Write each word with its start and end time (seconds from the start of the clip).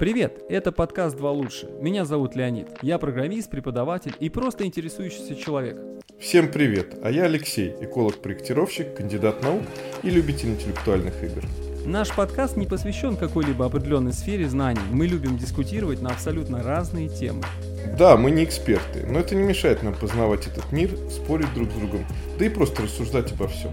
Привет, 0.00 0.42
это 0.48 0.72
подкаст 0.72 1.14
«Два 1.14 1.30
лучше». 1.30 1.68
Меня 1.78 2.06
зовут 2.06 2.34
Леонид. 2.34 2.68
Я 2.80 2.96
программист, 2.96 3.50
преподаватель 3.50 4.14
и 4.18 4.30
просто 4.30 4.64
интересующийся 4.64 5.36
человек. 5.36 5.76
Всем 6.18 6.50
привет, 6.50 6.94
а 7.02 7.10
я 7.10 7.24
Алексей, 7.24 7.74
эколог-проектировщик, 7.82 8.94
кандидат 8.94 9.42
наук 9.42 9.60
и 10.02 10.08
любитель 10.08 10.52
интеллектуальных 10.52 11.22
игр. 11.22 11.44
Наш 11.84 12.16
подкаст 12.16 12.56
не 12.56 12.66
посвящен 12.66 13.18
какой-либо 13.18 13.66
определенной 13.66 14.14
сфере 14.14 14.48
знаний. 14.48 14.80
Мы 14.90 15.06
любим 15.06 15.36
дискутировать 15.36 16.00
на 16.00 16.08
абсолютно 16.08 16.62
разные 16.62 17.10
темы. 17.10 17.42
Да, 17.98 18.16
мы 18.16 18.30
не 18.30 18.44
эксперты, 18.44 19.04
но 19.06 19.18
это 19.18 19.34
не 19.34 19.42
мешает 19.42 19.82
нам 19.82 19.92
познавать 19.92 20.46
этот 20.46 20.72
мир, 20.72 20.96
спорить 21.10 21.52
друг 21.52 21.70
с 21.70 21.74
другом, 21.74 22.06
да 22.38 22.46
и 22.46 22.48
просто 22.48 22.84
рассуждать 22.84 23.32
обо 23.32 23.48
всем. 23.48 23.72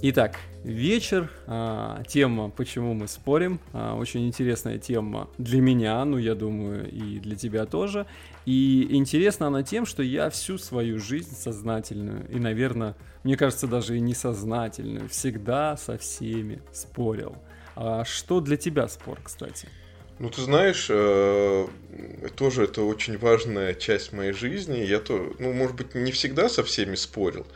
Итак, 0.00 0.38
вечер, 0.64 1.30
а, 1.46 2.02
тема 2.08 2.50
«Почему 2.50 2.94
мы 2.94 3.06
спорим?» 3.06 3.60
а, 3.72 3.94
Очень 3.94 4.26
интересная 4.26 4.78
тема 4.78 5.28
для 5.38 5.60
меня, 5.60 6.04
ну, 6.04 6.18
я 6.18 6.34
думаю, 6.34 6.90
и 6.90 7.20
для 7.20 7.36
тебя 7.36 7.66
тоже. 7.66 8.06
И 8.46 8.88
интересна 8.90 9.46
она 9.46 9.62
тем, 9.62 9.86
что 9.86 10.02
я 10.02 10.30
всю 10.30 10.58
свою 10.58 10.98
жизнь 10.98 11.36
сознательную, 11.36 12.26
и, 12.30 12.38
наверное, 12.38 12.96
мне 13.22 13.36
кажется, 13.36 13.66
даже 13.66 13.96
и 13.96 14.00
несознательную, 14.00 15.08
всегда 15.08 15.76
со 15.76 15.98
всеми 15.98 16.62
спорил. 16.72 17.36
А 17.76 18.04
что 18.04 18.40
для 18.40 18.56
тебя 18.56 18.88
спор, 18.88 19.20
кстати? 19.22 19.68
Ну, 20.18 20.30
ты 20.30 20.42
знаешь, 20.42 20.86
э, 20.90 21.66
тоже 22.36 22.64
это 22.64 22.82
очень 22.82 23.18
важная 23.18 23.74
часть 23.74 24.12
моей 24.12 24.32
жизни. 24.32 24.78
Я 24.78 25.00
то, 25.00 25.34
ну, 25.40 25.52
может 25.52 25.76
быть, 25.76 25.94
не 25.94 26.12
всегда 26.12 26.48
со 26.48 26.62
всеми 26.62 26.94
спорил, 26.94 27.46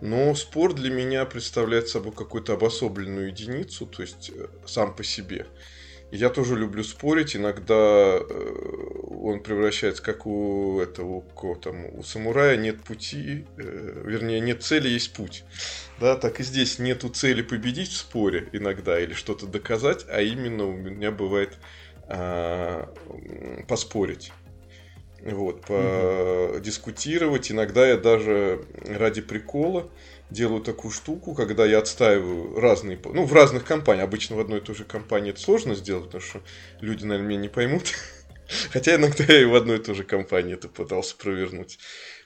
но 0.00 0.34
спор 0.34 0.72
для 0.74 0.90
меня 0.90 1.24
представляет 1.24 1.88
собой 1.88 2.12
какую-то 2.12 2.54
обособленную 2.54 3.28
единицу, 3.28 3.86
то 3.86 4.02
есть 4.02 4.30
э, 4.34 4.46
сам 4.66 4.94
по 4.94 5.04
себе. 5.04 5.46
Я 6.10 6.28
тоже 6.28 6.56
люблю 6.56 6.82
спорить. 6.82 7.36
Иногда 7.36 7.74
э, 7.74 8.20
он 9.22 9.42
превращается, 9.42 10.02
как 10.02 10.26
у 10.26 10.80
этого, 10.80 11.22
у, 11.42 11.54
там, 11.56 11.86
у 11.98 12.02
самурая 12.02 12.56
нет 12.56 12.82
пути, 12.82 13.46
э, 13.56 14.02
вернее, 14.04 14.40
нет 14.40 14.62
цели, 14.62 14.88
есть 14.88 15.12
путь. 15.12 15.44
Да, 16.00 16.16
так 16.16 16.40
и 16.40 16.42
здесь 16.42 16.78
нету 16.78 17.10
цели 17.10 17.42
победить 17.42 17.90
в 17.90 17.96
споре 17.96 18.48
иногда 18.52 18.98
или 18.98 19.12
что-то 19.12 19.46
доказать, 19.46 20.04
а 20.08 20.20
именно 20.20 20.64
у 20.64 20.72
меня 20.72 21.12
бывает 21.12 21.58
э, 22.08 22.86
поспорить 23.68 24.32
вот, 25.24 25.62
подискутировать. 25.62 27.50
Иногда 27.50 27.86
я 27.86 27.96
даже 27.96 28.64
ради 28.86 29.20
прикола 29.20 29.90
делаю 30.30 30.62
такую 30.62 30.92
штуку, 30.92 31.34
когда 31.34 31.66
я 31.66 31.78
отстаиваю 31.78 32.58
разные, 32.58 32.98
ну, 33.04 33.24
в 33.24 33.32
разных 33.32 33.64
компаниях, 33.64 34.06
обычно 34.06 34.36
в 34.36 34.40
одной 34.40 34.60
и 34.60 34.62
той 34.62 34.74
же 34.74 34.84
компании 34.84 35.30
это 35.30 35.40
сложно 35.40 35.74
сделать, 35.74 36.06
потому 36.06 36.22
что 36.22 36.40
люди, 36.80 37.04
наверное, 37.04 37.28
меня 37.28 37.40
не 37.40 37.48
поймут. 37.48 37.92
Хотя 38.72 38.96
иногда 38.96 39.24
я 39.24 39.42
и 39.42 39.44
в 39.44 39.54
одной 39.54 39.78
и 39.78 39.82
той 39.82 39.94
же 39.94 40.04
компании 40.04 40.54
это 40.54 40.68
пытался 40.68 41.16
провернуть. 41.16 41.78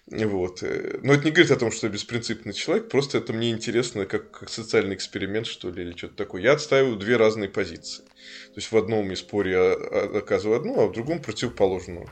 Вот. 0.06 0.62
Но 0.62 1.14
это 1.14 1.24
не 1.24 1.30
говорит 1.30 1.50
о 1.50 1.56
том, 1.56 1.70
что 1.70 1.86
я 1.86 1.92
беспринципный 1.92 2.52
человек, 2.52 2.90
просто 2.90 3.18
это 3.18 3.32
мне 3.32 3.50
интересно 3.50 4.04
как, 4.04 4.30
как 4.30 4.50
социальный 4.50 4.94
эксперимент, 4.94 5.46
что 5.46 5.70
ли, 5.70 5.82
или 5.82 5.96
что-то 5.96 6.16
такое. 6.16 6.42
Я 6.42 6.52
отстаиваю 6.52 6.96
две 6.96 7.16
разные 7.16 7.48
позиции. 7.48 8.04
То 8.04 8.56
есть 8.56 8.70
в 8.70 8.76
одном 8.76 9.10
из 9.12 9.20
споре 9.20 9.52
я 9.52 9.72
оказываю 10.18 10.58
одну, 10.58 10.80
а 10.80 10.86
в 10.86 10.92
другом 10.92 11.20
противоположную 11.20 12.10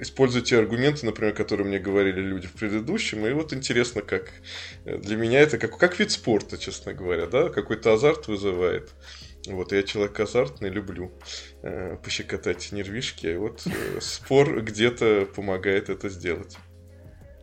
использую 0.00 0.42
те 0.42 0.58
аргументы, 0.58 1.06
например, 1.06 1.34
которые 1.34 1.66
мне 1.66 1.78
говорили 1.78 2.20
люди 2.20 2.46
в 2.46 2.52
предыдущем. 2.52 3.26
И 3.26 3.32
вот 3.32 3.52
интересно, 3.52 4.02
как 4.02 4.32
э, 4.84 4.98
для 4.98 5.16
меня 5.16 5.40
это 5.40 5.58
как, 5.58 5.78
как 5.78 5.98
вид 5.98 6.10
спорта, 6.10 6.58
честно 6.58 6.94
говоря, 6.94 7.26
да, 7.26 7.48
какой-то 7.48 7.92
азарт 7.92 8.28
вызывает. 8.28 8.92
Вот, 9.46 9.72
я 9.72 9.82
человек 9.82 10.18
азартный, 10.20 10.68
люблю 10.68 11.12
э, 11.62 11.96
пощекотать 12.02 12.70
нервишки, 12.72 13.26
и 13.26 13.36
вот 13.36 13.66
э, 13.66 14.00
спор 14.00 14.60
где-то 14.62 15.28
помогает 15.34 15.88
это 15.88 16.08
сделать. 16.08 16.56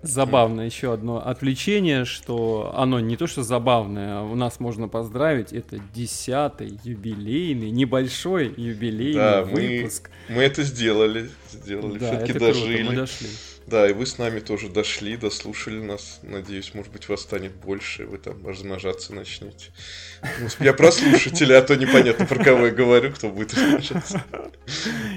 Забавно 0.08 0.62
еще 0.62 0.94
одно 0.94 1.26
отвлечение, 1.26 2.06
что 2.06 2.72
оно 2.76 3.00
не 3.00 3.18
то 3.18 3.28
что 3.28 3.44
забавное, 3.44 4.20
а 4.20 4.24
у 4.24 4.36
нас 4.36 4.60
можно 4.60 4.88
поздравить, 4.88 5.54
это 5.54 5.80
десятый 5.94 6.80
юбилейный, 6.84 7.72
небольшой 7.72 8.54
юбилейный 8.56 9.14
да, 9.16 9.44
выпуск. 9.44 10.10
Мы, 10.30 10.36
мы 10.36 10.44
это 10.44 10.64
сделали, 10.64 11.30
сделали, 11.52 12.00
да, 12.00 12.08
все-таки 12.12 12.40
дожили. 12.40 12.78
Круто, 12.78 12.92
мы 12.92 12.96
дошли. 12.96 13.28
Да, 13.68 13.90
и 13.90 13.94
вы 13.94 14.06
с 14.06 14.20
нами 14.20 14.42
тоже 14.42 14.70
дошли, 14.70 15.18
дослушали 15.18 15.80
нас. 15.80 16.20
Надеюсь, 16.22 16.74
может 16.76 16.92
быть, 16.92 17.10
вас 17.10 17.22
станет 17.22 17.54
больше, 17.56 18.06
вы 18.06 18.20
там 18.20 18.46
размножаться 18.46 19.14
начнете. 19.14 19.72
Я 20.60 20.74
про 20.74 20.92
слушателя, 20.92 21.58
а 21.58 21.62
то 21.64 21.76
непонятно, 21.76 22.28
про 22.28 22.44
кого 22.44 22.68
я 22.68 22.72
говорю, 22.72 23.12
кто 23.12 23.30
будет 23.30 23.56
размножаться. 23.56 24.24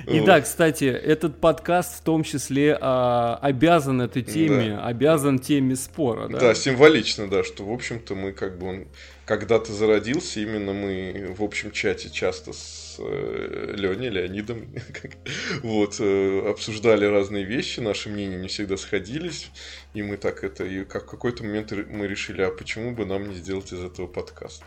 И 0.07 0.21
да, 0.21 0.41
кстати, 0.41 0.85
этот 0.85 1.41
подкаст 1.41 1.99
в 1.99 2.03
том 2.03 2.25
числе 2.25 2.79
а, 2.81 3.39
обязан 3.43 4.01
этой 4.01 4.23
теме, 4.23 4.79
обязан 4.79 5.39
теме 5.39 5.77
спора. 5.77 6.29
Да? 6.29 6.55
символично, 6.55 7.29
да, 7.29 7.45
что, 7.45 7.65
в 7.65 7.73
общем-то, 7.73 8.15
мы 8.15 8.33
как 8.33 8.59
бы 8.59 8.67
он 8.67 8.89
когда-то 9.27 9.75
зародился, 9.75 10.41
именно 10.41 10.73
мы 10.73 11.35
в 11.37 11.43
общем 11.43 11.71
чате 11.71 12.09
часто 12.09 12.55
с 12.55 12.88
э, 12.99 13.75
Леней, 13.77 14.11
Леонидом, 14.11 14.75
вот, 15.63 15.97
э, 16.01 16.49
обсуждали 16.49 17.05
разные 17.05 17.45
вещи, 17.45 17.81
наши 17.81 18.09
мнения 18.09 18.37
не 18.37 18.49
всегда 18.49 18.77
сходились, 18.77 19.51
и 19.95 20.03
мы 20.03 20.17
так 20.17 20.45
это, 20.45 20.65
и 20.65 20.85
как 20.85 21.05
в 21.05 21.11
какой-то 21.11 21.45
момент 21.45 21.73
мы 21.73 22.07
решили, 22.07 22.43
а 22.43 22.51
почему 22.51 22.95
бы 22.95 23.05
нам 23.07 23.29
не 23.29 23.35
сделать 23.37 23.73
из 23.73 23.83
этого 23.83 24.07
подкаст? 24.07 24.63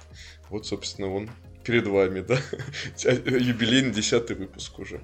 Вот, 0.50 0.66
собственно, 0.66 1.14
он 1.14 1.30
перед 1.64 1.88
вами, 1.88 2.22
да, 2.22 2.40
юбилейный 3.10 3.92
десятый 3.92 4.36
выпуск 4.36 4.80
уже. 4.80 5.02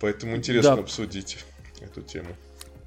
Поэтому 0.00 0.36
интересно 0.36 0.76
да. 0.76 0.82
обсудить 0.82 1.38
эту 1.80 2.02
тему. 2.02 2.36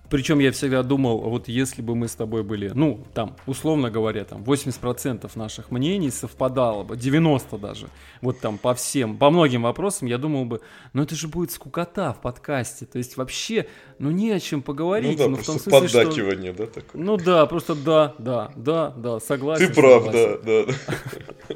Причем 0.09 0.39
я 0.39 0.51
всегда 0.51 0.83
думал, 0.83 1.19
вот 1.19 1.47
если 1.47 1.81
бы 1.81 1.95
мы 1.95 2.07
с 2.07 2.15
тобой 2.15 2.43
были, 2.43 2.71
ну, 2.73 3.03
там, 3.13 3.35
условно 3.45 3.89
говоря, 3.89 4.23
там, 4.23 4.43
80% 4.43 5.29
наших 5.35 5.71
мнений 5.71 6.11
совпадало 6.11 6.83
бы, 6.83 6.95
90 6.95 7.57
даже, 7.57 7.87
вот 8.21 8.39
там 8.39 8.57
по 8.57 8.73
всем, 8.73 9.17
по 9.17 9.29
многим 9.29 9.63
вопросам, 9.63 10.07
я 10.07 10.17
думал 10.17 10.45
бы, 10.45 10.61
ну 10.93 11.03
это 11.03 11.15
же 11.15 11.27
будет 11.27 11.51
скукота 11.51 12.13
в 12.13 12.21
подкасте, 12.21 12.85
то 12.85 12.97
есть 12.97 13.17
вообще, 13.17 13.67
ну 13.99 14.11
не 14.11 14.31
о 14.31 14.39
чем 14.39 14.61
поговорить. 14.61 15.17
Ну 15.17 15.17
да, 15.17 15.29
ну, 15.29 15.37
в 15.37 15.45
том 15.45 15.59
смысле, 15.59 16.03
поддакивание, 16.03 16.53
что... 16.53 16.65
да, 16.65 16.71
такое? 16.71 17.01
Ну 17.01 17.17
да, 17.17 17.45
просто 17.45 17.75
да, 17.75 18.15
да, 18.19 18.51
да, 18.55 18.93
да, 18.95 19.19
согласен. 19.19 19.67
Ты 19.67 19.73
прав, 19.73 20.05
согласен. 20.05 20.39
да, 20.45 20.65
да. 20.65 21.55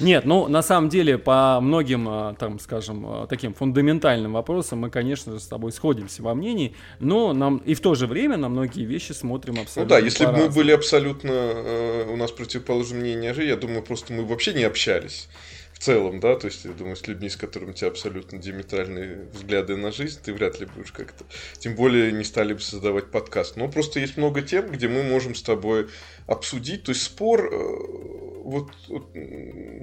Нет, 0.00 0.24
ну 0.24 0.48
на 0.48 0.62
самом 0.62 0.88
деле 0.88 1.18
по 1.18 1.58
многим, 1.60 2.08
а, 2.08 2.34
там, 2.34 2.58
скажем, 2.58 3.04
а, 3.06 3.26
таким 3.26 3.54
фундаментальным 3.54 4.32
вопросам 4.32 4.80
мы, 4.80 4.90
конечно 4.90 5.32
же, 5.32 5.40
с 5.40 5.46
тобой 5.46 5.72
сходимся 5.72 6.22
во 6.22 6.34
мнении, 6.34 6.74
но 7.00 7.32
нам 7.32 7.58
и 7.58 7.74
в 7.74 7.80
то 7.88 7.94
же 7.94 8.06
время 8.06 8.36
на 8.36 8.50
многие 8.50 8.84
вещи 8.84 9.12
смотрим 9.12 9.54
ну 9.54 9.62
абсолютно 9.62 9.96
Ну 9.96 10.00
да, 10.00 10.04
если 10.04 10.26
бы 10.26 10.32
мы 10.32 10.48
были 10.50 10.72
абсолютно, 10.72 11.30
э, 11.32 12.06
у 12.10 12.16
нас 12.16 12.30
противоположные 12.30 13.00
мнения, 13.00 13.34
я 13.38 13.56
думаю, 13.56 13.82
просто 13.82 14.12
мы 14.12 14.26
вообще 14.26 14.52
не 14.52 14.64
общались 14.64 15.28
в 15.72 15.78
целом, 15.78 16.20
да, 16.20 16.34
то 16.36 16.48
есть, 16.48 16.66
я 16.66 16.72
думаю, 16.72 16.96
с 16.96 17.06
людьми, 17.06 17.30
с 17.30 17.36
которыми 17.36 17.70
у 17.70 17.72
тебя 17.72 17.88
абсолютно 17.88 18.36
диаметральные 18.38 19.28
взгляды 19.32 19.76
на 19.76 19.90
жизнь, 19.90 20.20
ты 20.22 20.34
вряд 20.34 20.60
ли 20.60 20.66
будешь 20.66 20.92
как-то, 20.92 21.24
тем 21.58 21.76
более 21.76 22.12
не 22.12 22.24
стали 22.24 22.52
бы 22.52 22.60
создавать 22.60 23.10
подкаст. 23.10 23.56
Но 23.56 23.68
просто 23.68 24.00
есть 24.00 24.18
много 24.18 24.42
тем, 24.42 24.70
где 24.70 24.88
мы 24.88 25.02
можем 25.02 25.34
с 25.34 25.42
тобой 25.42 25.88
обсудить, 26.26 26.82
то 26.82 26.90
есть 26.90 27.04
спор, 27.04 27.48
э, 27.50 28.17
вот, 28.48 28.70
вот 28.88 29.10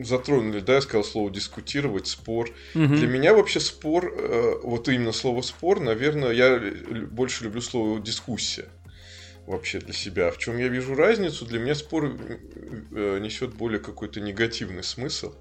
затронули, 0.04 0.60
да, 0.60 0.76
я 0.76 0.82
сказал 0.82 1.04
слово 1.04 1.30
дискутировать, 1.30 2.08
спор. 2.08 2.50
Угу. 2.74 2.96
Для 2.96 3.08
меня 3.08 3.34
вообще 3.34 3.60
спор, 3.60 4.14
э, 4.18 4.56
вот 4.64 4.90
именно 4.90 5.12
слово 5.12 5.42
спор, 5.42 5.80
наверное, 5.80 6.32
я 6.32 6.60
больше 7.12 7.44
люблю 7.44 7.62
слово 7.62 8.00
дискуссия 8.00 8.66
вообще 9.46 9.80
для 9.80 9.94
себя. 9.94 10.32
В 10.32 10.40
чем 10.40 10.58
я 10.58 10.68
вижу 10.68 10.96
разницу? 10.96 11.46
Для 11.46 11.60
меня 11.60 11.76
спор 11.76 12.06
э, 12.06 13.20
несет 13.22 13.54
более 13.54 13.80
какой-то 13.80 14.20
негативный 14.20 14.84
смысл 14.84 15.34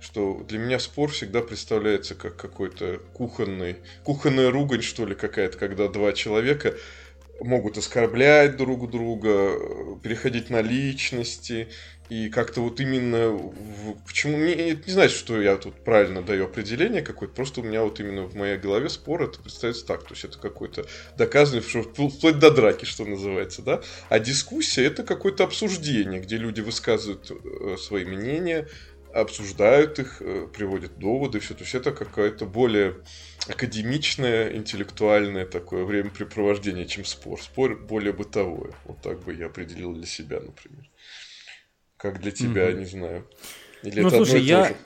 что 0.00 0.44
для 0.48 0.58
меня 0.58 0.80
спор 0.80 1.12
всегда 1.12 1.42
представляется 1.42 2.16
как 2.16 2.34
какой-то 2.36 3.00
кухонный, 3.14 3.76
кухонная 4.02 4.50
ругань, 4.50 4.82
что 4.82 5.06
ли, 5.06 5.14
какая-то, 5.14 5.56
когда 5.56 5.86
два 5.86 6.12
человека 6.12 6.74
могут 7.40 7.78
оскорблять 7.78 8.56
друг 8.56 8.90
друга, 8.90 9.98
переходить 10.02 10.50
на 10.50 10.60
личности, 10.60 11.68
и 12.12 12.28
как-то 12.28 12.60
вот 12.60 12.78
именно... 12.78 13.38
Почему... 14.06 14.36
Не, 14.36 14.72
не 14.74 14.92
значит, 14.92 15.16
что 15.16 15.40
я 15.40 15.56
тут 15.56 15.82
правильно 15.82 16.20
даю 16.20 16.44
определение 16.44 17.00
какое-то, 17.00 17.34
просто 17.34 17.62
у 17.62 17.64
меня 17.64 17.82
вот 17.82 18.00
именно 18.00 18.24
в 18.24 18.34
моей 18.34 18.58
голове 18.58 18.90
спор 18.90 19.22
это 19.22 19.40
представляется 19.40 19.86
так, 19.86 20.02
то 20.02 20.12
есть 20.12 20.24
это 20.24 20.38
какой-то 20.38 20.84
доказанный, 21.16 21.62
что 21.62 21.82
вплоть 21.82 22.38
до 22.38 22.50
драки, 22.50 22.84
что 22.84 23.06
называется, 23.06 23.62
да? 23.62 23.80
А 24.10 24.18
дискуссия 24.18 24.84
это 24.84 25.04
какое-то 25.04 25.44
обсуждение, 25.44 26.20
где 26.20 26.36
люди 26.36 26.60
высказывают 26.60 27.30
э, 27.30 27.76
свои 27.78 28.04
мнения, 28.04 28.68
обсуждают 29.14 29.98
их, 29.98 30.20
э, 30.20 30.48
приводят 30.52 30.98
доводы, 30.98 31.40
все. 31.40 31.54
То 31.54 31.62
есть 31.62 31.74
это 31.74 31.92
какое-то 31.92 32.44
более 32.44 32.96
академичное, 33.48 34.54
интеллектуальное 34.54 35.46
такое 35.46 35.84
времяпрепровождение, 35.84 36.86
чем 36.86 37.06
спор. 37.06 37.40
Спор 37.40 37.78
более 37.78 38.12
бытовое. 38.12 38.72
Вот 38.84 39.00
так 39.00 39.24
бы 39.24 39.32
я 39.32 39.46
определил 39.46 39.94
для 39.94 40.06
себя, 40.06 40.40
например. 40.40 40.81
Как 42.02 42.20
для 42.20 42.32
тебя, 42.32 42.68
mm-hmm. 42.68 42.78
не 42.78 42.84
знаю. 42.84 43.24
Или 43.84 44.00
ну, 44.00 44.08
это 44.08 44.16
слушай, 44.16 44.40
одно 44.40 44.42
и 44.42 44.48
я... 44.48 44.62
то 44.62 44.68
же? 44.70 44.76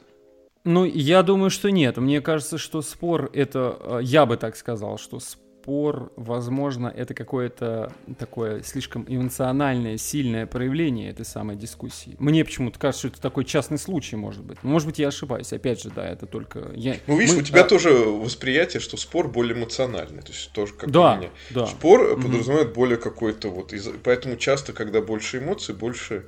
Ну, 0.65 0.85
я 0.85 1.23
думаю, 1.23 1.49
что 1.49 1.71
нет. 1.71 1.97
Мне 1.97 2.21
кажется, 2.21 2.59
что 2.59 2.83
спор 2.83 3.31
это, 3.33 3.79
э, 3.81 4.01
я 4.03 4.27
бы 4.27 4.37
так 4.37 4.55
сказал, 4.55 4.99
что 4.99 5.19
спор, 5.19 6.13
возможно, 6.17 6.93
это 6.95 7.15
какое-то 7.15 7.91
такое 8.19 8.63
слишком 8.63 9.07
эмоциональное, 9.09 9.97
сильное 9.97 10.45
проявление 10.45 11.09
этой 11.09 11.25
самой 11.25 11.57
дискуссии. 11.57 12.17
Мне 12.19 12.45
почему-то 12.45 12.79
кажется, 12.79 13.09
что 13.09 13.15
это 13.15 13.23
такой 13.23 13.47
частный 13.47 13.79
случай, 13.79 14.17
может 14.17 14.45
быть. 14.45 14.63
Может 14.63 14.87
быть, 14.87 14.99
я 14.99 15.09
ошибаюсь. 15.09 15.53
Опять 15.55 15.81
же, 15.81 15.89
да, 15.89 16.07
это 16.07 16.27
только 16.27 16.71
я. 16.75 16.97
Ну, 17.07 17.17
видишь, 17.17 17.35
Мы... 17.35 17.41
у 17.41 17.45
тебя 17.45 17.63
а... 17.63 17.65
тоже 17.65 17.91
восприятие, 17.95 18.81
что 18.81 18.99
спор 18.99 19.29
более 19.29 19.57
эмоциональный. 19.57 20.21
То 20.21 20.33
есть 20.33 20.53
тоже 20.53 20.75
как 20.75 20.91
да, 20.91 21.15
у 21.15 21.17
меня. 21.17 21.31
Да. 21.49 21.67
Спор 21.67 22.13
угу. 22.13 22.23
подразумевает 22.23 22.75
более 22.75 22.99
какой-то 22.99 23.49
вот. 23.49 23.73
Поэтому 24.05 24.37
часто, 24.37 24.75
когда 24.75 25.01
больше 25.01 25.39
эмоций, 25.39 25.75
больше 25.75 26.27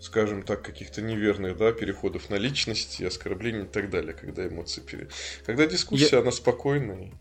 скажем 0.00 0.42
так, 0.42 0.62
каких-то 0.62 1.02
неверных, 1.02 1.56
да, 1.56 1.72
переходов 1.72 2.30
на 2.30 2.36
личность, 2.36 3.00
оскорблений 3.02 3.64
и 3.64 3.68
так 3.68 3.90
далее, 3.90 4.14
когда 4.14 4.46
эмоции 4.46 4.80
пере... 4.80 5.08
Когда 5.44 5.66
дискуссия, 5.66 6.16
я... 6.16 6.20
она 6.20 6.30
спокойная. 6.30 7.12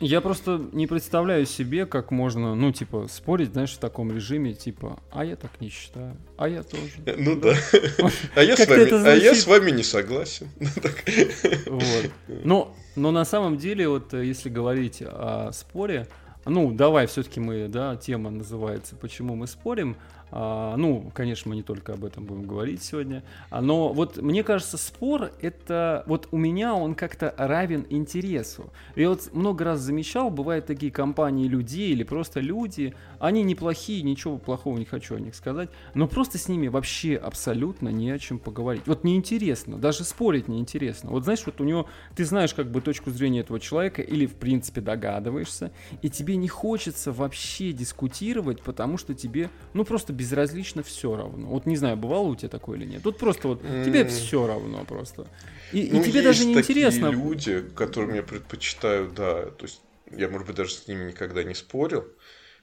Я 0.00 0.22
просто 0.22 0.58
не 0.72 0.86
представляю 0.86 1.44
себе, 1.44 1.84
как 1.84 2.10
можно, 2.10 2.54
ну, 2.54 2.72
типа, 2.72 3.06
спорить, 3.10 3.52
знаешь, 3.52 3.72
в 3.72 3.78
таком 3.78 4.10
режиме, 4.10 4.54
типа, 4.54 4.98
а 5.10 5.26
я 5.26 5.36
так 5.36 5.60
не 5.60 5.68
считаю, 5.68 6.16
а 6.38 6.48
я 6.48 6.62
тоже. 6.62 6.84
Э, 7.04 7.16
ну 7.18 7.36
да. 7.36 7.54
А 8.34 8.42
я, 8.42 8.56
с 8.56 8.66
вами, 8.66 9.06
а 9.06 9.14
я 9.14 9.34
с 9.34 9.46
вами 9.46 9.70
не 9.70 9.82
согласен. 9.82 10.48
Вот. 11.66 12.10
Но, 12.28 12.74
но 12.96 13.10
на 13.10 13.26
самом 13.26 13.58
деле, 13.58 13.88
вот 13.88 14.14
э, 14.14 14.24
если 14.24 14.48
говорить 14.48 15.02
о 15.02 15.52
споре, 15.52 16.06
ну, 16.44 16.72
давай, 16.72 17.06
все-таки 17.06 17.40
мы, 17.40 17.68
да, 17.68 17.96
тема 17.96 18.30
называется 18.30 18.96
«Почему 18.96 19.36
мы 19.36 19.46
спорим?», 19.46 19.96
а, 20.32 20.76
ну, 20.76 21.10
конечно, 21.12 21.48
мы 21.48 21.56
не 21.56 21.62
только 21.62 21.94
об 21.94 22.04
этом 22.04 22.24
будем 22.24 22.44
говорить 22.44 22.82
сегодня. 22.82 23.22
А, 23.50 23.60
но 23.60 23.92
вот 23.92 24.16
мне 24.18 24.44
кажется, 24.44 24.76
спор 24.76 25.32
это 25.40 26.04
вот 26.06 26.28
у 26.30 26.36
меня 26.36 26.74
он 26.74 26.94
как-то 26.94 27.34
равен 27.36 27.86
интересу. 27.90 28.70
Я 28.94 29.10
вот 29.10 29.32
много 29.32 29.64
раз 29.64 29.80
замечал, 29.80 30.30
бывают 30.30 30.66
такие 30.66 30.92
компании 30.92 31.48
людей 31.48 31.90
или 31.90 32.04
просто 32.04 32.40
люди, 32.40 32.94
они 33.18 33.42
неплохие, 33.42 34.02
ничего 34.02 34.38
плохого 34.38 34.78
не 34.78 34.84
хочу 34.84 35.16
о 35.16 35.20
них 35.20 35.34
сказать, 35.34 35.68
но 35.94 36.06
просто 36.06 36.38
с 36.38 36.48
ними 36.48 36.68
вообще 36.68 37.16
абсолютно 37.16 37.88
не 37.88 38.10
о 38.10 38.18
чем 38.18 38.38
поговорить. 38.38 38.82
Вот 38.86 39.04
неинтересно, 39.04 39.78
даже 39.78 40.04
спорить 40.04 40.48
неинтересно. 40.48 41.10
Вот 41.10 41.24
знаешь, 41.24 41.42
вот 41.44 41.60
у 41.60 41.64
него, 41.64 41.88
ты 42.14 42.24
знаешь 42.24 42.54
как 42.54 42.70
бы 42.70 42.80
точку 42.80 43.10
зрения 43.10 43.40
этого 43.40 43.58
человека 43.58 44.02
или 44.02 44.26
в 44.26 44.34
принципе 44.34 44.80
догадываешься, 44.80 45.72
и 46.02 46.08
тебе 46.08 46.29
не 46.36 46.48
хочется 46.48 47.12
вообще 47.12 47.72
дискутировать, 47.72 48.62
потому 48.62 48.98
что 48.98 49.14
тебе, 49.14 49.50
ну 49.72 49.84
просто 49.84 50.12
безразлично 50.12 50.82
все 50.82 51.16
равно. 51.16 51.48
Вот 51.48 51.66
не 51.66 51.76
знаю, 51.76 51.96
бывало 51.96 52.28
у 52.28 52.36
тебя 52.36 52.48
такое 52.48 52.78
или 52.78 52.86
нет. 52.86 53.02
Тут 53.02 53.18
просто 53.18 53.48
вот 53.48 53.62
тебе 53.62 54.04
все 54.06 54.46
равно 54.46 54.84
просто. 54.84 55.26
И, 55.72 55.88
ну, 55.92 56.00
и 56.00 56.04
тебе 56.04 56.22
даже 56.22 56.44
не 56.44 56.54
интересно. 56.54 57.08
люди, 57.08 57.62
которым 57.74 58.14
я 58.14 58.22
предпочитаю, 58.22 59.10
да, 59.10 59.46
то 59.46 59.64
есть 59.64 59.80
я, 60.10 60.28
может 60.28 60.46
быть, 60.46 60.56
даже 60.56 60.72
с 60.72 60.88
ними 60.88 61.04
никогда 61.04 61.44
не 61.44 61.54
спорил, 61.54 62.06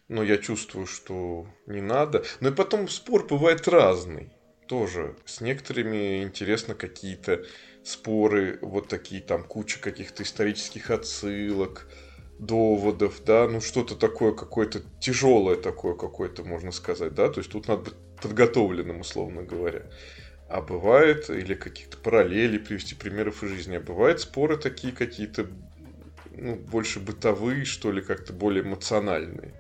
но 0.08 0.24
я 0.24 0.38
чувствую, 0.38 0.86
что 0.86 1.48
не 1.66 1.81
надо. 1.81 2.24
Но 2.40 2.50
и 2.50 2.54
потом 2.54 2.88
спор 2.88 3.25
бывает 3.28 3.68
разный 3.68 4.31
тоже. 4.68 5.16
С 5.25 5.42
некоторыми 5.42 6.24
интересно 6.24 6.75
какие-то 6.75 7.46
споры, 7.84 8.60
вот 8.62 8.90
такие 8.90 9.22
там 9.22 9.44
куча 9.44 9.80
каких-то 9.80 10.24
исторических 10.24 10.92
отсылок, 10.92 11.88
доводов, 12.39 13.24
да, 13.25 13.48
ну 13.48 13.62
что-то 13.62 13.95
такое, 13.95 14.34
какое-то 14.34 14.81
тяжелое 15.00 15.56
такое 15.56 15.95
какое-то, 15.95 16.44
можно 16.44 16.72
сказать, 16.72 17.13
да, 17.13 17.30
то 17.30 17.39
есть 17.39 17.51
тут 17.51 17.68
надо 17.68 17.84
быть 17.84 17.95
подготовленным, 18.22 19.01
условно 19.01 19.44
говоря. 19.44 19.84
А 20.50 20.62
бывает, 20.62 21.30
или 21.30 21.56
каких-то 21.56 21.98
параллелей 21.98 22.60
привести 22.60 22.95
примеров 22.95 23.44
из 23.44 23.50
жизни, 23.50 23.75
а 23.75 23.81
бывает 23.81 24.19
споры 24.22 24.57
такие 24.57 24.94
какие-то, 24.94 25.48
ну, 26.36 26.56
больше 26.56 27.00
бытовые, 27.00 27.66
что 27.66 27.92
ли, 27.92 28.01
как-то 28.01 28.34
более 28.34 28.63
эмоциональные 28.63 29.54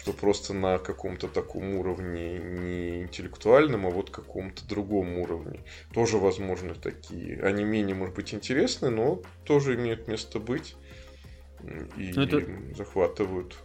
что 0.00 0.14
просто 0.14 0.54
на 0.54 0.78
каком-то 0.78 1.28
таком 1.28 1.74
уровне 1.74 2.38
не 2.38 3.02
интеллектуальном, 3.02 3.86
а 3.86 3.90
вот 3.90 4.08
каком-то 4.08 4.66
другом 4.66 5.18
уровне. 5.18 5.60
Тоже 5.92 6.16
возможны 6.16 6.74
такие. 6.74 7.38
Они 7.42 7.64
менее, 7.64 7.94
может 7.94 8.14
быть, 8.14 8.32
интересны, 8.32 8.88
но 8.88 9.20
тоже 9.44 9.74
имеют 9.74 10.08
место 10.08 10.38
быть 10.38 10.74
и 11.96 12.12
но 12.12 12.22
это... 12.22 12.42
захватывают. 12.76 13.56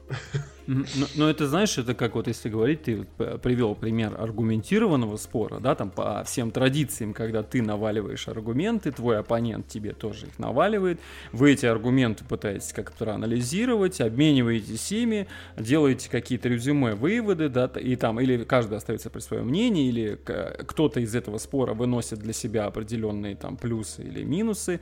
Но, 0.68 0.84
но 1.16 1.30
это, 1.30 1.48
знаешь, 1.48 1.78
это 1.78 1.94
как 1.94 2.16
вот 2.16 2.28
если 2.28 2.50
говорить, 2.50 2.84
ты 2.84 3.06
привел 3.44 3.76
пример 3.76 4.20
аргументированного 4.20 5.18
спора, 5.18 5.60
да, 5.60 5.76
там 5.76 5.92
по 5.92 6.24
всем 6.24 6.50
традициям, 6.50 7.14
когда 7.14 7.44
ты 7.44 7.62
наваливаешь 7.62 8.28
аргументы, 8.28 8.92
твой 8.92 9.20
оппонент 9.20 9.68
тебе 9.68 9.94
тоже 9.94 10.28
их 10.28 10.40
наваливает, 10.40 11.00
вы 11.32 11.52
эти 11.52 11.68
аргументы 11.68 12.26
пытаетесь 12.26 12.74
как-то 12.74 13.14
анализировать, 13.14 14.02
обмениваетесь 14.02 14.92
ими, 14.92 15.28
делаете 15.56 16.10
какие-то 16.10 16.50
резюме, 16.50 16.96
выводы, 16.96 17.50
да, 17.50 17.66
и 17.76 17.96
там, 17.96 18.20
или 18.20 18.44
каждый 18.44 18.78
остается 18.78 19.10
при 19.12 19.20
своем 19.20 19.46
мнении, 19.48 19.88
или 19.88 20.20
кто-то 20.66 21.00
из 21.00 21.14
этого 21.16 21.38
спора 21.38 21.74
выносит 21.74 22.20
для 22.20 22.34
себя 22.34 22.66
определенные 22.66 23.36
там 23.36 23.56
плюсы 23.56 24.02
или 24.02 24.24
минусы, 24.24 24.80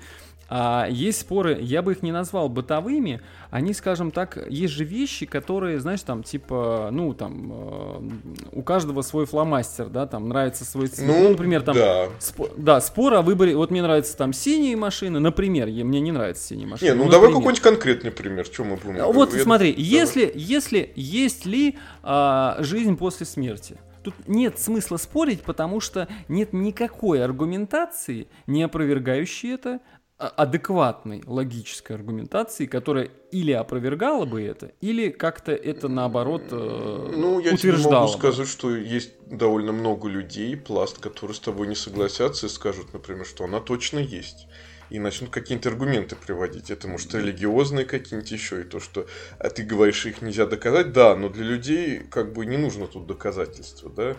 есть 0.89 1.21
споры, 1.21 1.57
я 1.61 1.81
бы 1.81 1.93
их 1.93 2.03
не 2.03 2.11
назвал 2.11 2.49
бытовыми, 2.49 3.21
они, 3.49 3.73
скажем 3.73 4.11
так, 4.11 4.37
есть 4.49 4.73
же 4.73 4.83
вещи, 4.83 5.25
которые, 5.25 5.79
знаешь, 5.79 6.01
там, 6.01 6.23
типа, 6.23 6.89
ну, 6.91 7.13
там, 7.13 7.51
э, 7.51 8.09
у 8.51 8.63
каждого 8.63 9.03
свой 9.03 9.25
фломастер, 9.25 9.89
да, 9.89 10.07
там, 10.07 10.27
нравится 10.27 10.65
свой 10.65 10.87
цвет. 10.87 11.07
Ну, 11.07 11.21
ну 11.21 11.29
например, 11.29 11.61
там, 11.61 11.75
да. 11.75 12.07
Спор, 12.19 12.49
да, 12.57 12.81
спор 12.81 13.13
о 13.13 13.21
выборе, 13.21 13.55
вот 13.55 13.71
мне 13.71 13.81
нравятся 13.81 14.17
там 14.17 14.33
синие 14.33 14.75
машины, 14.75 15.19
например, 15.19 15.67
мне 15.67 15.99
не 15.99 16.11
нравятся 16.11 16.47
синие 16.47 16.67
машины. 16.67 16.89
Не, 16.89 16.95
ну, 16.95 17.05
ну 17.05 17.11
давай 17.11 17.29
какой-нибудь 17.29 17.59
конкретный 17.59 18.11
пример, 18.11 18.45
что 18.45 18.63
мы 18.63 18.75
будем 18.75 19.05
Вот, 19.13 19.33
я... 19.33 19.43
смотри, 19.43 19.71
давай. 19.71 19.85
если, 19.85 20.31
если, 20.33 20.91
есть 20.95 21.45
ли 21.45 21.77
а, 22.01 22.57
жизнь 22.59 22.97
после 22.97 23.25
смерти? 23.25 23.77
Тут 24.03 24.15
нет 24.27 24.59
смысла 24.59 24.97
спорить, 24.97 25.41
потому 25.43 25.79
что 25.79 26.07
нет 26.27 26.53
никакой 26.53 27.23
аргументации, 27.23 28.27
не 28.47 28.63
опровергающей 28.63 29.53
это, 29.53 29.79
а, 29.79 30.02
адекватной 30.27 31.23
логической 31.25 31.95
аргументации, 31.95 32.65
которая 32.65 33.09
или 33.31 33.51
опровергала 33.51 34.25
бы 34.25 34.41
это, 34.41 34.71
или 34.81 35.09
как-то 35.09 35.51
это 35.51 35.87
наоборот 35.87 36.43
э, 36.51 37.11
Ну, 37.15 37.39
я 37.39 37.57
тебе 37.57 37.77
могу 37.77 38.07
сказать, 38.07 38.47
что 38.47 38.75
есть 38.75 39.11
довольно 39.27 39.71
много 39.71 40.07
людей, 40.07 40.55
пласт, 40.55 40.99
которые 40.99 41.35
с 41.35 41.39
тобой 41.39 41.67
не 41.67 41.75
согласятся 41.75 42.45
и 42.45 42.49
скажут, 42.49 42.93
например, 42.93 43.25
что 43.25 43.43
она 43.45 43.59
точно 43.59 43.99
есть 43.99 44.47
и 44.89 44.99
начнут 44.99 45.31
какие-то 45.31 45.69
аргументы 45.69 46.15
приводить. 46.15 46.69
Это 46.69 46.87
может 46.87 47.13
религиозные 47.15 47.85
какие-нибудь 47.85 48.31
еще, 48.31 48.61
и 48.61 48.63
то, 48.63 48.79
что 48.79 49.07
а 49.39 49.49
ты 49.49 49.63
говоришь, 49.63 50.05
их 50.05 50.21
нельзя 50.21 50.45
доказать, 50.45 50.93
да, 50.93 51.15
но 51.15 51.29
для 51.29 51.43
людей 51.43 52.01
как 52.11 52.33
бы 52.33 52.45
не 52.45 52.57
нужно 52.57 52.87
тут 52.87 53.07
доказательства, 53.07 53.89
да. 53.89 54.15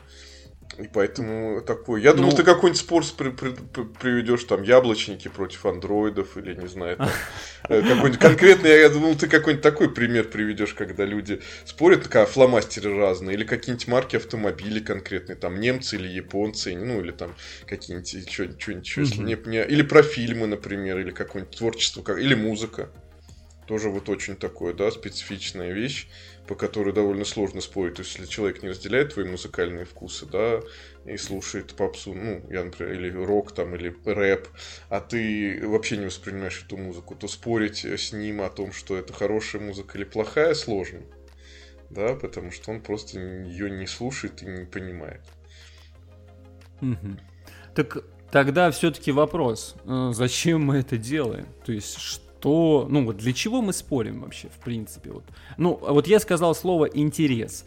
И 0.79 0.89
поэтому 0.93 1.61
такой. 1.63 2.03
Я 2.03 2.15
думал, 2.15 2.31
ну, 2.31 2.37
ты 2.37 2.43
какой-нибудь 2.43 2.81
спор 2.81 3.05
при, 3.17 3.31
при, 3.31 3.51
при, 3.51 3.85
приведешь 3.85 4.43
там 4.45 4.63
яблочники 4.63 5.29
против 5.29 5.67
андроидов 5.67 6.37
или 6.37 6.55
не 6.55 6.67
знаю, 6.67 6.97
там, 6.97 7.09
э, 7.69 7.83
какой-нибудь 7.83 8.19
конкретный. 8.19 8.71
Я 8.81 8.89
думал, 8.89 9.15
ты 9.15 9.29
какой-нибудь 9.29 9.63
такой 9.63 9.89
пример 9.93 10.25
приведешь, 10.25 10.75
когда 10.75 11.05
люди 11.05 11.41
спорят, 11.65 12.03
такая 12.03 12.27
фломастеры 12.27 12.97
разные, 12.97 13.37
или 13.37 13.45
какие-нибудь 13.45 13.87
марки 13.87 14.17
автомобилей 14.17 14.81
конкретные, 14.81 15.37
там 15.37 15.61
немцы 15.61 15.97
или 15.97 16.09
японцы, 16.09 16.75
ну 16.75 17.01
или 17.01 17.13
там 17.13 17.35
какие-нибудь 17.67 18.31
что-нибудь, 18.31 18.87
что, 18.87 19.01
если 19.03 19.23
не, 19.23 19.39
не, 19.47 19.65
или 19.65 19.83
про 19.83 20.03
фильмы, 20.03 20.49
например, 20.49 20.99
или 20.99 21.13
какое-нибудь 21.13 21.57
творчество, 21.57 22.17
или 22.17 22.35
музыка. 22.35 22.89
Тоже 23.67 23.89
вот 23.89 24.11
очень 24.11 24.37
такое, 24.37 24.75
да, 24.75 24.91
специфичная 24.91 25.73
вещь 25.73 26.09
по 26.47 26.55
которой 26.55 26.93
довольно 26.93 27.25
сложно 27.25 27.61
спорить. 27.61 27.95
То 27.95 28.03
есть, 28.03 28.15
если 28.15 28.31
человек 28.31 28.63
не 28.63 28.69
разделяет 28.69 29.15
твои 29.15 29.25
музыкальные 29.25 29.85
вкусы, 29.85 30.27
да, 30.27 30.61
и 31.05 31.17
слушает 31.17 31.75
попсу, 31.75 32.15
ну, 32.15 32.43
я, 32.51 32.65
например, 32.65 32.93
или 32.95 33.11
рок 33.11 33.53
там, 33.53 33.75
или 33.75 33.95
рэп, 34.05 34.49
а 34.89 35.01
ты 35.01 35.67
вообще 35.67 35.97
не 35.97 36.07
воспринимаешь 36.07 36.63
эту 36.65 36.77
музыку, 36.77 37.15
то 37.15 37.29
спорить 37.29 37.85
с 37.85 38.13
ним 38.13 38.43
о 38.43 38.51
том, 38.51 38.73
что 38.73 38.97
это 38.97 39.13
хорошая 39.13 39.63
музыка 39.63 39.97
или 39.97 40.05
плохая, 40.05 40.55
сложно. 40.55 41.01
Да, 41.91 42.15
потому 42.15 42.51
что 42.51 42.73
он 42.73 42.81
просто 42.81 43.21
ее 43.21 43.71
не 43.71 43.87
слушает 43.87 44.43
и 44.43 44.47
не 44.47 44.65
понимает. 44.65 45.23
Угу. 46.81 47.19
Так 47.75 47.99
тогда 48.31 48.71
все-таки 48.71 49.13
вопрос, 49.13 49.77
э, 49.85 50.11
зачем 50.13 50.65
мы 50.65 50.79
это 50.79 50.97
делаем? 50.97 51.47
То 51.65 51.73
есть, 51.73 52.23
что, 52.45 52.87
ну 52.91 53.07
вот 53.07 53.17
для 53.17 53.33
чего 53.33 53.63
мы 53.63 53.73
спорим 53.73 54.21
вообще, 54.21 54.49
в 54.49 54.63
принципе? 54.63 55.11
Вот. 55.13 55.25
Ну, 55.57 55.79
вот 55.81 56.07
я 56.07 56.21
сказал 56.21 56.55
слово 56.55 56.85
интерес. 56.85 57.65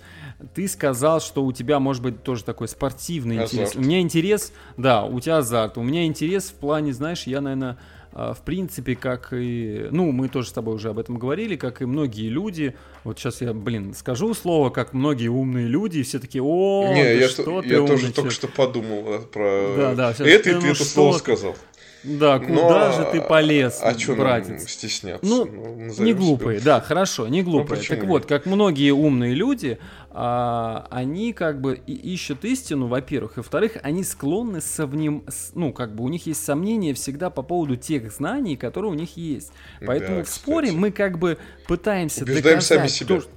Ты 0.54 0.68
сказал, 0.68 1.20
что 1.20 1.44
у 1.44 1.52
тебя 1.52 1.80
может 1.80 2.04
быть 2.04 2.22
тоже 2.22 2.44
такой 2.44 2.68
спортивный 2.68 3.38
азарт. 3.38 3.54
интерес. 3.54 3.76
У 3.76 3.82
меня 3.82 4.00
интерес, 4.02 4.54
да, 4.78 5.04
у 5.04 5.20
тебя 5.20 5.40
азарт. 5.40 5.80
У 5.80 5.82
меня 5.82 6.06
интерес 6.06 6.50
в 6.50 6.54
плане, 6.54 6.94
знаешь, 6.94 7.24
я, 7.24 7.42
наверное, 7.42 7.80
в 8.14 8.40
принципе, 8.44 8.96
как 8.96 9.30
и, 9.32 9.88
ну, 9.92 10.12
мы 10.12 10.28
тоже 10.28 10.50
с 10.50 10.52
тобой 10.52 10.76
уже 10.76 10.90
об 10.90 11.00
этом 11.00 11.18
говорили, 11.18 11.56
как 11.56 11.82
и 11.82 11.86
многие 11.86 12.30
люди, 12.30 12.76
вот 13.04 13.20
сейчас 13.20 13.42
я, 13.42 13.54
блин, 13.54 13.94
скажу 13.94 14.34
слово, 14.34 14.70
как 14.70 14.94
многие 14.94 15.28
умные 15.28 15.68
люди, 15.68 16.00
и 16.00 16.04
все 16.04 16.20
такие, 16.20 16.44
о, 16.44 16.92
Не, 16.94 17.18
я, 17.18 17.28
что 17.30 17.62
ты 17.62 17.70
Я 17.70 17.86
тоже 17.86 18.14
только 18.14 18.32
что 18.32 18.48
подумал 18.48 19.22
про 19.32 19.76
да, 19.78 19.96
да, 19.96 20.12
это, 20.12 20.24
и 20.24 20.38
ты 20.38 20.56
ну, 20.56 20.72
это 20.72 20.84
слово 20.84 21.18
сказал. 21.18 21.56
Да, 22.04 22.40
куда 22.40 22.90
Но, 22.90 22.92
же 22.94 23.10
ты 23.12 23.22
полез, 23.22 23.80
а 23.82 23.98
что 23.98 24.16
братец? 24.16 24.50
нам 24.50 24.60
стесняться? 24.60 25.26
Ну, 25.26 25.46
назовем 25.46 26.06
не 26.06 26.12
себя. 26.12 26.14
глупые, 26.14 26.60
да, 26.60 26.80
хорошо, 26.80 27.28
не 27.28 27.44
глупые. 27.44 27.80
почему 27.80 27.98
так 28.00 28.08
вот, 28.08 28.26
как 28.26 28.46
многие 28.46 28.92
умные 28.92 29.34
люди, 29.34 29.78
а, 30.07 30.07
они 30.20 31.32
как 31.34 31.62
бы 31.62 31.76
ищут 31.76 32.44
истину, 32.44 32.88
во-первых, 32.88 33.34
и 33.38 33.40
во-вторых, 33.42 33.78
они 33.84 34.04
склонны 34.04 34.62
совним, 34.62 35.24
ну, 35.54 35.72
как 35.72 35.94
бы 35.96 36.04
у 36.04 36.08
них 36.08 36.26
есть 36.26 36.44
сомнения 36.44 36.94
всегда 36.96 37.30
по 37.30 37.44
поводу 37.44 37.76
тех 37.76 38.12
знаний, 38.12 38.56
которые 38.58 38.92
у 38.92 38.96
них 38.96 39.16
есть. 39.16 39.52
Поэтому 39.86 40.18
Да, 40.20 40.24
в 40.24 40.30
споре 40.30 40.68
кстати. 40.68 40.80
мы 40.80 40.92
как 40.92 41.20
бы 41.20 41.38
пытаемся 41.68 42.24
Убеждаем 42.24 42.44
доказать 42.58 42.64
сами 42.64 42.88
себя. 42.88 43.08
то, 43.16 43.22
что- 43.22 43.32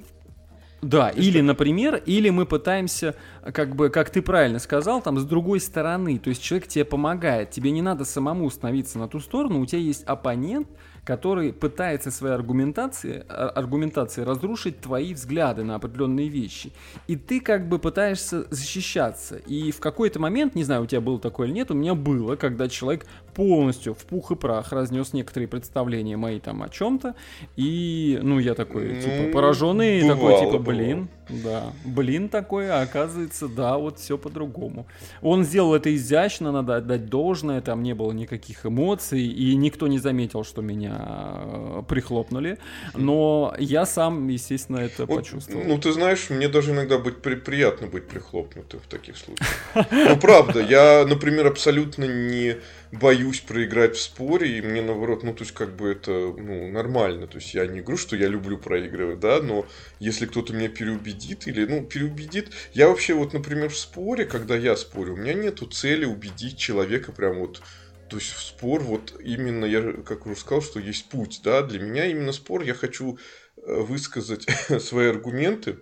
Да, 0.80 1.10
или, 1.10 1.42
например, 1.42 1.96
или 2.06 2.30
мы 2.30 2.46
пытаемся, 2.46 3.14
как 3.52 3.76
бы, 3.76 3.90
как 3.90 4.08
ты 4.08 4.22
правильно 4.22 4.58
сказал, 4.58 5.02
там, 5.02 5.18
с 5.18 5.24
другой 5.26 5.60
стороны. 5.60 6.18
То 6.18 6.30
есть 6.30 6.42
человек 6.42 6.66
тебе 6.68 6.86
помогает. 6.86 7.50
Тебе 7.50 7.70
не 7.70 7.82
надо 7.82 8.06
самому 8.06 8.48
становиться 8.50 8.98
на 8.98 9.06
ту 9.06 9.20
сторону. 9.20 9.60
У 9.60 9.66
тебя 9.66 9.80
есть 9.82 10.04
оппонент, 10.04 10.66
который 11.10 11.52
пытается 11.52 12.12
своей 12.12 12.36
аргументацией, 12.36 13.24
а- 13.28 13.48
аргументацией 13.48 14.24
разрушить 14.24 14.80
твои 14.80 15.12
взгляды 15.12 15.64
на 15.64 15.74
определенные 15.74 16.28
вещи. 16.28 16.70
И 17.08 17.16
ты 17.16 17.40
как 17.40 17.68
бы 17.68 17.80
пытаешься 17.80 18.46
защищаться. 18.50 19.38
И 19.38 19.72
в 19.72 19.80
какой-то 19.80 20.20
момент, 20.20 20.54
не 20.54 20.62
знаю, 20.62 20.84
у 20.84 20.86
тебя 20.86 21.00
было 21.00 21.18
такое 21.18 21.48
или 21.48 21.54
нет, 21.54 21.72
у 21.72 21.74
меня 21.74 21.96
было, 21.96 22.36
когда 22.36 22.68
человек 22.68 23.06
полностью 23.34 23.94
в 23.94 24.04
пух 24.04 24.30
и 24.32 24.36
прах 24.36 24.72
разнес 24.72 25.12
некоторые 25.12 25.48
представления 25.48 26.16
мои 26.16 26.40
там 26.40 26.62
о 26.62 26.68
чем-то. 26.68 27.14
И, 27.56 28.18
ну, 28.22 28.38
я 28.38 28.54
такой, 28.54 28.94
Ну, 28.94 29.00
типа, 29.02 29.32
пораженный, 29.32 30.00
такой, 30.02 30.16
бывало, 30.16 30.38
типа, 30.38 30.58
бывало. 30.58 30.62
блин, 30.76 31.08
да, 31.28 31.62
блин 31.84 32.28
такой, 32.28 32.70
а 32.70 32.80
оказывается, 32.82 33.48
да, 33.48 33.76
вот 33.78 33.98
все 33.98 34.18
по-другому. 34.18 34.86
Он 35.22 35.44
сделал 35.44 35.74
это 35.74 35.94
изящно, 35.94 36.52
надо 36.52 36.76
отдать 36.76 37.06
должное, 37.06 37.60
там 37.60 37.82
не 37.82 37.94
было 37.94 38.12
никаких 38.12 38.66
эмоций, 38.66 39.22
и 39.22 39.54
никто 39.56 39.86
не 39.86 39.98
заметил, 39.98 40.44
что 40.44 40.62
меня 40.62 40.96
э, 41.42 41.82
прихлопнули, 41.88 42.58
но 42.94 43.54
я 43.58 43.86
сам, 43.86 44.28
естественно, 44.28 44.78
это 44.78 45.06
Вот, 45.06 45.16
почувствовал. 45.18 45.64
Ну, 45.66 45.78
ты 45.78 45.92
знаешь, 45.92 46.30
мне 46.30 46.48
даже 46.48 46.72
иногда 46.72 46.98
быть 46.98 47.22
при- 47.22 47.36
приятно 47.36 47.86
быть 47.86 48.08
прихлопнутым 48.08 48.80
в 48.80 48.86
таких 48.88 49.16
случаях. 49.16 49.48
Ну, 49.90 50.16
правда, 50.16 50.60
я, 50.60 51.04
например, 51.08 51.46
абсолютно 51.46 52.04
не 52.04 52.56
боюсь 52.92 53.40
проиграть 53.40 53.96
в 53.96 54.00
споре, 54.00 54.58
и 54.58 54.62
мне 54.62 54.82
наоборот, 54.82 55.22
ну, 55.22 55.32
то 55.32 55.44
есть, 55.44 55.54
как 55.54 55.76
бы 55.76 55.90
это, 55.90 56.10
ну, 56.10 56.68
нормально. 56.70 57.26
То 57.26 57.38
есть, 57.38 57.54
я 57.54 57.66
не 57.66 57.80
говорю, 57.80 57.96
что 57.96 58.16
я 58.16 58.26
люблю 58.26 58.58
проигрывать, 58.58 59.20
да, 59.20 59.40
но 59.40 59.66
если 59.98 60.26
кто-то 60.26 60.52
меня 60.52 60.68
переубедит 60.68 61.46
или, 61.46 61.64
ну, 61.66 61.84
переубедит, 61.84 62.52
я 62.72 62.88
вообще 62.88 63.14
вот, 63.14 63.32
например, 63.32 63.70
в 63.70 63.78
споре, 63.78 64.24
когда 64.24 64.56
я 64.56 64.76
спорю, 64.76 65.14
у 65.14 65.16
меня 65.16 65.34
нету 65.34 65.66
цели 65.66 66.04
убедить 66.04 66.58
человека 66.58 67.12
прям 67.12 67.38
вот 67.38 67.62
то 68.08 68.16
есть 68.16 68.32
в 68.32 68.42
спор 68.42 68.82
вот 68.82 69.14
именно, 69.20 69.64
я 69.64 69.92
как 70.04 70.26
уже 70.26 70.34
сказал, 70.34 70.62
что 70.62 70.80
есть 70.80 71.08
путь, 71.08 71.42
да, 71.44 71.62
для 71.62 71.78
меня 71.78 72.06
именно 72.06 72.32
спор, 72.32 72.62
я 72.62 72.74
хочу 72.74 73.18
э, 73.56 73.72
высказать 73.72 74.46
свои 74.80 75.06
аргументы 75.06 75.78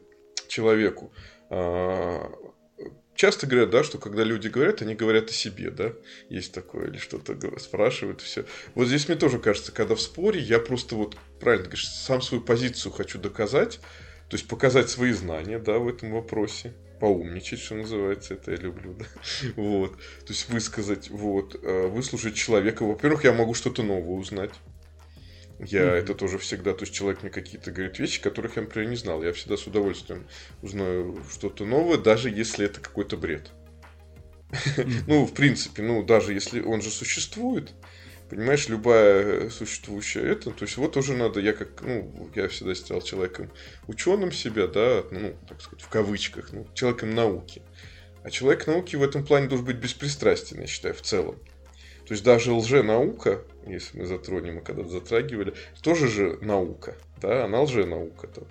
человеку. 0.46 1.10
Часто 3.18 3.48
говорят, 3.48 3.70
да, 3.70 3.82
что 3.82 3.98
когда 3.98 4.22
люди 4.22 4.46
говорят, 4.46 4.80
они 4.80 4.94
говорят 4.94 5.28
о 5.28 5.32
себе, 5.32 5.72
да, 5.72 5.92
есть 6.28 6.52
такое, 6.52 6.86
или 6.86 6.98
что-то 6.98 7.36
спрашивают, 7.58 8.20
все. 8.20 8.44
Вот 8.76 8.86
здесь 8.86 9.08
мне 9.08 9.16
тоже 9.16 9.40
кажется, 9.40 9.72
когда 9.72 9.96
в 9.96 10.00
споре, 10.00 10.38
я 10.38 10.60
просто 10.60 10.94
вот, 10.94 11.16
правильно 11.40 11.64
говоришь, 11.64 11.88
сам 11.88 12.22
свою 12.22 12.44
позицию 12.44 12.92
хочу 12.92 13.18
доказать, 13.18 13.80
то 14.28 14.36
есть 14.36 14.46
показать 14.46 14.88
свои 14.88 15.10
знания, 15.10 15.58
да, 15.58 15.80
в 15.80 15.88
этом 15.88 16.12
вопросе, 16.12 16.74
поумничать, 17.00 17.58
что 17.58 17.74
называется, 17.74 18.34
это 18.34 18.52
я 18.52 18.56
люблю, 18.56 18.94
да, 18.94 19.06
вот, 19.56 19.96
то 19.96 20.28
есть 20.28 20.48
высказать, 20.48 21.10
вот, 21.10 21.58
э, 21.60 21.88
выслушать 21.88 22.36
человека, 22.36 22.84
во-первых, 22.84 23.24
я 23.24 23.32
могу 23.32 23.52
что-то 23.52 23.82
новое 23.82 24.16
узнать, 24.16 24.52
я 25.60 25.84
Мгм. 25.84 25.94
это 25.94 26.14
тоже 26.14 26.38
всегда, 26.38 26.72
то 26.72 26.82
есть 26.82 26.94
человек 26.94 27.22
мне 27.22 27.30
какие-то 27.30 27.72
говорит 27.72 27.98
вещи, 27.98 28.20
которых 28.20 28.56
я, 28.56 28.62
например, 28.62 28.90
не 28.90 28.96
знал. 28.96 29.22
Я 29.22 29.32
всегда 29.32 29.56
с 29.56 29.66
удовольствием 29.66 30.26
узнаю 30.62 31.20
что-то 31.30 31.64
новое, 31.64 31.98
даже 31.98 32.30
если 32.30 32.66
это 32.66 32.80
какой-то 32.80 33.16
бред. 33.16 33.50
Ну, 35.06 35.26
в 35.26 35.34
принципе, 35.34 35.82
ну, 35.82 36.02
даже 36.02 36.32
если 36.32 36.60
он 36.60 36.80
же 36.80 36.90
существует, 36.90 37.72
понимаешь, 38.30 38.68
любая 38.68 39.50
существующая 39.50 40.22
это, 40.22 40.50
то 40.50 40.64
есть 40.64 40.76
вот 40.76 40.96
уже 40.96 41.14
надо, 41.14 41.40
я 41.40 41.52
как, 41.52 41.82
ну, 41.82 42.30
я 42.34 42.48
всегда 42.48 42.74
стал 42.74 43.02
человеком 43.02 43.50
ученым 43.86 44.32
себя, 44.32 44.66
да, 44.66 45.04
ну, 45.10 45.34
так 45.48 45.60
сказать, 45.60 45.84
в 45.84 45.88
кавычках, 45.88 46.52
ну, 46.52 46.66
человеком 46.74 47.14
науки. 47.14 47.62
А 48.22 48.30
человек 48.30 48.66
науки 48.66 48.96
в 48.96 49.02
этом 49.02 49.24
плане 49.24 49.48
должен 49.48 49.66
быть 49.66 49.76
беспристрастен, 49.76 50.60
я 50.60 50.66
считаю, 50.66 50.94
в 50.94 51.02
целом. 51.02 51.36
То 52.06 52.14
есть 52.14 52.24
даже 52.24 52.52
лженаука, 52.52 53.44
если 53.74 53.98
мы 53.98 54.06
затронем, 54.06 54.58
и 54.58 54.64
когда-то 54.64 54.88
затрагивали, 54.88 55.54
тоже 55.82 56.08
же 56.08 56.38
наука, 56.40 56.96
да, 57.20 57.44
она 57.44 57.62
лженаука 57.62 58.28
там. 58.28 58.44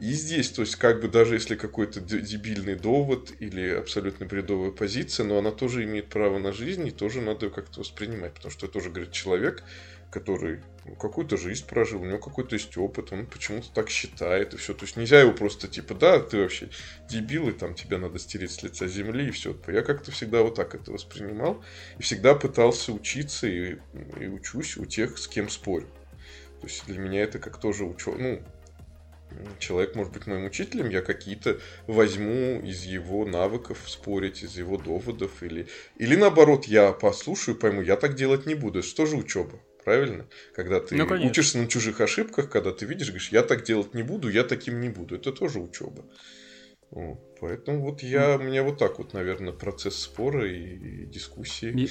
И 0.00 0.12
здесь, 0.12 0.50
то 0.50 0.62
есть, 0.62 0.76
как 0.76 1.00
бы 1.00 1.08
даже 1.08 1.34
если 1.34 1.54
какой-то 1.54 2.00
дебильный 2.00 2.74
довод 2.74 3.32
или 3.38 3.70
абсолютно 3.70 4.26
бредовая 4.26 4.72
позиция, 4.72 5.24
но 5.24 5.38
она 5.38 5.52
тоже 5.52 5.84
имеет 5.84 6.08
право 6.08 6.38
на 6.38 6.52
жизнь, 6.52 6.86
и 6.86 6.90
тоже 6.90 7.20
надо 7.20 7.46
ее 7.46 7.52
как-то 7.52 7.80
воспринимать, 7.80 8.34
потому 8.34 8.50
что 8.50 8.66
тоже, 8.66 8.90
говорит, 8.90 9.12
человек, 9.12 9.62
который 10.10 10.60
какую-то 10.98 11.36
жизнь 11.36 11.66
прожил, 11.66 12.02
у 12.02 12.04
него 12.04 12.18
какой-то 12.18 12.54
есть 12.54 12.76
опыт, 12.76 13.12
он 13.12 13.26
почему-то 13.26 13.72
так 13.72 13.88
считает, 13.90 14.54
и 14.54 14.56
все. 14.56 14.74
То 14.74 14.84
есть 14.84 14.96
нельзя 14.96 15.20
его 15.20 15.32
просто 15.32 15.66
типа, 15.66 15.94
да, 15.94 16.20
ты 16.20 16.38
вообще 16.38 16.68
дебил, 17.08 17.48
и 17.48 17.52
там 17.52 17.74
тебя 17.74 17.98
надо 17.98 18.18
стереть 18.18 18.52
с 18.52 18.62
лица 18.62 18.86
земли, 18.86 19.28
и 19.28 19.30
все. 19.30 19.56
Я 19.66 19.82
как-то 19.82 20.12
всегда 20.12 20.42
вот 20.42 20.54
так 20.54 20.74
это 20.74 20.92
воспринимал, 20.92 21.64
и 21.98 22.02
всегда 22.02 22.34
пытался 22.34 22.92
учиться, 22.92 23.46
и, 23.46 23.78
и 24.20 24.26
учусь 24.26 24.76
у 24.76 24.84
тех, 24.84 25.18
с 25.18 25.26
кем 25.26 25.48
спорю. 25.48 25.88
То 26.60 26.66
есть 26.66 26.86
для 26.86 26.98
меня 26.98 27.22
это 27.22 27.38
как 27.38 27.58
тоже 27.58 27.84
учё... 27.84 28.14
ну, 28.16 28.42
человек 29.58 29.94
может 29.94 30.12
быть 30.12 30.26
моим 30.26 30.44
учителем, 30.44 30.90
я 30.90 31.02
какие-то 31.02 31.58
возьму 31.86 32.60
из 32.60 32.84
его 32.84 33.24
навыков 33.24 33.78
спорить, 33.86 34.42
из 34.42 34.56
его 34.56 34.76
доводов, 34.76 35.42
или, 35.42 35.66
или 35.96 36.14
наоборот, 36.16 36.66
я 36.66 36.92
послушаю, 36.92 37.56
пойму, 37.56 37.82
я 37.82 37.96
так 37.96 38.14
делать 38.14 38.46
не 38.46 38.54
буду. 38.54 38.82
Что 38.82 39.06
же 39.06 39.16
учеба? 39.16 39.58
Правильно? 39.84 40.26
Когда 40.54 40.80
ты 40.80 40.96
Ну, 40.96 41.06
конечно. 41.06 41.30
учишься 41.30 41.58
на 41.58 41.66
чужих 41.66 42.00
ошибках, 42.00 42.48
когда 42.48 42.72
ты 42.72 42.86
видишь, 42.86 43.08
говоришь, 43.08 43.30
я 43.30 43.42
так 43.42 43.64
делать 43.64 43.94
не 43.94 44.02
буду, 44.02 44.30
я 44.30 44.42
таким 44.44 44.80
не 44.80 44.88
буду. 44.88 45.16
Это 45.16 45.30
тоже 45.30 45.60
учеба. 45.60 46.04
Вот. 46.90 47.18
Поэтому 47.40 47.82
вот 47.82 48.02
я, 48.02 48.36
у 48.36 48.42
меня 48.42 48.62
вот 48.62 48.78
так 48.78 48.98
вот, 48.98 49.12
наверное, 49.12 49.52
процесс 49.52 49.96
спора 49.96 50.48
и, 50.50 51.02
и 51.02 51.06
дискуссии. 51.06 51.88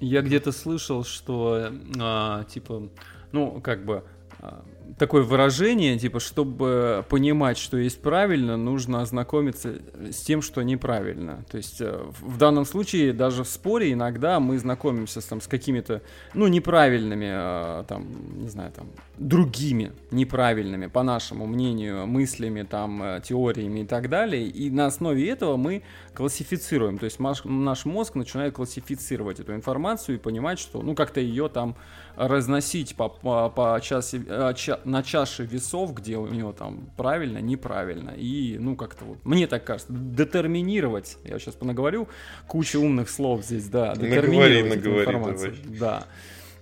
Я 0.00 0.20
где-то 0.20 0.52
слышал, 0.52 1.04
что 1.04 1.70
а, 1.98 2.44
типа, 2.44 2.90
ну, 3.30 3.60
как 3.60 3.84
бы 3.84 4.04
а, 4.40 4.64
такое 4.98 5.22
выражение, 5.22 5.98
типа, 5.98 6.20
чтобы 6.20 7.04
понимать, 7.08 7.58
что 7.58 7.76
есть 7.76 8.00
правильно, 8.00 8.56
нужно 8.56 9.00
ознакомиться 9.00 9.76
с 10.10 10.20
тем, 10.20 10.42
что 10.42 10.62
неправильно. 10.62 11.44
То 11.50 11.56
есть 11.56 11.80
э, 11.80 12.00
в 12.20 12.38
данном 12.38 12.64
случае 12.64 13.12
даже 13.12 13.44
в 13.44 13.48
споре 13.48 13.92
иногда 13.92 14.40
мы 14.40 14.58
знакомимся 14.58 15.26
там, 15.26 15.40
с 15.40 15.46
какими-то, 15.46 16.02
ну, 16.34 16.46
неправильными, 16.48 17.30
э, 17.30 17.84
там, 17.88 18.06
не 18.40 18.48
знаю, 18.48 18.72
там, 18.72 18.88
другими 19.18 19.92
неправильными, 20.10 20.86
по 20.86 21.02
нашему 21.02 21.46
мнению, 21.46 22.06
мыслями, 22.06 22.62
там, 22.62 23.02
э, 23.02 23.20
теориями 23.24 23.80
и 23.80 23.86
так 23.86 24.08
далее. 24.08 24.46
И 24.46 24.70
на 24.70 24.86
основе 24.86 25.28
этого 25.28 25.56
мы 25.56 25.82
классифицируем. 26.14 26.98
То 26.98 27.04
есть 27.04 27.18
наш, 27.18 27.84
мозг 27.84 28.14
начинает 28.14 28.54
классифицировать 28.54 29.40
эту 29.40 29.54
информацию 29.54 30.16
и 30.16 30.18
понимать, 30.18 30.58
что, 30.58 30.82
ну, 30.82 30.94
как-то 30.94 31.20
ее 31.20 31.48
там 31.48 31.76
разносить 32.16 32.94
по, 32.94 33.08
по, 33.08 33.48
по 33.48 33.80
часе, 33.82 34.22
э, 34.26 34.52
ча- 34.54 34.80
на 34.84 35.02
чаше 35.02 35.44
весов, 35.44 35.94
где 35.94 36.16
у 36.16 36.26
него 36.26 36.52
там 36.52 36.90
правильно, 36.96 37.38
неправильно. 37.38 38.10
И, 38.10 38.56
ну, 38.58 38.76
как-то 38.76 39.04
вот, 39.04 39.18
мне 39.24 39.46
так 39.46 39.64
кажется, 39.64 39.92
детерминировать, 39.92 41.18
я 41.24 41.38
сейчас 41.38 41.54
понаговорю, 41.54 42.08
куча 42.46 42.76
умных 42.78 43.10
слов 43.10 43.44
здесь, 43.44 43.68
да, 43.68 43.90
Наговори, 43.90 44.10
детерминировать 44.10 44.72
эту 44.72 44.76
наговори, 44.90 45.00
информацию. 45.00 45.56
давай. 45.64 45.78
Да. 45.78 46.04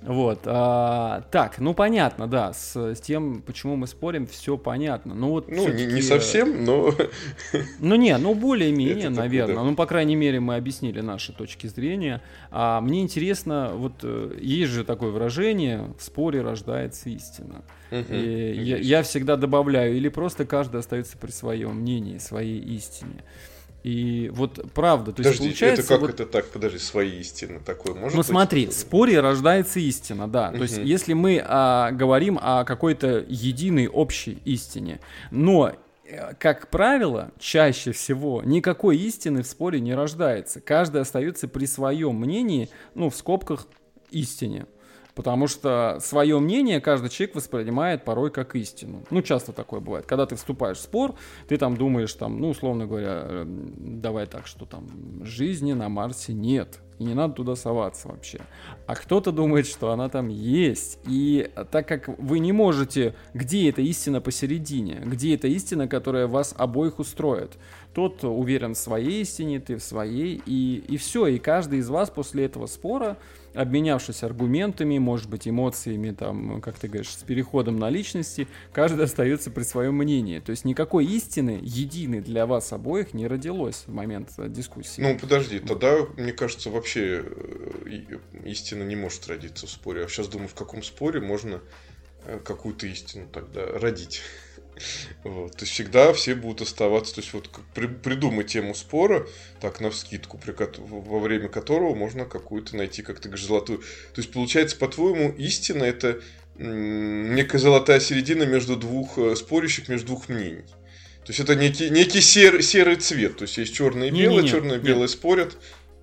Вот. 0.02 0.40
а, 0.46 1.24
так, 1.30 1.58
ну 1.58 1.74
понятно, 1.74 2.26
да, 2.26 2.52
с, 2.52 2.74
с 2.74 3.00
тем, 3.00 3.42
почему 3.42 3.76
мы 3.76 3.86
спорим, 3.86 4.26
все 4.26 4.56
понятно. 4.56 5.14
Ну 5.14 5.30
вот. 5.30 5.48
Ну, 5.48 5.68
не, 5.68 5.86
не 5.86 6.02
совсем, 6.02 6.64
но 6.64 6.94
ну 7.80 7.94
не, 7.96 8.16
ну 8.16 8.34
более-менее, 8.34 9.10
наверное. 9.10 9.56
да. 9.56 9.62
Ну, 9.64 9.74
по 9.74 9.86
крайней 9.86 10.16
мере, 10.16 10.40
мы 10.40 10.56
объяснили 10.56 11.00
наши 11.00 11.32
точки 11.32 11.66
зрения. 11.66 12.22
А 12.50 12.80
мне 12.80 13.02
интересно, 13.02 13.72
вот 13.74 13.92
э, 14.02 14.38
есть 14.40 14.70
же 14.72 14.84
такое 14.84 15.10
выражение, 15.10 15.92
в 15.98 16.02
споре 16.02 16.40
рождается 16.42 17.10
истина. 17.10 17.62
Мгм, 17.90 18.04
И 18.14 18.52
я, 18.54 18.76
я 18.78 19.02
всегда 19.02 19.36
добавляю, 19.36 19.96
или 19.96 20.08
просто 20.08 20.46
каждый 20.46 20.80
остается 20.80 21.18
при 21.18 21.30
своем 21.30 21.76
мнении, 21.76 22.18
своей 22.18 22.60
истине. 22.60 23.24
И 23.82 24.30
вот 24.34 24.60
правда, 24.74 25.12
то 25.12 25.22
есть 25.22 25.38
Подожди, 25.38 25.48
получается... 25.48 25.82
это 25.82 25.88
как 25.88 26.00
вот- 26.00 26.10
это 26.10 26.26
так? 26.26 26.46
Подожди, 26.48 26.78
свои 26.78 27.20
истины 27.20 27.60
такое 27.64 27.94
может 27.94 28.14
ну 28.14 28.20
быть? 28.20 28.26
смотри, 28.26 28.66
в 28.66 28.72
споре 28.72 29.20
рождается 29.20 29.80
истина, 29.80 30.28
да. 30.28 30.50
То 30.50 30.62
есть 30.62 30.78
если 30.78 31.14
мы 31.14 31.42
а, 31.42 31.90
говорим 31.90 32.38
о 32.40 32.64
какой-то 32.64 33.24
единой 33.26 33.86
общей 33.86 34.38
истине, 34.44 35.00
но 35.30 35.72
э, 36.04 36.34
как 36.38 36.68
правило, 36.68 37.30
чаще 37.38 37.92
всего 37.92 38.42
никакой 38.44 38.98
истины 38.98 39.42
в 39.42 39.46
споре 39.46 39.80
не 39.80 39.94
рождается. 39.94 40.60
Каждый 40.60 41.00
остается 41.00 41.48
при 41.48 41.64
своем 41.64 42.16
мнении, 42.16 42.68
ну, 42.94 43.08
в 43.08 43.16
скобках 43.16 43.66
истине. 44.10 44.66
Потому 45.20 45.48
что 45.48 45.98
свое 46.00 46.38
мнение 46.38 46.80
каждый 46.80 47.10
человек 47.10 47.36
воспринимает 47.36 48.06
порой 48.06 48.30
как 48.30 48.56
истину. 48.56 49.04
Ну, 49.10 49.20
часто 49.20 49.52
такое 49.52 49.80
бывает. 49.80 50.06
Когда 50.06 50.24
ты 50.24 50.34
вступаешь 50.34 50.78
в 50.78 50.80
спор, 50.80 51.14
ты 51.46 51.58
там 51.58 51.76
думаешь, 51.76 52.14
там, 52.14 52.40
ну, 52.40 52.48
условно 52.48 52.86
говоря, 52.86 53.20
э, 53.26 53.44
давай 53.46 54.24
так, 54.24 54.46
что 54.46 54.64
там 54.64 54.88
жизни 55.22 55.74
на 55.74 55.90
Марсе 55.90 56.32
нет 56.32 56.80
и 56.98 57.04
не 57.04 57.12
надо 57.12 57.34
туда 57.34 57.54
соваться 57.54 58.08
вообще. 58.08 58.40
А 58.86 58.94
кто-то 58.94 59.30
думает, 59.30 59.66
что 59.66 59.90
она 59.90 60.08
там 60.08 60.28
есть. 60.28 60.98
И 61.06 61.50
так 61.70 61.86
как 61.86 62.08
вы 62.18 62.38
не 62.38 62.52
можете, 62.52 63.14
где 63.34 63.68
эта 63.68 63.82
истина 63.82 64.22
посередине, 64.22 65.02
где 65.04 65.34
эта 65.34 65.48
истина, 65.48 65.86
которая 65.88 66.26
вас 66.28 66.54
обоих 66.56 66.98
устроит, 66.98 67.58
тот 67.94 68.24
уверен 68.24 68.74
в 68.74 68.78
своей 68.78 69.22
истине, 69.22 69.60
ты 69.60 69.76
в 69.76 69.82
своей, 69.82 70.42
и, 70.46 70.84
и 70.88 70.96
все, 70.96 71.26
и 71.26 71.38
каждый 71.38 71.80
из 71.80 71.88
вас 71.90 72.08
после 72.08 72.44
этого 72.44 72.66
спора 72.66 73.16
обменявшись 73.54 74.22
аргументами, 74.22 74.98
может 74.98 75.28
быть, 75.28 75.48
эмоциями, 75.48 76.12
там, 76.12 76.60
как 76.60 76.78
ты 76.78 76.88
говоришь, 76.88 77.10
с 77.10 77.22
переходом 77.22 77.78
на 77.78 77.90
личности, 77.90 78.46
каждый 78.72 79.04
остается 79.04 79.50
при 79.50 79.62
своем 79.62 79.94
мнении. 79.94 80.38
То 80.38 80.50
есть 80.50 80.64
никакой 80.64 81.04
истины 81.06 81.58
единой 81.62 82.20
для 82.20 82.46
вас 82.46 82.72
обоих 82.72 83.14
не 83.14 83.26
родилось 83.26 83.84
в 83.86 83.92
момент 83.92 84.30
э, 84.38 84.48
дискуссии. 84.48 85.00
Ну, 85.00 85.18
подожди, 85.18 85.58
тогда, 85.58 86.06
мне 86.16 86.32
кажется, 86.32 86.70
вообще 86.70 87.24
э, 87.24 88.18
истина 88.44 88.82
не 88.84 88.96
может 88.96 89.26
родиться 89.26 89.66
в 89.66 89.70
споре. 89.70 90.04
А 90.04 90.08
сейчас 90.08 90.28
думаю, 90.28 90.48
в 90.48 90.54
каком 90.54 90.82
споре 90.82 91.20
можно 91.20 91.60
э, 92.24 92.38
какую-то 92.44 92.86
истину 92.86 93.26
тогда 93.32 93.66
родить. 93.66 94.22
Вот. 95.24 95.52
То 95.52 95.62
есть 95.62 95.72
всегда 95.72 96.12
все 96.12 96.34
будут 96.34 96.62
оставаться, 96.62 97.14
то 97.14 97.20
есть 97.20 97.32
вот 97.32 97.50
при, 97.74 97.86
придумай 97.86 98.44
тему 98.44 98.74
спора, 98.74 99.26
так 99.60 99.80
на 99.80 99.90
вскидку, 99.90 100.38
при, 100.38 100.54
во 100.78 101.18
время 101.18 101.48
которого 101.48 101.94
можно 101.94 102.24
какую-то 102.24 102.76
найти, 102.76 103.02
как 103.02 103.20
ты 103.20 103.28
говоришь, 103.28 103.46
золотую. 103.46 103.78
То 103.78 104.20
есть 104.20 104.32
получается, 104.32 104.76
по-твоему, 104.76 105.30
истина 105.32 105.84
это 105.84 106.20
некая 106.56 107.58
золотая 107.58 108.00
середина 108.00 108.44
между 108.44 108.76
двух 108.76 109.18
э, 109.18 109.34
спорящих, 109.36 109.88
между 109.88 110.08
двух 110.08 110.28
мнений. 110.28 110.64
То 111.24 111.32
есть 111.32 111.40
это 111.40 111.54
некий, 111.54 111.90
некий 111.90 112.20
сер, 112.20 112.62
серый 112.62 112.96
цвет. 112.96 113.36
То 113.38 113.42
есть 113.42 113.56
есть 113.58 113.74
черное 113.74 114.08
и 114.08 114.10
белое, 114.10 114.46
черное 114.46 114.78
и 114.78 114.80
белое 114.80 115.08
спорят. 115.08 115.56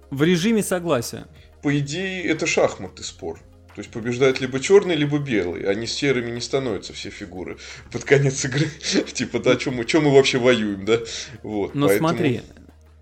В 0.09 0.23
режиме 0.23 0.63
согласия. 0.63 1.25
По 1.61 1.77
идее, 1.77 2.23
это 2.25 2.45
шахматы 2.45 3.03
спор. 3.03 3.39
То 3.77 3.81
есть 3.81 3.91
побеждает 3.91 4.41
либо 4.41 4.59
черный, 4.59 4.95
либо 4.95 5.19
белый. 5.19 5.69
Они 5.69 5.85
серыми 5.85 6.31
не 6.31 6.41
становятся 6.41 6.93
все 6.93 7.11
фигуры 7.11 7.57
под 7.91 8.05
конец 8.05 8.43
игры. 8.43 8.65
типа, 9.13 9.37
да, 9.37 9.55
чем 9.55 9.75
мы, 9.75 9.85
чем 9.85 10.05
мы 10.05 10.15
вообще 10.15 10.39
воюем, 10.39 10.83
да? 10.83 10.97
Вот, 11.43 11.75
Но 11.75 11.85
поэтому... 11.85 12.09
смотри, 12.09 12.41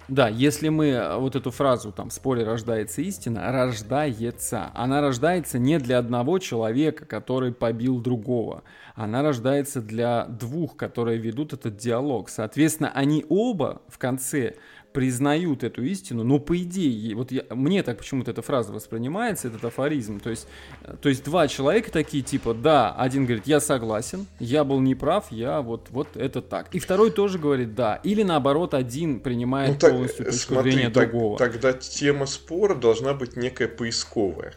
да, 0.10 0.28
если 0.28 0.68
мы 0.68 0.88
э, 0.88 1.18
вот 1.18 1.38
эту 1.38 1.50
фразу 1.50 1.94
там 1.94 2.10
в 2.10 2.14
споре 2.14 2.44
рождается 2.44 3.02
истина, 3.02 3.54
рождается. 3.54 4.70
Она 4.74 5.00
рождается 5.00 5.60
не 5.60 5.80
для 5.80 5.98
одного 5.98 6.40
человека, 6.40 7.06
который 7.06 7.54
побил 7.54 8.02
другого. 8.02 8.64
Она 8.96 9.22
рождается 9.22 9.82
для 9.82 10.26
двух, 10.26 10.76
которые 10.76 11.20
ведут 11.20 11.54
этот 11.54 11.78
диалог. 11.78 12.28
Соответственно, 12.28 12.92
они 12.94 13.26
оба 13.30 13.82
в 13.88 13.98
конце 13.98 14.56
признают 14.96 15.66
эту 15.66 15.84
истину, 15.84 16.24
но 16.24 16.40
по 16.40 16.58
идее, 16.58 17.14
вот 17.16 17.30
я, 17.30 17.44
мне 17.50 17.84
так 17.84 17.98
почему-то 17.98 18.32
эта 18.32 18.42
фраза 18.42 18.72
воспринимается, 18.72 19.50
этот 19.50 19.66
афоризм, 19.66 20.22
то 20.22 20.30
есть, 20.30 20.48
э, 20.84 20.96
то 21.02 21.10
есть 21.10 21.26
два 21.26 21.50
человека 21.50 21.92
такие, 21.92 22.24
типа, 22.24 22.54
да, 22.54 22.96
один 22.96 23.26
говорит, 23.26 23.46
я 23.46 23.60
согласен, 23.60 24.26
я 24.40 24.64
был 24.64 24.80
неправ, 24.80 25.26
я 25.32 25.62
вот, 25.62 25.90
вот 25.90 26.16
это 26.16 26.42
так. 26.42 26.74
И 26.74 26.80
второй 26.80 27.12
тоже 27.12 27.38
говорит, 27.38 27.76
да. 27.76 28.00
Или 28.04 28.24
наоборот, 28.24 28.74
один 28.74 29.20
принимает 29.20 29.74
ну, 29.74 29.80
так, 29.80 29.92
полностью 29.92 30.26
точку 30.28 30.54
смотри, 30.54 30.72
зрения 30.72 30.90
так, 30.90 31.12
другого. 31.12 31.38
Тогда 31.38 31.74
тема 31.74 32.26
спора 32.26 32.76
должна 32.76 33.14
быть 33.14 33.36
некая 33.36 33.68
поисковая 33.68 34.54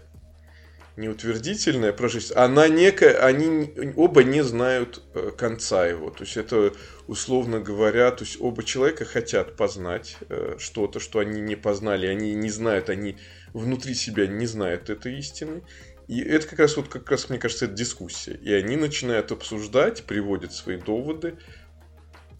не 0.97 1.09
утвердительная 1.09 1.93
про 1.93 2.09
жизнь, 2.09 2.35
она 2.35 2.67
некая, 2.67 3.25
они 3.25 3.73
оба 3.95 4.25
не 4.25 4.43
знают 4.43 5.01
э, 5.15 5.31
конца 5.37 5.87
его. 5.87 6.11
То 6.11 6.25
есть 6.25 6.37
это, 6.37 6.73
условно 7.09 7.59
говоря, 7.59 8.11
то 8.13 8.23
есть 8.23 8.37
оба 8.39 8.63
человека 8.63 9.05
хотят 9.05 9.57
познать 9.57 10.17
э, 10.29 10.57
что-то, 10.59 11.01
что 11.01 11.19
они 11.19 11.41
не 11.41 11.57
познали, 11.57 12.07
они 12.07 12.35
не 12.35 12.51
знают, 12.51 12.91
они 12.91 13.17
внутри 13.55 13.95
себя 13.95 14.27
не 14.27 14.47
знают 14.47 14.91
этой 14.91 15.19
истины. 15.19 15.63
И 16.07 16.21
это 16.21 16.47
как 16.47 16.61
раз, 16.61 16.77
вот, 16.77 16.89
как 16.89 17.11
раз, 17.11 17.29
мне 17.29 17.39
кажется, 17.39 17.65
это 17.65 17.75
дискуссия. 17.75 18.35
И 18.35 18.53
они 18.53 18.77
начинают 18.77 19.33
обсуждать, 19.33 20.05
приводят 20.05 20.53
свои 20.53 20.77
доводы, 20.77 21.39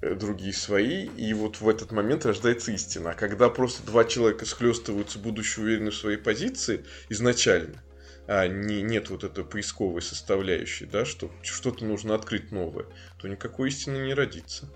э, 0.03 0.15
другие 0.15 0.53
свои, 0.53 1.07
и 1.07 1.33
вот 1.33 1.63
в 1.63 1.69
этот 1.69 1.91
момент 1.91 2.27
рождается 2.27 2.71
истина. 2.71 3.13
А 3.13 3.15
когда 3.15 3.49
просто 3.49 3.85
два 3.87 4.05
человека 4.05 4.45
схлестываются, 4.45 5.19
будучи 5.19 5.61
уверены 5.61 5.91
в 5.91 5.97
своей 5.97 6.19
позиции 6.19 6.85
изначально, 7.09 7.83
а 8.29 8.47
не, 8.47 8.83
нет 8.83 9.09
вот 9.09 9.25
этой 9.25 9.43
поисковой 9.43 10.03
составляющей, 10.03 10.85
да, 10.85 11.07
что 11.07 11.31
что-то 11.43 11.87
нужно 11.87 12.15
открыть 12.15 12.53
новое, 12.53 12.85
то 13.17 13.27
никакой 13.27 13.71
истины 13.71 13.97
не 14.05 14.13
родится. 14.13 14.69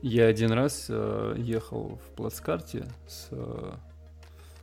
Я 0.00 0.26
один 0.26 0.52
раз 0.52 0.86
э, 0.88 1.34
ехал 1.38 2.00
в 2.02 2.16
плацкарте 2.16 2.86
с 3.06 3.28
э, 3.30 3.72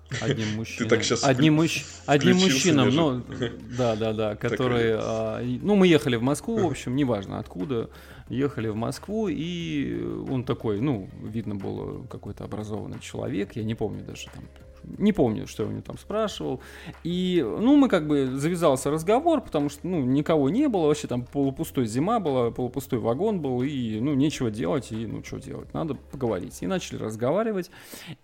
одним 0.22 0.56
мужчиной. 0.56 0.90
Ты 0.90 0.96
так 0.96 1.04
сейчас 1.04 1.24
одним, 1.24 1.56
мужч... 1.56 1.86
одним 2.08 2.38
мужчином, 2.38 2.90
ну, 2.90 3.24
да, 3.78 3.96
да, 3.96 4.14
да, 4.14 4.36
который, 4.36 4.98
э, 4.98 5.60
ну, 5.62 5.76
мы 5.76 5.86
ехали 5.86 6.16
в 6.16 6.24
Москву, 6.24 6.58
в 6.58 6.66
общем, 6.66 6.96
неважно 6.96 7.38
откуда, 7.38 7.92
ехали 8.28 8.70
в 8.70 8.76
Москву, 8.76 9.28
и 9.28 10.04
он 10.30 10.46
такой, 10.46 10.82
ну, 10.82 11.08
видно 11.22 11.54
было 11.54 12.08
какой-то 12.08 12.44
образованный 12.44 13.00
человек, 13.00 13.56
я 13.56 13.64
не 13.64 13.76
помню 13.76 14.04
даже 14.04 14.30
там 14.34 14.46
не 14.98 15.14
помню, 15.14 15.48
что 15.48 15.64
я 15.64 15.70
у 15.70 15.72
него 15.72 15.82
там 15.82 15.98
спрашивал. 15.98 16.62
И, 17.04 17.44
ну, 17.46 17.76
мы 17.76 17.90
как 17.90 18.08
бы 18.08 18.28
завязался 18.28 18.92
разговор, 18.92 19.42
потому 19.42 19.70
что, 19.70 19.88
ну, 19.88 20.02
никого 20.02 20.50
не 20.50 20.68
было, 20.68 20.88
вообще 20.88 21.08
там 21.08 21.24
полупустой 21.26 21.86
зима 21.86 22.20
была, 22.20 22.52
полупустой 22.52 23.00
вагон 23.00 23.42
был, 23.42 23.62
и, 23.64 24.00
ну, 24.00 24.14
нечего 24.14 24.52
делать, 24.52 24.92
и, 24.92 25.06
ну, 25.06 25.24
что 25.24 25.40
делать, 25.40 25.74
надо 25.74 25.96
поговорить. 25.96 26.62
И 26.62 26.68
начали 26.68 26.98
разговаривать. 26.98 27.72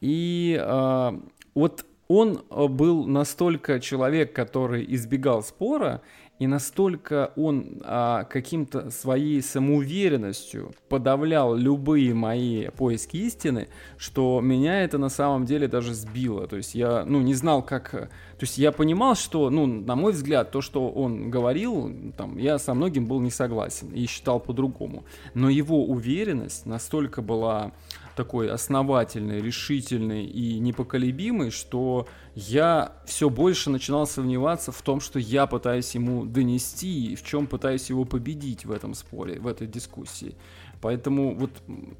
И 0.02 0.60
э, 0.60 1.20
вот 1.54 1.86
он 2.08 2.42
был 2.50 3.06
настолько 3.06 3.80
человек, 3.80 4.34
который 4.34 4.86
избегал 4.96 5.44
спора, 5.44 6.02
и 6.40 6.46
настолько 6.46 7.32
он 7.36 7.82
а, 7.84 8.24
каким-то 8.26 8.92
своей 8.92 9.42
самоуверенностью 9.42 10.72
подавлял 10.88 11.56
любые 11.56 12.14
мои 12.14 12.68
поиски 12.70 13.18
истины, 13.18 13.70
что 13.98 14.40
меня 14.40 14.84
это 14.84 14.98
на 14.98 15.10
самом 15.10 15.46
деле 15.46 15.68
даже 15.68 15.94
сбило. 15.96 16.48
То 16.48 16.58
есть 16.58 16.76
я, 16.76 17.06
ну, 17.06 17.22
не 17.22 17.34
знал, 17.34 17.64
как... 17.64 17.90
То 17.92 18.44
есть 18.44 18.60
я 18.60 18.72
понимал, 18.72 19.16
что, 19.16 19.50
ну, 19.50 19.66
на 19.66 19.96
мой 19.96 20.12
взгляд, 20.12 20.52
то, 20.52 20.62
что 20.62 20.90
он 20.90 21.32
говорил, 21.32 21.92
там, 22.16 22.38
я 22.38 22.60
со 22.60 22.76
многим 22.76 23.08
был 23.08 23.20
не 23.20 23.32
согласен 23.32 23.90
и 23.90 24.06
считал 24.06 24.40
по-другому. 24.40 25.06
Но 25.34 25.50
его 25.50 25.86
уверенность 25.86 26.68
настолько 26.68 27.24
была 27.24 27.72
такой 28.18 28.50
основательный, 28.50 29.40
решительный 29.42 30.26
и 30.26 30.60
непоколебимый, 30.60 31.52
что 31.52 32.08
я 32.36 32.92
все 33.06 33.30
больше 33.30 33.70
начинал 33.70 34.06
сомневаться 34.08 34.72
в 34.72 34.82
том, 34.82 35.00
что 35.00 35.20
я 35.20 35.48
пытаюсь 35.48 35.96
ему 35.96 36.26
донести 36.26 37.14
и 37.14 37.16
в 37.16 37.24
чем 37.24 37.48
пытаюсь 37.48 37.90
его 37.90 38.04
победить 38.04 38.66
в 38.66 38.72
этом 38.72 38.96
споре, 38.96 39.40
в 39.40 39.48
этой 39.48 39.68
дискуссии. 39.68 40.36
Поэтому 40.82 41.36
вот, 41.36 41.52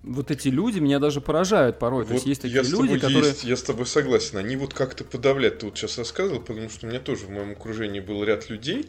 вот 0.04 0.32
эти 0.32 0.50
люди 0.50 0.80
меня 0.80 1.00
даже 1.00 1.22
поражают 1.22 1.80
порой. 1.80 2.04
Вот 2.04 2.10
То 2.10 2.14
есть 2.16 2.26
есть 2.26 2.42
такие 2.42 2.64
люди, 2.64 3.00
которые... 3.00 3.28
Есть, 3.28 3.44
я 3.44 3.56
с 3.56 3.64
тобой 3.64 3.86
согласен. 3.86 4.38
Они 4.38 4.56
вот 4.56 4.74
как-то 4.74 5.04
подавляют. 5.04 5.60
Ты 5.60 5.68
вот 5.68 5.78
сейчас 5.78 5.98
рассказывал, 5.98 6.42
потому 6.42 6.70
что 6.70 6.86
у 6.86 6.90
меня 6.90 7.00
тоже 7.00 7.26
в 7.26 7.30
моем 7.30 7.52
окружении 7.52 8.00
был 8.00 8.24
ряд 8.24 8.50
людей, 8.50 8.88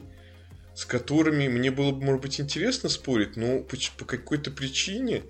с 0.74 0.84
которыми 0.84 1.48
мне 1.48 1.70
было 1.70 1.92
бы, 1.92 2.04
может 2.04 2.22
быть, 2.22 2.40
интересно 2.40 2.88
спорить, 2.88 3.36
но 3.36 3.60
по, 3.60 3.76
по 3.98 4.04
какой-то 4.04 4.50
причине 4.50 5.22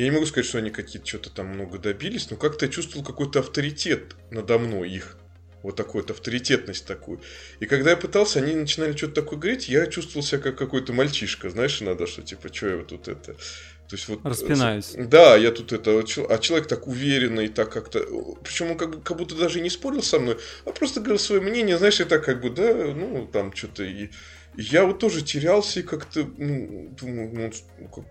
я 0.00 0.04
не 0.04 0.10
могу 0.10 0.26
сказать, 0.26 0.46
что 0.46 0.58
они 0.58 0.70
какие-то 0.70 1.08
что-то 1.08 1.30
там 1.30 1.48
много 1.48 1.78
добились, 1.78 2.30
но 2.30 2.36
как-то 2.36 2.66
я 2.66 2.72
чувствовал 2.72 3.04
какой-то 3.04 3.40
авторитет 3.40 4.14
надо 4.30 4.58
мной 4.58 4.90
их. 4.90 5.16
Вот 5.62 5.74
такую 5.74 6.02
вот 6.02 6.10
авторитетность 6.10 6.86
такую. 6.86 7.20
И 7.60 7.66
когда 7.66 7.90
я 7.90 7.96
пытался, 7.96 8.38
они 8.40 8.54
начинали 8.54 8.94
что-то 8.94 9.22
такое 9.22 9.38
говорить, 9.38 9.68
я 9.68 9.86
чувствовал 9.86 10.24
себя 10.24 10.38
как 10.38 10.58
какой-то 10.58 10.92
мальчишка, 10.92 11.50
знаешь, 11.50 11.80
иногда, 11.80 12.06
что 12.06 12.22
типа, 12.22 12.52
что 12.52 12.68
я 12.68 12.76
вот 12.76 12.88
тут 12.88 13.08
это... 13.08 13.32
То 13.32 13.96
есть 13.96 14.06
вот... 14.08 14.20
Распинаюсь. 14.22 14.92
Да, 14.96 15.34
я 15.36 15.50
тут 15.50 15.72
это... 15.72 15.98
А 15.98 16.38
человек 16.38 16.68
так 16.68 16.86
уверенно 16.86 17.40
и 17.40 17.48
так 17.48 17.72
как-то... 17.72 18.00
Причем 18.44 18.72
он 18.72 18.76
как, 18.76 19.02
как 19.02 19.16
будто 19.16 19.34
даже 19.34 19.60
и 19.60 19.62
не 19.62 19.70
спорил 19.70 20.02
со 20.02 20.18
мной, 20.18 20.38
а 20.66 20.72
просто 20.72 21.00
говорил 21.00 21.18
свое 21.18 21.40
мнение, 21.40 21.78
знаешь, 21.78 22.00
и 22.00 22.04
так 22.04 22.24
как 22.24 22.42
бы, 22.42 22.50
да, 22.50 22.72
ну, 22.72 23.26
там 23.26 23.52
что-то 23.54 23.82
и... 23.82 24.10
Я 24.56 24.84
вот 24.84 24.98
тоже 24.98 25.22
терялся 25.22 25.80
и 25.80 25.82
как-то, 25.82 26.30
ну, 26.36 26.94
думаю, 27.00 27.52
ну, 27.78 27.88
как, 27.88 28.04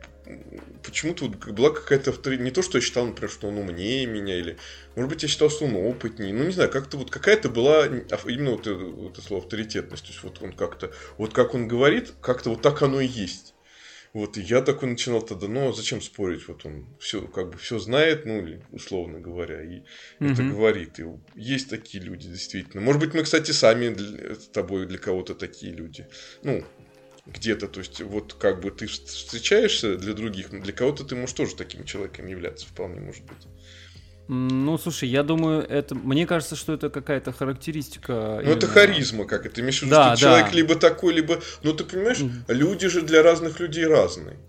почему-то 0.84 1.26
вот 1.26 1.46
была 1.52 1.70
какая-то 1.70 2.12
авторитет. 2.12 2.44
Не 2.44 2.52
то, 2.52 2.62
что 2.62 2.78
я 2.78 2.82
считал, 2.82 3.06
например, 3.06 3.30
что 3.30 3.48
он 3.48 3.58
умнее 3.58 4.06
меня, 4.06 4.38
или, 4.38 4.58
может 4.96 5.10
быть, 5.10 5.24
я 5.24 5.30
считал, 5.30 5.50
что 5.50 5.66
он 5.66 5.76
опытнее. 5.76 6.34
Ну, 6.34 6.44
не 6.44 6.52
знаю, 6.52 6.70
как-то 6.70 6.98
вот 6.98 7.12
какая-то 7.12 7.50
была 7.50 7.86
именно 7.86 8.52
вот 8.52 8.68
это, 8.68 8.76
вот 8.76 9.14
это 9.14 9.22
слово 9.22 9.44
авторитетность. 9.44 10.04
То 10.04 10.12
есть, 10.12 10.24
вот 10.24 10.42
он 10.42 10.54
как-то, 10.54 10.92
вот 11.18 11.34
как 11.34 11.54
он 11.54 11.68
говорит, 11.68 12.14
как-то 12.22 12.50
вот 12.52 12.62
так 12.62 12.82
оно 12.82 13.02
и 13.02 13.08
есть. 13.08 13.56
Вот, 14.16 14.38
и 14.38 14.42
я 14.42 14.62
такой 14.62 14.88
начинал 14.88 15.22
тогда, 15.22 15.50
ну, 15.50 15.68
а 15.68 15.74
зачем 15.74 16.00
спорить? 16.02 16.48
Вот 16.48 16.66
он 16.66 16.86
все, 17.02 17.28
как 17.28 17.50
бы, 17.50 17.58
все 17.58 17.80
знает, 17.80 18.26
ну, 18.26 18.62
условно 18.72 19.20
говоря, 19.20 19.62
и 19.62 19.80
угу. 20.22 20.32
это 20.32 20.42
говорит. 20.42 21.00
И 21.02 21.06
есть 21.36 21.70
такие 21.70 22.02
люди, 22.02 22.30
действительно. 22.30 22.82
Может 22.82 23.02
быть, 23.02 23.14
мы, 23.14 23.24
кстати, 23.24 23.52
сами 23.52 23.90
для, 23.90 24.36
с 24.36 24.48
тобой 24.48 24.86
для 24.86 25.00
кого-то 25.00 25.36
такие 25.36 25.74
люди. 25.74 26.08
Ну, 26.44 26.64
где-то, 27.26 27.68
то 27.68 27.80
есть, 27.80 28.02
вот 28.02 28.34
как 28.34 28.62
бы 28.62 28.72
ты 28.72 28.88
встречаешься 28.88 29.98
для 29.98 30.14
других, 30.14 30.50
для 30.50 30.74
кого-то 30.74 31.04
ты 31.04 31.16
можешь 31.16 31.36
тоже 31.36 31.56
таким 31.56 31.84
человеком 31.84 32.28
являться, 32.28 32.68
вполне 32.68 33.00
может 33.00 33.24
быть. 33.24 33.48
Ну, 34.28 34.78
слушай, 34.80 35.08
я 35.08 35.22
думаю, 35.22 35.62
это. 35.62 35.94
Мне 35.94 36.26
кажется, 36.26 36.56
что 36.56 36.74
это 36.74 36.90
какая-то 36.90 37.32
характеристика. 37.32 38.14
Ну, 38.14 38.42
именно... 38.42 38.58
это 38.58 38.68
харизма, 38.68 39.26
как 39.26 39.46
это. 39.46 39.62
Имеешь 39.62 39.80
в 39.80 39.84
виду, 39.84 39.92
да, 39.92 40.16
что 40.16 40.26
да. 40.26 40.32
человек 40.32 40.54
либо 40.56 40.76
такой, 40.76 41.14
либо. 41.14 41.42
Ну, 41.62 41.74
ты 41.74 41.84
понимаешь, 41.84 42.20
mm-hmm. 42.20 42.46
люди 42.48 42.88
же 42.88 43.02
для 43.02 43.22
разных 43.22 43.60
людей 43.60 43.86
разные. 43.86 44.40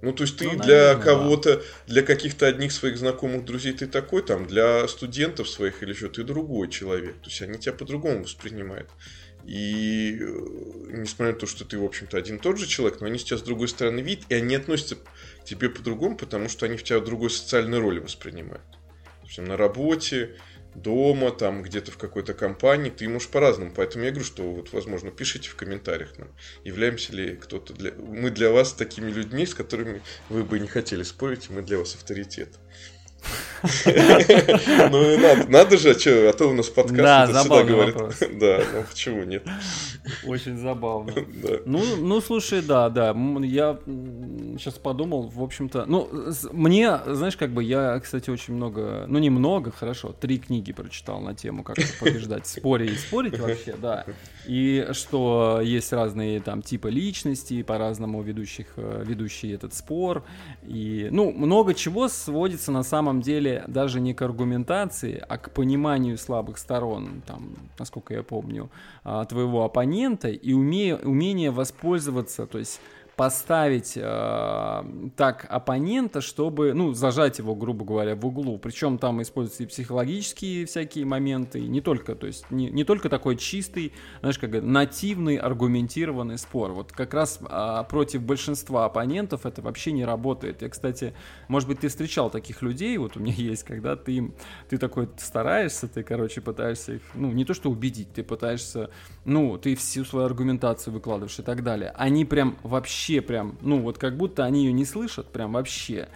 Ну, 0.00 0.12
то 0.12 0.22
есть 0.22 0.38
ты 0.38 0.46
ну, 0.46 0.58
для 0.58 0.94
кого-то, 0.94 1.56
да. 1.56 1.62
для 1.86 2.02
каких-то 2.02 2.46
одних 2.46 2.72
своих 2.72 2.96
знакомых 2.96 3.44
друзей 3.44 3.72
ты 3.72 3.86
такой, 3.86 4.22
там, 4.22 4.46
для 4.46 4.86
студентов 4.88 5.48
своих 5.48 5.82
или 5.82 5.92
что, 5.92 6.08
ты 6.08 6.22
другой 6.22 6.70
человек. 6.70 7.16
То 7.16 7.28
есть 7.28 7.42
они 7.42 7.58
тебя 7.58 7.72
по-другому 7.72 8.22
воспринимают. 8.22 8.88
И 9.46 10.18
э, 10.20 10.24
несмотря 10.90 11.32
на 11.32 11.38
то, 11.38 11.46
что 11.46 11.64
ты, 11.64 11.78
в 11.78 11.84
общем-то, 11.84 12.18
один 12.18 12.36
и 12.36 12.40
тот 12.40 12.58
же 12.58 12.66
человек, 12.66 13.00
но 13.00 13.06
они 13.06 13.18
сейчас 13.18 13.40
с 13.40 13.44
другой 13.44 13.68
стороны 13.68 14.00
вид, 14.00 14.24
и 14.28 14.34
они 14.34 14.56
относятся 14.56 14.96
к 14.96 15.44
тебе 15.44 15.70
по-другому, 15.70 16.16
потому 16.16 16.48
что 16.48 16.66
они 16.66 16.76
в 16.76 16.82
тебя 16.82 17.00
другой 17.00 17.30
социальной 17.30 17.78
роли 17.78 18.00
воспринимают 18.00 18.64
общем, 19.26 19.44
на 19.44 19.56
работе, 19.56 20.36
дома, 20.74 21.30
там 21.30 21.62
где-то 21.62 21.90
в 21.90 21.98
какой-то 21.98 22.34
компании, 22.34 22.90
ты 22.90 23.08
можешь 23.08 23.28
по-разному. 23.28 23.72
Поэтому 23.74 24.04
я 24.04 24.10
говорю, 24.10 24.26
что 24.26 24.42
вот, 24.42 24.72
возможно, 24.72 25.10
пишите 25.10 25.48
в 25.48 25.56
комментариях 25.56 26.18
нам, 26.18 26.28
являемся 26.64 27.12
ли 27.12 27.36
кто-то 27.36 27.72
для... 27.74 27.92
Мы 27.92 28.30
для 28.30 28.50
вас 28.50 28.72
такими 28.72 29.10
людьми, 29.10 29.46
с 29.46 29.54
которыми 29.54 30.02
вы 30.28 30.44
бы 30.44 30.58
не 30.58 30.68
хотели 30.68 31.02
спорить, 31.02 31.50
мы 31.50 31.62
для 31.62 31.78
вас 31.78 31.94
авторитет. 31.94 32.58
Ну, 34.90 35.18
надо, 35.18 35.50
надо 35.50 35.76
же, 35.78 35.90
а, 35.90 35.98
что, 35.98 36.28
а 36.28 36.32
то 36.32 36.48
у 36.48 36.52
нас 36.52 36.68
подкаст 36.68 37.32
да, 37.32 37.40
всегда 37.40 37.64
говорит. 37.64 37.96
Да, 38.40 38.62
ну 38.72 38.82
почему 38.88 39.24
нет? 39.24 39.44
Очень 40.24 40.58
забавно. 40.58 41.12
Да. 41.42 41.58
Ну, 41.64 41.82
ну, 41.96 42.20
слушай, 42.20 42.62
да, 42.62 42.88
да, 42.88 43.14
я 43.42 43.78
сейчас 44.58 44.74
подумал, 44.74 45.28
в 45.28 45.42
общем-то, 45.42 45.84
ну, 45.86 46.08
мне, 46.52 46.98
знаешь, 47.06 47.36
как 47.36 47.50
бы 47.50 47.62
я, 47.62 47.98
кстати, 48.00 48.30
очень 48.30 48.54
много, 48.54 49.04
ну, 49.08 49.18
немного, 49.18 49.70
хорошо, 49.70 50.14
три 50.18 50.38
книги 50.38 50.72
прочитал 50.72 51.20
на 51.20 51.34
тему, 51.34 51.62
как 51.62 51.76
побеждать 52.00 52.46
споре 52.46 52.86
и 52.86 52.96
спорить 52.96 53.38
вообще, 53.38 53.74
да. 53.80 54.04
И 54.46 54.88
что 54.92 55.60
есть 55.62 55.92
разные 55.92 56.40
там 56.40 56.62
типы 56.62 56.90
личностей, 56.90 57.62
по-разному 57.62 58.22
ведущих, 58.22 58.68
э, 58.76 59.02
ведущий 59.04 59.50
этот 59.50 59.74
спор. 59.74 60.24
И, 60.62 61.08
ну, 61.10 61.32
много 61.32 61.74
чего 61.74 62.08
сводится 62.08 62.72
на 62.72 62.82
самом 62.82 63.20
деле 63.20 63.64
даже 63.66 64.00
не 64.00 64.14
к 64.14 64.22
аргументации, 64.22 65.22
а 65.28 65.38
к 65.38 65.50
пониманию 65.50 66.16
слабых 66.18 66.58
сторон, 66.58 67.22
там, 67.26 67.56
насколько 67.78 68.14
я 68.14 68.22
помню, 68.22 68.70
а, 69.04 69.24
твоего 69.24 69.64
оппонента 69.64 70.28
и 70.28 70.52
умение, 70.52 70.96
умение 70.96 71.50
воспользоваться, 71.50 72.46
то 72.46 72.58
есть 72.58 72.80
поставить 73.16 73.94
э, 73.96 74.84
так 75.16 75.46
оппонента, 75.48 76.20
чтобы, 76.20 76.74
ну, 76.74 76.92
зажать 76.92 77.38
его, 77.38 77.54
грубо 77.54 77.86
говоря, 77.86 78.14
в 78.14 78.26
углу. 78.26 78.58
Причем 78.58 78.98
там 78.98 79.22
используются 79.22 79.62
и 79.62 79.66
психологические 79.66 80.66
всякие 80.66 81.06
моменты, 81.06 81.60
и 81.60 81.66
не 81.66 81.80
только, 81.80 82.14
то 82.14 82.26
есть 82.26 82.50
не, 82.50 82.68
не 82.68 82.84
только 82.84 83.08
такой 83.08 83.36
чистый, 83.36 83.94
знаешь, 84.20 84.38
как 84.38 84.62
нативный, 84.62 85.36
аргументированный 85.36 86.36
спор. 86.36 86.72
Вот 86.72 86.92
как 86.92 87.14
раз 87.14 87.40
э, 87.40 87.84
против 87.88 88.22
большинства 88.22 88.84
оппонентов 88.84 89.46
это 89.46 89.62
вообще 89.62 89.92
не 89.92 90.04
работает. 90.04 90.60
Я, 90.60 90.68
кстати, 90.68 91.14
может 91.48 91.70
быть, 91.70 91.80
ты 91.80 91.88
встречал 91.88 92.28
таких 92.28 92.60
людей, 92.60 92.98
вот 92.98 93.16
у 93.16 93.20
меня 93.20 93.32
есть, 93.36 93.62
когда 93.62 93.96
ты, 93.96 94.30
ты 94.68 94.76
такой 94.76 95.08
стараешься, 95.16 95.88
ты, 95.88 96.02
короче, 96.02 96.42
пытаешься 96.42 96.96
их, 96.96 97.02
ну, 97.14 97.32
не 97.32 97.46
то 97.46 97.54
что 97.54 97.70
убедить, 97.70 98.12
ты 98.12 98.22
пытаешься, 98.22 98.90
ну, 99.24 99.56
ты 99.56 99.74
всю 99.74 100.04
свою 100.04 100.26
аргументацию 100.26 100.92
выкладываешь 100.92 101.38
и 101.38 101.42
так 101.42 101.62
далее. 101.62 101.94
Они 101.96 102.26
прям 102.26 102.58
вообще 102.62 103.05
вообще 103.06 103.20
прям, 103.20 103.56
ну 103.60 103.80
вот 103.80 103.98
как 103.98 104.16
будто 104.16 104.44
они 104.44 104.66
ее 104.66 104.72
не 104.72 104.84
слышат 104.84 105.26
прям 105.28 105.52
вообще. 105.52 106.08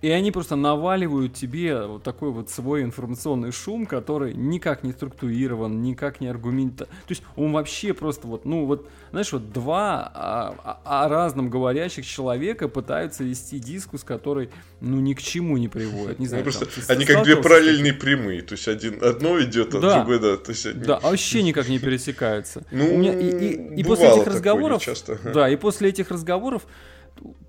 И 0.00 0.10
они 0.10 0.30
просто 0.30 0.54
наваливают 0.54 1.34
тебе 1.34 1.84
вот 1.84 2.04
такой 2.04 2.30
вот 2.30 2.50
свой 2.50 2.82
информационный 2.82 3.50
шум, 3.50 3.84
который 3.84 4.32
никак 4.32 4.84
не 4.84 4.92
структурирован, 4.92 5.82
никак 5.82 6.20
не 6.20 6.28
аргумента. 6.28 6.84
То 6.84 7.10
есть 7.10 7.22
он 7.34 7.52
вообще 7.52 7.92
просто 7.92 8.28
вот, 8.28 8.44
ну 8.44 8.64
вот, 8.64 8.88
знаешь, 9.10 9.32
вот 9.32 9.52
два 9.52 10.04
о, 10.14 10.80
о, 10.84 11.04
о 11.04 11.08
разном 11.08 11.50
говорящих 11.50 12.06
человека 12.06 12.68
пытаются 12.68 13.24
вести 13.24 13.58
дискус, 13.58 14.04
который, 14.04 14.50
ну, 14.80 15.00
ни 15.00 15.14
к 15.14 15.22
чему 15.22 15.56
не 15.56 15.66
приводит. 15.66 16.20
Не 16.20 16.26
ну, 16.26 16.28
знаю, 16.28 16.44
просто 16.44 16.66
там, 16.66 16.96
они 16.96 17.04
как 17.04 17.24
две 17.24 17.34
параллельные 17.34 17.92
прямые, 17.92 18.42
то 18.42 18.54
есть 18.54 18.68
один 18.68 19.02
одно 19.02 19.40
идет, 19.40 19.74
а 19.74 19.80
да. 19.80 19.96
другой, 19.96 20.20
да. 20.20 20.36
То 20.36 20.52
есть 20.52 20.64
они... 20.64 20.84
Да, 20.84 21.00
вообще 21.00 21.42
никак 21.42 21.68
не 21.68 21.80
пересекаются. 21.80 22.64
Ну, 22.70 22.94
У 22.94 22.98
меня, 22.98 23.18
и, 23.18 23.30
и, 23.30 23.80
и 23.80 23.82
после 23.82 24.08
этих 24.08 24.28
разговоров, 24.28 24.80
часто. 24.80 25.18
да, 25.24 25.48
и 25.48 25.56
после 25.56 25.88
этих 25.88 26.12
разговоров 26.12 26.66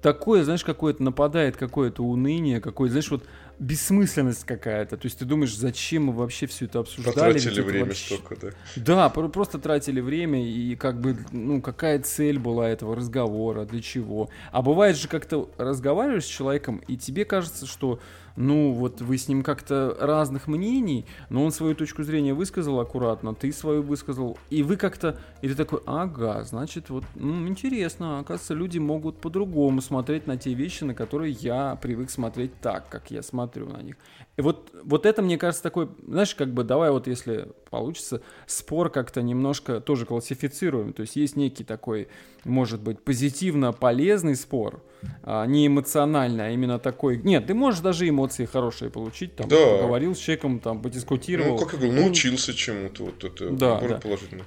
такое, 0.01 0.43
знаешь, 0.43 0.63
какое-то 0.63 1.03
нападает 1.03 1.57
какое-то 1.57 2.03
уныние, 2.03 2.61
какое, 2.61 2.89
знаешь, 2.89 3.09
вот 3.11 3.25
бессмысленность 3.59 4.45
какая-то. 4.45 4.97
То 4.97 5.05
есть 5.05 5.19
ты 5.19 5.25
думаешь, 5.25 5.55
зачем 5.55 6.05
мы 6.05 6.13
вообще 6.13 6.47
все 6.47 6.65
это 6.65 6.79
обсуждали? 6.79 7.15
Потратили 7.15 7.61
время 7.61 7.85
вообще... 7.85 8.15
столько, 8.15 8.35
да? 8.35 8.49
Да, 8.75 9.09
просто 9.09 9.59
тратили 9.59 9.99
время, 9.99 10.45
и 10.45 10.75
как 10.75 10.99
бы, 11.01 11.17
ну, 11.31 11.61
какая 11.61 11.99
цель 11.99 12.39
была 12.39 12.69
этого 12.69 12.95
разговора, 12.95 13.65
для 13.65 13.81
чего. 13.81 14.29
А 14.51 14.61
бывает 14.61 14.95
же, 14.97 15.07
как-то 15.07 15.49
разговариваешь 15.57 16.25
с 16.25 16.27
человеком, 16.27 16.81
и 16.87 16.95
тебе 16.97 17.25
кажется, 17.25 17.65
что 17.65 17.99
ну 18.39 18.71
вот 18.71 19.01
вы 19.01 19.17
с 19.17 19.27
ним 19.27 19.43
как-то 19.43 19.95
разных 19.99 20.47
мнений, 20.47 21.05
но 21.29 21.43
он 21.43 21.51
свою 21.51 21.75
точку 21.75 22.03
зрения 22.03 22.33
высказал 22.33 22.79
аккуратно, 22.79 23.35
ты 23.35 23.51
свою 23.51 23.83
высказал, 23.83 24.37
и 24.49 24.63
вы 24.63 24.77
как-то, 24.77 25.19
и 25.41 25.49
ты 25.49 25.55
такой, 25.55 25.81
ага, 25.85 26.41
значит, 26.45 26.89
вот, 26.89 27.03
ну, 27.15 27.45
интересно, 27.49 28.19
оказывается, 28.19 28.53
люди 28.53 28.79
могут 28.79 29.17
по-другому 29.17 29.81
смотреть 29.81 30.25
на 30.25 30.37
те 30.37 30.53
вещи, 30.53 30.85
на 30.85 30.95
которые 30.95 31.33
я 31.33 31.75
привык 31.75 32.09
смотреть 32.09 32.53
так, 32.61 32.87
как 32.87 33.11
я 33.11 33.21
смотрю 33.23 33.67
на 33.67 33.81
них. 33.81 33.97
И 34.39 34.41
вот, 34.41 34.71
вот 34.85 35.05
это, 35.05 35.21
мне 35.21 35.37
кажется, 35.37 35.61
такой, 35.61 35.89
знаешь, 36.07 36.33
как 36.33 36.53
бы 36.53 36.63
давай 36.63 36.91
вот 36.91 37.07
если 37.07 37.49
получится, 37.69 38.21
спор 38.47 38.89
как-то 38.89 39.21
немножко 39.21 39.81
тоже 39.81 40.05
классифицируем. 40.05 40.93
То 40.93 41.01
есть 41.01 41.17
есть 41.17 41.35
некий 41.35 41.65
такой, 41.65 42.07
может 42.45 42.79
быть, 42.79 43.01
позитивно 43.01 43.73
полезный 43.73 44.37
спор, 44.37 44.81
а, 45.23 45.45
не 45.45 45.67
эмоциональный, 45.67 46.47
а 46.47 46.49
именно 46.51 46.79
такой... 46.79 47.17
Нет, 47.17 47.47
ты 47.47 47.53
можешь 47.53 47.81
даже 47.81 48.07
эмоции 48.07 48.45
хорошие 48.45 48.89
получить, 48.89 49.35
там, 49.35 49.49
да. 49.49 49.57
поговорил 49.57 50.15
с 50.15 50.19
человеком, 50.19 50.61
там, 50.61 50.81
подискутировал. 50.81 51.51
Ну, 51.51 51.57
как 51.57 51.73
я 51.73 51.79
говорю, 51.79 52.01
научился 52.01 52.53
чему-то, 52.53 53.03
вот 53.07 53.21
это 53.21 53.49
да, 53.49 53.81
да. 53.81 53.97
положительно. 53.97 54.45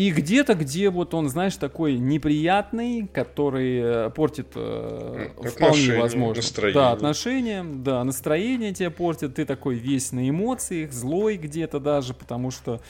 И 0.00 0.12
где-то, 0.12 0.54
где 0.54 0.88
вот 0.88 1.12
он, 1.12 1.28
знаешь, 1.28 1.56
такой 1.56 1.98
неприятный, 1.98 3.06
который 3.06 4.06
э, 4.06 4.10
портит 4.10 4.46
э, 4.54 5.28
вполне 5.36 5.98
возможно. 5.98 6.36
Настроение. 6.36 6.74
Да, 6.74 6.92
отношения, 6.92 7.62
да, 7.62 8.02
настроение 8.02 8.72
тебя 8.72 8.90
портит, 8.90 9.34
ты 9.34 9.44
такой 9.44 9.74
весь 9.74 10.12
на 10.12 10.26
эмоциях, 10.26 10.94
злой 10.94 11.36
где-то 11.36 11.80
даже, 11.80 12.14
потому 12.14 12.50
что 12.50 12.80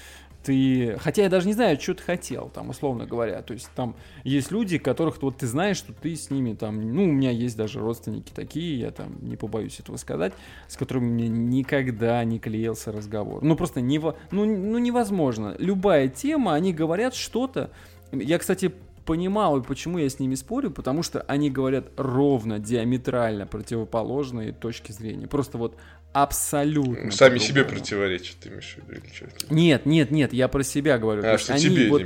ты... 0.43 0.97
Хотя 0.99 1.23
я 1.23 1.29
даже 1.29 1.47
не 1.47 1.53
знаю, 1.53 1.81
что 1.81 1.95
ты 1.95 2.03
хотел, 2.03 2.51
там, 2.53 2.71
условно 2.71 3.07
говоря. 3.07 3.43
То 3.43 3.55
есть 3.55 3.71
там 3.75 3.95
есть 4.25 4.51
люди, 4.51 4.79
которых 4.79 5.21
вот 5.23 5.39
ты 5.39 5.47
знаешь, 5.47 5.77
что 5.77 5.93
ты 5.93 6.15
с 6.17 6.31
ними 6.31 6.55
там... 6.55 6.81
Ну, 6.81 7.05
у 7.05 7.13
меня 7.13 7.31
есть 7.31 7.57
даже 7.57 7.81
родственники 7.81 8.33
такие, 8.35 8.79
я 8.79 8.91
там 8.91 9.17
не 9.21 9.37
побоюсь 9.37 9.81
этого 9.81 9.97
сказать, 9.97 10.33
с 10.69 10.77
которыми 10.77 11.11
мне 11.11 11.29
никогда 11.29 12.23
не 12.25 12.39
клеился 12.39 12.93
разговор. 12.93 13.43
Ну, 13.43 13.57
просто 13.57 13.81
нево... 13.81 14.17
ну, 14.31 14.45
ну, 14.45 14.79
невозможно. 14.79 15.55
Любая 15.59 16.09
тема, 16.09 16.55
они 16.55 16.73
говорят 16.73 17.15
что-то... 17.15 17.71
Я, 18.13 18.39
кстати, 18.39 18.73
понимал, 19.05 19.63
почему 19.63 19.99
я 19.99 20.09
с 20.09 20.19
ними 20.19 20.35
спорю, 20.37 20.71
потому 20.71 21.03
что 21.03 21.23
они 21.23 21.51
говорят 21.51 21.87
ровно, 21.97 22.59
диаметрально 22.59 23.47
противоположные 23.47 24.53
точки 24.53 24.93
зрения. 24.93 25.27
Просто 25.27 25.59
вот 25.59 25.77
абсолютно. 26.13 27.11
Сами 27.11 27.39
себе 27.39 27.65
противоречат, 27.65 28.37
ты 28.41 28.49
имеешь 28.49 28.75
в 28.75 28.79
виду 28.79 29.01
или 29.01 29.13
что? 29.15 29.27
Нет, 29.51 29.87
нет, 29.87 30.11
нет, 30.11 30.33
я 30.33 30.49
про 30.49 30.63
себя 30.63 30.99
говорю. 30.99 31.23
А, 31.25 31.39
что 31.39 31.59
тебе 31.59 31.89
вот, 31.89 32.03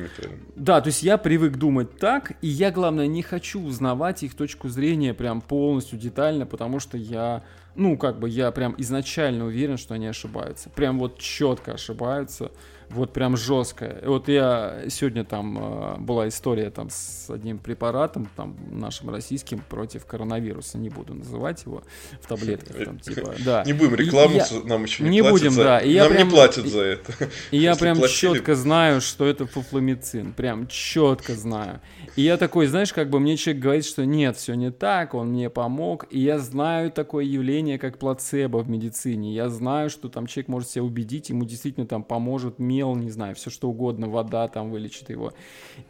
Да, 0.57 0.81
то 0.81 0.89
есть 0.89 1.03
я 1.03 1.19
привык 1.19 1.57
думать 1.57 1.99
так, 1.99 2.33
и 2.43 2.49
я, 2.49 2.71
главное, 2.71 3.07
не 3.07 3.23
хочу 3.23 3.63
узнавать 3.63 4.23
их 4.23 4.35
точку 4.35 4.69
зрения 4.69 5.15
прям 5.15 5.41
полностью 5.41 5.99
детально, 5.99 6.47
потому 6.47 6.81
что 6.81 6.97
я, 6.97 7.45
ну, 7.75 7.97
как 7.97 8.19
бы 8.19 8.29
я 8.29 8.51
прям 8.51 8.75
изначально 8.79 9.47
уверен, 9.47 9.79
что 9.79 9.95
они 9.95 10.07
ошибаются. 10.07 10.71
Прям 10.71 10.99
вот 10.99 11.19
четко 11.19 11.75
ошибаются. 11.75 12.51
Вот 12.91 13.13
прям 13.13 13.37
жесткая. 13.37 14.03
Вот 14.05 14.29
я 14.29 14.85
сегодня 14.89 15.25
там 15.25 15.59
э, 15.59 15.99
была 15.99 16.29
история 16.29 16.71
там 16.71 16.89
с 16.91 17.29
одним 17.31 17.59
препаратом, 17.59 18.29
там 18.37 18.57
нашим 18.71 19.11
российским 19.11 19.59
против 19.59 20.07
коронавируса, 20.07 20.79
не 20.79 20.91
буду 20.91 21.15
называть 21.15 21.65
его 21.65 21.83
в 22.21 22.27
таблетках 22.27 22.85
там 22.85 22.99
типа, 22.99 23.35
да. 23.45 23.65
Не 23.65 23.73
будем 23.73 23.95
рекламу, 23.95 24.41
нам 24.65 24.85
еще 24.85 25.05
не, 25.05 25.11
не 25.11 25.23
будем, 25.23 25.53
за... 25.53 25.65
да. 25.65 25.79
И 25.81 25.93
я 25.93 26.05
нам 26.05 26.13
прям... 26.13 26.29
не 26.29 26.35
платят 26.35 26.67
за 26.67 26.81
это. 26.81 27.13
И 27.51 27.59
я 27.59 27.75
прям 27.77 27.99
платили... 27.99 28.17
четко 28.17 28.55
знаю, 28.55 29.01
что 29.01 29.27
это 29.27 29.47
фуфломицин, 29.47 30.33
прям 30.33 30.67
четко 30.69 31.35
знаю. 31.35 31.81
И 32.17 32.23
я 32.23 32.37
такой, 32.37 32.67
знаешь, 32.67 32.93
как 32.93 33.11
бы 33.11 33.19
мне 33.19 33.37
человек 33.37 33.63
говорит, 33.63 33.85
что 33.85 34.05
нет, 34.05 34.37
все 34.37 34.55
не 34.55 34.71
так, 34.71 35.15
он 35.15 35.31
мне 35.31 35.51
помог, 35.51 36.07
и 36.11 36.21
я 36.21 36.39
знаю 36.39 36.91
такое 36.91 37.25
явление, 37.25 37.79
как 37.79 37.99
плацебо 37.99 38.59
в 38.59 38.69
медицине. 38.69 39.35
Я 39.35 39.49
знаю, 39.49 39.91
что 39.91 40.09
там 40.09 40.27
человек 40.27 40.49
может 40.49 40.71
себя 40.71 40.85
убедить, 40.85 41.31
ему 41.31 41.45
действительно 41.45 41.87
там 41.87 42.05
поможет 42.05 42.59
мел, 42.75 42.95
не 42.97 43.11
знаю, 43.11 43.35
все 43.35 43.51
что 43.51 43.69
угодно, 43.69 44.09
вода 44.09 44.49
там 44.49 44.71
вылечит 44.71 45.11
его. 45.11 45.33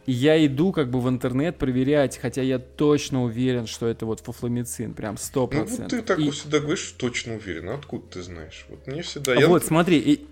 И 0.05 0.11
я 0.11 0.43
иду 0.45 0.71
как 0.71 0.89
бы 0.89 0.99
в 0.99 1.09
интернет 1.09 1.57
проверять, 1.57 2.17
хотя 2.17 2.41
я 2.41 2.59
точно 2.59 3.23
уверен, 3.23 3.67
что 3.67 3.87
это 3.87 4.05
вот 4.05 4.19
фуфломицин, 4.19 4.93
прям 4.93 5.15
100%. 5.15 5.49
Ну 5.53 5.65
вот 5.65 5.89
ты 5.89 6.01
так 6.01 6.19
и... 6.19 6.29
всегда 6.29 6.59
говоришь, 6.59 6.93
точно 6.97 7.35
уверен, 7.35 7.69
откуда 7.69 8.05
ты 8.07 8.21
знаешь? 8.21 8.65
Вот 8.69 8.87
мне 8.87 9.01
всегда... 9.01 9.33
А 9.33 9.35
я... 9.35 9.47
Вот, 9.47 9.65
смотри, 9.65 9.99
и 9.99 10.25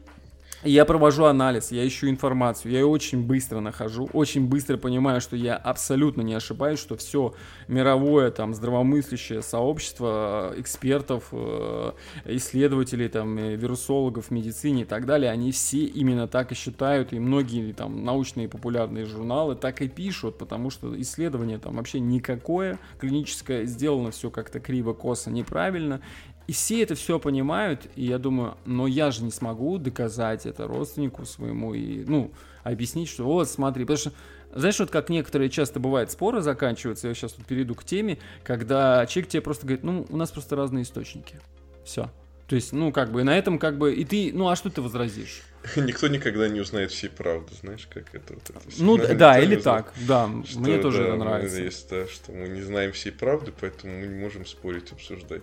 я 0.64 0.86
провожу 0.86 1.26
анализ, 1.26 1.72
я 1.72 1.86
ищу 1.86 2.10
информацию, 2.10 2.72
я 2.72 2.80
ее 2.80 2.86
очень 2.86 3.24
быстро 3.24 3.60
нахожу, 3.60 4.10
очень 4.14 4.48
быстро 4.48 4.78
понимаю, 4.78 5.20
что 5.20 5.36
я 5.36 5.56
абсолютно 5.56 6.22
не 6.22 6.34
ошибаюсь, 6.34 6.80
что 6.80 6.96
все 6.96 7.34
мировое 7.68 8.32
там 8.32 8.54
здравомыслящее 8.54 9.42
сообщество 9.42 10.54
экспертов, 10.58 11.26
э, 11.32 11.92
исследователей, 12.26 13.10
там, 13.10 13.38
э, 13.38 13.56
вирусологов 13.56 14.28
в 14.28 14.32
медицине 14.32 14.84
и 14.84 14.86
так 14.86 15.06
далее, 15.06 15.32
они 15.32 15.52
все 15.52 15.84
именно 15.84 16.28
так 16.28 16.52
и 16.52 16.56
считают, 16.56 17.14
и 17.14 17.20
многие 17.20 17.74
там 17.74 18.04
научные 18.04 18.48
популярные 18.48 19.06
журналы 19.06 19.56
так 19.56 19.82
и 19.82 19.88
пишут, 19.88 20.38
потому 20.38 20.70
что 20.70 21.00
исследование 21.02 21.58
там 21.58 21.76
вообще 21.76 22.00
никакое 22.00 22.80
клиническое, 23.00 23.66
сделано 23.66 24.12
все 24.12 24.30
как-то 24.30 24.60
криво, 24.60 24.94
косо, 24.94 25.30
неправильно, 25.30 26.02
и 26.48 26.52
все 26.52 26.84
это 26.84 26.96
все 26.96 27.20
понимают, 27.20 27.88
и 27.96 28.06
я 28.06 28.18
думаю, 28.18 28.58
но 28.66 28.88
я 28.88 29.12
же 29.12 29.24
не 29.24 29.32
смогу 29.32 29.78
доказать 29.78 30.46
это 30.46 30.68
родственнику 30.68 31.26
своему 31.26 31.74
и, 31.74 32.04
ну, 32.06 32.32
объяснить, 32.64 33.10
что 33.10 33.24
вот, 33.24 33.50
смотри, 33.50 33.86
потому 33.86 33.98
что, 33.98 34.12
знаешь, 34.54 34.80
вот 34.80 34.92
как 34.92 35.10
некоторые 35.10 35.50
часто 35.50 35.80
бывает 35.80 36.12
споры 36.12 36.42
заканчиваются, 36.42 37.08
я 37.08 37.14
сейчас 37.14 37.34
тут 37.34 37.46
перейду 37.46 37.76
к 37.76 37.84
теме, 37.84 38.20
когда 38.44 39.06
человек 39.06 39.32
тебе 39.32 39.42
просто 39.42 39.66
говорит, 39.66 39.84
ну, 39.84 40.06
у 40.10 40.18
нас 40.18 40.32
просто 40.32 40.56
разные 40.56 40.84
источники. 40.84 41.40
Все. 41.86 42.10
То 42.48 42.56
есть, 42.56 42.74
ну, 42.74 42.92
как 42.92 43.12
бы, 43.12 43.22
и 43.22 43.24
на 43.24 43.38
этом, 43.38 43.58
как 43.58 43.78
бы, 43.78 43.96
и 43.96 44.04
ты, 44.04 44.32
ну, 44.34 44.50
а 44.50 44.56
что 44.56 44.70
ты 44.70 44.82
возразишь? 44.82 45.44
Никто 45.78 46.08
никогда 46.08 46.50
не 46.50 46.60
узнает 46.60 46.92
всей 46.92 47.10
правды, 47.10 47.54
знаешь, 47.62 47.88
как 47.92 48.14
это 48.14 48.34
вот 48.34 48.50
это. 48.50 48.60
Ну 48.80 48.98
да, 48.98 49.14
да 49.14 49.40
или 49.40 49.56
так, 49.56 49.94
да, 50.08 50.30
что, 50.46 50.60
мне 50.60 50.78
тоже 50.78 51.00
да, 51.00 51.08
это 51.08 51.16
нравится. 51.16 51.62
Есть, 51.62 51.90
да, 51.90 52.06
что 52.08 52.34
мы 52.34 52.50
не 52.50 52.62
знаем 52.62 52.92
всей 52.92 53.12
правды, 53.12 53.54
поэтому 53.58 53.98
мы 53.98 54.08
не 54.08 54.20
можем 54.20 54.46
спорить, 54.46 54.92
обсуждать. 54.92 55.42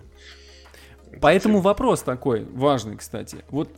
Поэтому 1.19 1.59
вопрос 1.59 2.01
такой 2.01 2.45
важный, 2.53 2.97
кстати. 2.97 3.43
Вот 3.49 3.69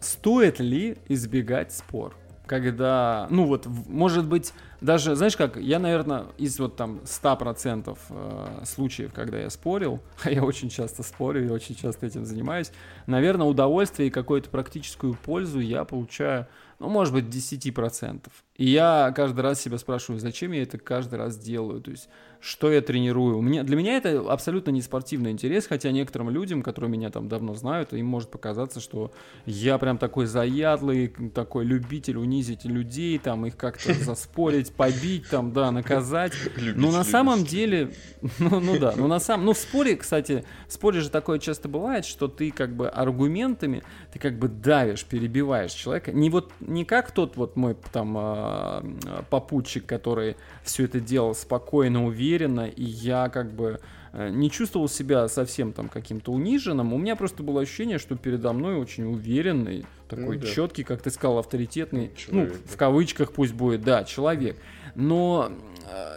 стоит 0.00 0.60
ли 0.60 0.98
избегать 1.08 1.72
спор? 1.72 2.16
Когда, 2.46 3.28
ну 3.30 3.46
вот, 3.46 3.66
может 3.66 4.26
быть, 4.26 4.52
даже, 4.80 5.14
знаешь 5.14 5.36
как, 5.36 5.56
я, 5.56 5.78
наверное, 5.78 6.26
из 6.38 6.58
вот 6.58 6.74
там 6.76 7.00
100% 7.04 7.96
э, 8.10 8.64
случаев, 8.64 9.12
когда 9.14 9.38
я 9.38 9.48
спорил, 9.48 10.00
а 10.24 10.30
я 10.30 10.42
очень 10.42 10.68
часто 10.68 11.02
спорю 11.04 11.46
и 11.46 11.48
очень 11.48 11.76
часто 11.76 12.04
этим 12.04 12.26
занимаюсь, 12.26 12.72
наверное, 13.06 13.46
удовольствие 13.46 14.08
и 14.08 14.10
какую-то 14.10 14.50
практическую 14.50 15.14
пользу 15.14 15.60
я 15.60 15.84
получаю, 15.84 16.48
ну, 16.80 16.88
может 16.88 17.14
быть, 17.14 17.26
10%. 17.26 18.22
И 18.56 18.68
я 18.68 19.12
каждый 19.14 19.40
раз 19.40 19.60
себя 19.60 19.78
спрашиваю, 19.78 20.18
зачем 20.18 20.50
я 20.50 20.62
это 20.62 20.78
каждый 20.78 21.14
раз 21.14 21.38
делаю? 21.38 21.80
То 21.80 21.92
есть, 21.92 22.08
что 22.42 22.72
я 22.72 22.80
тренирую. 22.82 23.38
У 23.38 23.40
меня, 23.40 23.62
для 23.62 23.76
меня 23.76 23.96
это 23.96 24.20
абсолютно 24.28 24.72
не 24.72 24.82
спортивный 24.82 25.30
интерес, 25.30 25.68
хотя 25.68 25.92
некоторым 25.92 26.28
людям, 26.28 26.62
которые 26.62 26.90
меня 26.90 27.08
там 27.08 27.28
давно 27.28 27.54
знают, 27.54 27.92
им 27.92 28.06
может 28.06 28.30
показаться, 28.30 28.80
что 28.80 29.12
я 29.46 29.78
прям 29.78 29.96
такой 29.96 30.26
заядлый, 30.26 31.14
такой 31.32 31.64
любитель 31.64 32.18
унизить 32.18 32.64
людей, 32.64 33.18
там 33.20 33.46
их 33.46 33.56
как-то 33.56 33.94
заспорить, 34.04 34.72
побить, 34.72 35.28
там, 35.30 35.52
да, 35.52 35.70
наказать. 35.70 36.32
Но 36.74 36.90
на 36.90 37.04
самом 37.04 37.44
деле, 37.44 37.92
ну, 38.40 38.58
ну 38.58 38.76
да, 38.76 38.94
ну 38.96 39.06
на 39.06 39.20
самом, 39.20 39.46
ну 39.46 39.52
в 39.52 39.58
споре, 39.58 39.94
кстати, 39.94 40.44
в 40.66 40.72
споре 40.72 41.00
же 41.00 41.10
такое 41.10 41.38
часто 41.38 41.68
бывает, 41.68 42.04
что 42.04 42.26
ты 42.26 42.50
как 42.50 42.74
бы 42.74 42.88
аргументами, 42.88 43.84
ты 44.12 44.18
как 44.18 44.36
бы 44.36 44.48
давишь, 44.48 45.04
перебиваешь 45.04 45.70
человека. 45.70 46.10
Не 46.10 46.28
вот, 46.28 46.50
не 46.58 46.84
как 46.84 47.12
тот 47.12 47.36
вот 47.36 47.54
мой 47.54 47.76
там 47.92 48.16
а, 48.18 48.84
попутчик, 49.30 49.86
который 49.86 50.36
все 50.64 50.86
это 50.86 50.98
делал 50.98 51.36
спокойно, 51.36 52.04
уверенно, 52.04 52.31
уверенно, 52.32 52.66
и 52.66 52.84
я 52.84 53.28
как 53.28 53.52
бы 53.52 53.80
э, 54.12 54.30
не 54.30 54.50
чувствовал 54.50 54.88
себя 54.88 55.28
совсем 55.28 55.72
там 55.72 55.88
каким-то 55.88 56.32
униженным. 56.32 56.92
У 56.92 56.98
меня 56.98 57.16
просто 57.16 57.42
было 57.42 57.60
ощущение, 57.60 57.98
что 57.98 58.16
передо 58.16 58.52
мной 58.52 58.76
очень 58.76 59.04
уверенный, 59.04 59.84
такой 60.08 60.36
ну, 60.36 60.42
да. 60.42 60.46
четкий, 60.46 60.84
как 60.84 61.02
ты 61.02 61.10
сказал, 61.10 61.38
авторитетный, 61.38 62.10
человек, 62.16 62.52
ну, 62.52 62.72
в 62.72 62.76
кавычках 62.76 63.32
пусть 63.32 63.54
будет, 63.54 63.82
да, 63.82 64.04
человек. 64.04 64.56
Но 64.94 65.52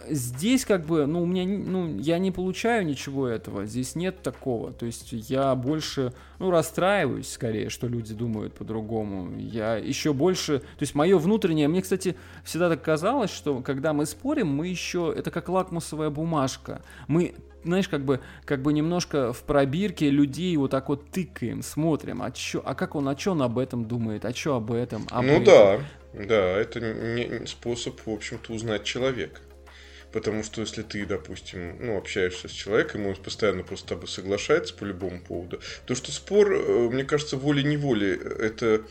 здесь 0.08 0.64
как 0.64 0.86
бы, 0.86 1.06
ну, 1.06 1.22
у 1.22 1.26
меня, 1.26 1.44
ну, 1.44 1.98
я 1.98 2.18
не 2.18 2.30
получаю 2.30 2.86
ничего 2.86 3.28
этого, 3.28 3.66
здесь 3.66 3.94
нет 3.94 4.22
такого. 4.22 4.72
То 4.72 4.86
есть 4.86 5.08
я 5.12 5.54
больше, 5.54 6.12
ну, 6.38 6.50
расстраиваюсь 6.50 7.30
скорее, 7.30 7.68
что 7.68 7.86
люди 7.86 8.14
думают 8.14 8.54
по-другому. 8.54 9.36
Я 9.38 9.76
еще 9.76 10.12
больше, 10.12 10.60
то 10.60 10.80
есть 10.80 10.94
мое 10.94 11.18
внутреннее, 11.18 11.68
мне, 11.68 11.82
кстати, 11.82 12.16
всегда 12.44 12.68
так 12.68 12.82
казалось, 12.82 13.30
что 13.30 13.60
когда 13.60 13.92
мы 13.92 14.06
спорим, 14.06 14.48
мы 14.48 14.68
еще, 14.68 15.12
это 15.16 15.30
как 15.30 15.48
лакмусовая 15.48 16.10
бумажка. 16.10 16.82
Мы 17.08 17.34
знаешь, 17.64 17.88
как 17.88 18.04
бы, 18.04 18.20
как 18.44 18.62
бы 18.62 18.72
немножко 18.72 19.32
в 19.32 19.42
пробирке 19.42 20.08
людей 20.08 20.56
вот 20.56 20.70
так 20.70 20.88
вот 20.88 21.10
тыкаем, 21.10 21.62
смотрим, 21.62 22.22
а, 22.22 22.30
чё, 22.30 22.62
а 22.64 22.74
как 22.74 22.94
он, 22.94 23.08
а 23.08 23.18
что 23.18 23.32
он 23.32 23.42
об 23.42 23.58
этом 23.58 23.86
думает, 23.86 24.24
а 24.24 24.32
что 24.32 24.54
об 24.56 24.72
этом? 24.72 25.06
Об 25.10 25.26
ну 25.26 25.32
этом? 25.32 25.44
да, 25.44 25.80
да, 26.14 26.44
это 26.58 26.80
не 26.80 27.44
способ, 27.46 28.00
в 28.06 28.10
общем-то, 28.10 28.52
узнать 28.52 28.84
человека. 28.84 29.40
Потому 30.12 30.42
что 30.42 30.60
если 30.60 30.82
ты, 30.82 31.04
допустим, 31.04 31.76
ну, 31.84 31.98
общаешься 31.98 32.48
с 32.48 32.52
человеком, 32.52 33.04
и 33.04 33.08
он 33.08 33.16
постоянно 33.16 33.62
просто 33.62 33.86
с 33.86 33.88
тобой 33.88 34.08
соглашается 34.08 34.74
по 34.74 34.84
любому 34.84 35.20
поводу, 35.20 35.60
то 35.84 35.94
что 35.94 36.12
спор, 36.12 36.52
э, 36.52 36.88
мне 36.90 37.04
кажется, 37.04 37.36
волей-неволей, 37.36 38.12
это 38.14 38.84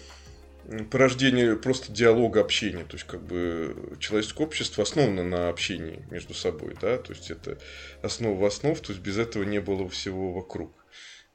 порождение 0.92 1.56
просто 1.56 1.92
диалога, 1.92 2.42
общения. 2.42 2.84
То 2.84 2.96
есть, 2.96 3.06
как 3.06 3.22
бы 3.22 3.98
человеческое 4.00 4.46
общество 4.46 4.84
основано 4.84 5.24
на 5.24 5.50
общении 5.50 6.06
между 6.10 6.34
собой, 6.34 6.76
да, 6.82 6.98
то 6.98 7.14
есть 7.14 7.32
это 7.32 7.60
основа 8.02 8.48
основ, 8.48 8.80
то 8.80 8.92
есть 8.92 9.04
без 9.04 9.18
этого 9.18 9.44
не 9.44 9.60
было 9.60 9.88
всего 9.90 10.34
вокруг. 10.34 10.72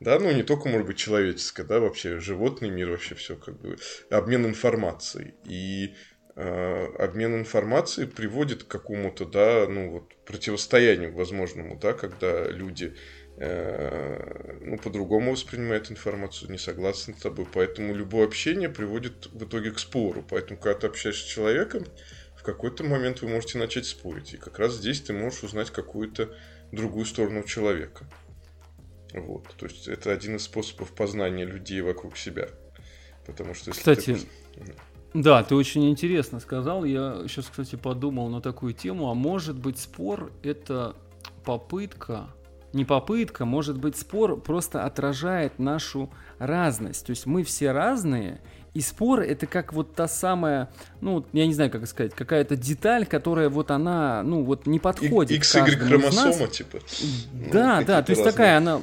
Да, 0.01 0.19
ну 0.19 0.33
не 0.33 0.43
только, 0.43 0.69
может 0.69 0.87
быть, 0.87 0.97
человеческое, 0.97 1.65
да, 1.65 1.79
вообще 1.79 2.21
животный 2.21 2.71
мир, 2.71 2.89
вообще 2.91 3.15
все 3.15 3.37
как 3.37 3.61
бы 3.61 3.77
обмен 4.09 4.47
информацией. 4.47 5.35
И 5.45 5.89
э, 5.89 6.10
обмен 6.37 7.35
информацией 7.35 8.07
приводит 8.07 8.65
к 8.65 8.69
какому-то, 8.69 9.25
да, 9.25 9.67
ну 9.69 9.91
вот 9.91 10.15
противостоянию 10.25 11.13
возможному, 11.13 11.77
да, 11.77 11.93
когда 11.93 12.49
люди 12.49 12.95
э, 13.37 14.59
ну, 14.61 14.79
по-другому 14.79 15.33
воспринимают 15.33 15.91
информацию, 15.91 16.51
не 16.51 16.59
согласны 16.59 17.15
с 17.15 17.23
тобой. 17.23 17.47
Поэтому 17.53 17.95
любое 17.95 18.27
общение 18.27 18.69
приводит 18.69 19.27
в 19.33 19.45
итоге 19.45 19.73
к 19.73 19.79
спору. 19.79 20.25
Поэтому, 20.29 20.61
когда 20.61 20.81
ты 20.81 20.87
общаешься 20.87 21.25
с 21.25 21.29
человеком, 21.29 21.85
в 22.37 22.43
какой-то 22.43 22.85
момент 22.85 23.23
вы 23.23 23.29
можете 23.29 23.59
начать 23.59 23.87
спорить. 23.87 24.35
И 24.35 24.37
как 24.37 24.59
раз 24.59 24.75
здесь 24.75 25.01
ты 25.01 25.13
можешь 25.13 25.43
узнать 25.43 25.71
какую-то 25.71 26.35
другую 26.71 27.07
сторону 27.07 27.43
человека. 27.43 28.07
Вот. 29.13 29.49
То 29.57 29.67
есть 29.67 29.89
это 29.89 30.13
один 30.13 30.37
из 30.37 30.45
способов 30.45 30.93
познания 30.93 31.45
людей 31.45 31.81
вокруг 31.81 32.17
себя. 32.17 32.49
Потому 33.27 33.55
что 33.55 33.73
Кстати, 33.73 34.17
ты... 34.55 34.75
да, 35.15 35.43
ты 35.43 35.55
очень 35.55 35.91
интересно 35.91 36.41
сказал. 36.41 36.85
Я 36.85 37.23
сейчас, 37.27 37.47
кстати, 37.47 37.77
подумал 37.77 38.29
на 38.29 38.41
такую 38.41 38.75
тему. 38.75 39.11
А 39.11 39.15
может 39.15 39.59
быть 39.59 39.79
спор 39.79 40.33
это 40.43 40.95
попытка 41.45 42.29
не 42.73 42.85
попытка, 42.85 43.45
может 43.45 43.79
быть, 43.79 43.97
спор 43.97 44.41
просто 44.41 44.85
отражает 44.85 45.59
нашу 45.59 46.11
разность. 46.39 47.05
То 47.07 47.11
есть 47.11 47.27
мы 47.27 47.43
все 47.43 47.73
разные, 47.73 48.41
и 48.75 48.81
спор 48.81 49.21
это 49.21 49.47
как 49.47 49.73
вот 49.73 49.95
та 49.95 50.07
самая, 50.07 50.71
ну, 51.01 51.27
я 51.33 51.47
не 51.47 51.55
знаю, 51.55 51.71
как 51.71 51.87
сказать, 51.87 52.15
какая-то 52.15 52.57
деталь, 52.57 53.07
которая 53.07 53.49
вот 53.49 53.71
она, 53.71 54.23
ну, 54.23 54.45
вот 54.45 54.67
не 54.67 54.79
подходит. 54.79 55.43
XY 55.43 55.67
хромосома, 55.77 56.47
типа. 56.47 56.79
Да, 57.53 57.81
ну, 57.81 57.87
да, 57.87 58.03
то 58.03 58.11
есть 58.11 58.21
разные. 58.21 58.33
такая 58.33 58.57
она 58.59 58.81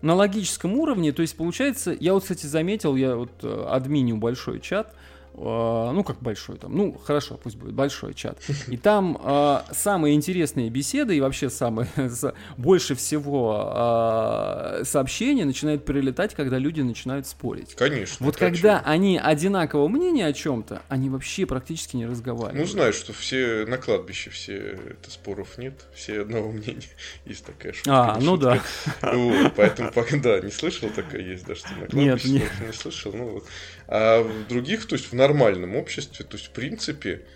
на 0.00 0.14
логическом 0.14 0.74
уровне, 0.74 1.12
то 1.12 1.22
есть 1.22 1.36
получается, 1.36 1.94
я 1.98 2.14
вот, 2.14 2.22
кстати, 2.22 2.46
заметил, 2.46 2.96
я 2.96 3.16
вот 3.16 3.32
э, 3.42 3.66
админю 3.68 4.16
большой 4.16 4.60
чат, 4.60 4.94
ну 5.36 6.02
как 6.04 6.20
большой 6.20 6.56
там, 6.56 6.74
ну 6.74 6.98
хорошо, 7.04 7.38
пусть 7.42 7.56
будет 7.56 7.74
большой 7.74 8.14
чат, 8.14 8.38
и 8.68 8.76
там 8.76 9.18
э, 9.22 9.58
самые 9.72 10.14
интересные 10.14 10.70
беседы 10.70 11.16
и 11.16 11.20
вообще 11.20 11.50
самые 11.50 11.88
больше 12.56 12.94
всего 12.94 13.72
э, 13.74 14.84
сообщений 14.84 15.44
начинают 15.44 15.84
прилетать, 15.84 16.34
когда 16.34 16.58
люди 16.58 16.80
начинают 16.80 17.26
спорить. 17.26 17.74
Конечно. 17.74 18.24
Вот 18.24 18.36
когда 18.36 18.80
они 18.80 19.18
одинакового 19.18 19.88
мнения 19.88 20.26
о 20.26 20.32
чем-то, 20.32 20.82
они 20.88 21.10
вообще 21.10 21.44
практически 21.44 21.96
не 21.96 22.06
разговаривают. 22.06 22.58
Ну 22.58 22.66
знаешь, 22.66 22.94
что 22.94 23.12
все 23.12 23.66
на 23.66 23.76
кладбище 23.78 24.30
все 24.30 24.56
это 24.56 25.10
споров 25.10 25.58
нет, 25.58 25.84
все 25.94 26.22
одного 26.22 26.50
мнения. 26.50 26.82
Есть 27.26 27.44
такая 27.44 27.72
шутка. 27.72 28.14
А, 28.14 28.18
ну 28.20 28.36
да. 28.36 28.60
Вот, 29.02 29.52
поэтому, 29.54 29.90
да, 30.22 30.40
не 30.40 30.50
слышал 30.50 30.88
такая 30.90 31.20
есть, 31.20 31.46
да, 31.46 31.54
что 31.54 31.68
на 31.74 31.86
кладбище 31.86 32.28
нет, 32.28 32.50
нет. 32.60 32.68
не 32.68 32.72
слышал. 32.72 33.12
Ну, 33.12 33.28
вот. 33.28 33.44
А 33.88 34.22
в 34.22 34.48
других, 34.48 34.86
то 34.86 34.96
есть 34.96 35.12
в 35.12 35.14
нормальном 35.14 35.76
обществе, 35.76 36.24
то 36.24 36.36
есть 36.36 36.48
в 36.48 36.52
принципе 36.52 37.26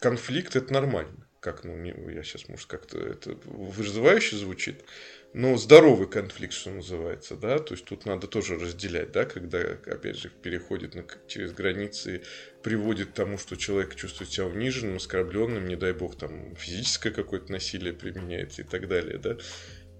конфликт 0.00 0.56
это 0.56 0.72
нормально. 0.72 1.26
Как, 1.40 1.62
ну, 1.62 1.76
не, 1.76 1.94
я 2.12 2.24
сейчас, 2.24 2.48
может, 2.48 2.66
как-то 2.66 2.98
это 2.98 3.38
вызывающе 3.44 4.36
звучит, 4.36 4.82
но 5.32 5.56
здоровый 5.56 6.08
конфликт, 6.08 6.52
что 6.52 6.70
называется, 6.70 7.36
да, 7.36 7.60
то 7.60 7.74
есть 7.74 7.84
тут 7.84 8.04
надо 8.04 8.26
тоже 8.26 8.58
разделять, 8.58 9.12
да, 9.12 9.26
когда, 9.26 9.60
опять 9.60 10.16
же, 10.16 10.28
переходит 10.28 10.96
на, 10.96 11.04
через 11.28 11.52
границы, 11.52 12.22
приводит 12.64 13.10
к 13.10 13.12
тому, 13.12 13.38
что 13.38 13.54
человек 13.54 13.94
чувствует 13.94 14.30
себя 14.30 14.46
униженным, 14.46 14.96
оскорбленным, 14.96 15.68
не 15.68 15.76
дай 15.76 15.92
бог, 15.92 16.16
там, 16.16 16.56
физическое 16.56 17.12
какое-то 17.12 17.52
насилие 17.52 17.92
применяется 17.92 18.62
и 18.62 18.64
так 18.64 18.88
далее, 18.88 19.18
да, 19.18 19.36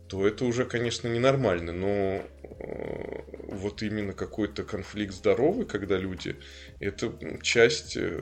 то 0.08 0.26
это 0.26 0.44
уже, 0.44 0.64
конечно, 0.64 1.08
ненормально, 1.08 1.72
но 1.72 2.22
э, 2.42 3.22
вот 3.48 3.82
именно 3.82 4.12
какой-то 4.12 4.62
конфликт 4.62 5.14
здоровый, 5.14 5.66
когда 5.66 5.96
люди, 5.96 6.36
это 6.80 7.12
часть, 7.42 7.96
э, 7.96 8.20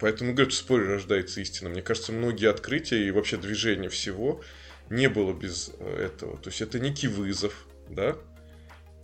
поэтому 0.00 0.32
говорят, 0.32 0.52
в 0.52 0.56
споре 0.56 0.86
рождается 0.86 1.40
истина. 1.40 1.68
Мне 1.68 1.82
кажется, 1.82 2.12
многие 2.12 2.50
открытия 2.50 3.06
и 3.06 3.10
вообще 3.10 3.36
движения 3.36 3.88
всего 3.88 4.42
не 4.90 5.08
было 5.08 5.32
без 5.32 5.70
э, 5.78 6.06
этого. 6.06 6.36
То 6.38 6.50
есть 6.50 6.60
это 6.60 6.80
некий 6.80 7.08
вызов, 7.08 7.66
да? 7.88 8.16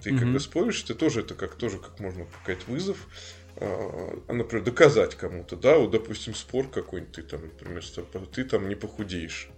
Ты 0.03 0.11
mm-hmm. 0.11 0.19
когда 0.19 0.39
споришь, 0.41 0.83
ты 0.83 0.95
тоже 0.95 1.21
это 1.21 1.35
как 1.35 1.55
тоже 1.55 1.79
как 1.79 2.01
можно 2.01 2.25
показать 2.25 2.67
вызов, 2.67 3.09
а, 3.57 4.21
например, 4.33 4.65
доказать 4.65 5.15
кому-то, 5.15 5.57
да, 5.57 5.79
вот, 5.79 5.93
допустим, 5.93 6.35
спор 6.35 6.69
какой-нибудь, 6.69 7.15
ты 7.15 7.23
там, 7.23 7.43
например, 7.43 7.85
ты 8.33 8.45
там 8.45 8.69
не 8.69 8.75
похудеешь, 8.75 9.49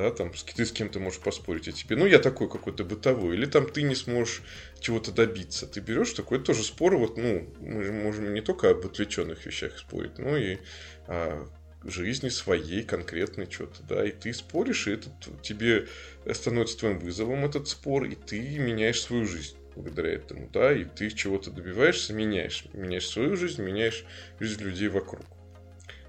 да, 0.00 0.10
там 0.10 0.32
ты 0.32 0.64
с 0.64 0.72
кем-то 0.72 0.98
можешь 0.98 1.20
поспорить, 1.20 1.68
а 1.68 1.72
тебе, 1.72 1.96
ну 1.96 2.06
я 2.06 2.18
такой 2.18 2.48
какой-то 2.48 2.84
бытовой, 2.84 3.36
или 3.36 3.44
там 3.44 3.68
ты 3.68 3.82
не 3.82 3.94
сможешь 3.94 4.42
чего-то 4.80 5.12
добиться. 5.12 5.66
Ты 5.66 5.80
берешь 5.80 6.12
такой 6.12 6.42
тоже 6.42 6.64
спор, 6.64 6.96
вот, 6.96 7.18
ну, 7.18 7.46
мы 7.60 7.84
же 7.84 7.92
можем 7.92 8.32
не 8.32 8.40
только 8.40 8.70
об 8.70 8.86
отвлеченных 8.86 9.44
вещах 9.44 9.78
спорить, 9.78 10.18
но 10.18 10.36
и 10.36 10.58
о 11.06 11.46
жизни 11.84 12.28
своей 12.28 12.82
конкретной 12.82 13.50
что-то, 13.50 13.82
да, 13.82 14.06
и 14.06 14.10
ты 14.10 14.32
споришь, 14.32 14.86
и 14.86 14.92
это 14.92 15.10
тебе 15.42 15.86
становится 16.32 16.78
твоим 16.78 16.98
вызовом 16.98 17.44
этот 17.44 17.68
спор, 17.68 18.04
и 18.04 18.14
ты 18.14 18.58
меняешь 18.58 19.02
свою 19.02 19.26
жизнь 19.26 19.56
благодаря 19.74 20.12
этому, 20.12 20.48
да, 20.52 20.72
и 20.72 20.84
ты 20.84 21.10
чего-то 21.10 21.50
добиваешься, 21.50 22.12
меняешь, 22.14 22.64
меняешь 22.72 23.08
свою 23.08 23.36
жизнь, 23.36 23.62
меняешь 23.62 24.04
жизнь 24.38 24.62
людей 24.62 24.88
вокруг. 24.88 25.26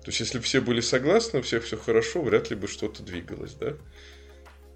То 0.03 0.09
есть, 0.09 0.19
если 0.19 0.39
все 0.39 0.61
были 0.61 0.81
согласны, 0.81 1.39
у 1.39 1.41
всех 1.43 1.63
все 1.63 1.77
хорошо, 1.77 2.21
вряд 2.21 2.49
ли 2.49 2.55
бы 2.55 2.67
что-то 2.67 3.03
двигалось, 3.03 3.53
да? 3.53 3.75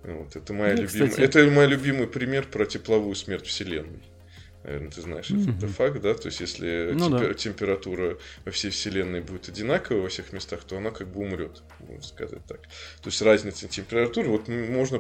Вот, 0.03 0.35
это, 0.35 0.53
моя 0.53 0.75
ну, 0.75 0.83
любимая, 0.83 1.09
кстати... 1.09 1.25
это 1.25 1.49
мой 1.49 1.65
любимый 1.65 2.07
пример 2.07 2.45
про 2.47 2.65
тепловую 2.65 3.15
смерть 3.15 3.47
Вселенной. 3.47 4.03
Наверное, 4.63 4.91
ты 4.91 5.01
знаешь, 5.01 5.29
mm-hmm. 5.29 5.57
это 5.57 5.67
факт, 5.67 6.01
да? 6.01 6.13
То 6.13 6.27
есть, 6.27 6.39
если 6.41 6.91
ну, 6.93 7.09
темпер- 7.09 7.27
да. 7.29 7.33
температура 7.33 8.17
во 8.45 8.51
всей 8.51 8.69
Вселенной 8.69 9.21
будет 9.21 9.49
одинаковая 9.49 10.03
во 10.03 10.09
всех 10.09 10.31
местах, 10.31 10.63
то 10.63 10.77
она 10.77 10.91
как 10.91 11.07
бы 11.07 11.21
умрет, 11.21 11.63
можно 11.79 12.03
сказать 12.03 12.45
так. 12.47 12.61
То 12.61 13.07
есть, 13.09 13.21
разница 13.21 13.67
температуры, 13.67 14.29
вот 14.29 14.47
можно 14.47 14.99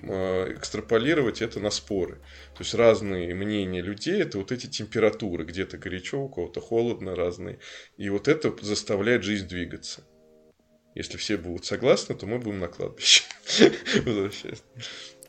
экстраполировать 0.00 1.42
это 1.42 1.60
на 1.60 1.70
споры. 1.70 2.16
То 2.54 2.60
есть 2.60 2.74
разные 2.74 3.34
мнения 3.34 3.80
людей 3.80 4.20
это 4.20 4.38
вот 4.38 4.52
эти 4.52 4.66
температуры, 4.66 5.44
где-то 5.44 5.78
горячо, 5.78 6.22
у 6.22 6.28
кого-то 6.28 6.60
холодно, 6.60 7.14
разные. 7.14 7.58
И 7.96 8.08
вот 8.08 8.28
это 8.28 8.54
заставляет 8.60 9.22
жизнь 9.22 9.48
двигаться. 9.48 10.04
Если 10.94 11.16
все 11.16 11.36
будут 11.36 11.64
согласны, 11.64 12.14
то 12.14 12.26
мы 12.26 12.38
будем 12.38 12.60
на 12.60 12.68
кладбище. 12.68 13.24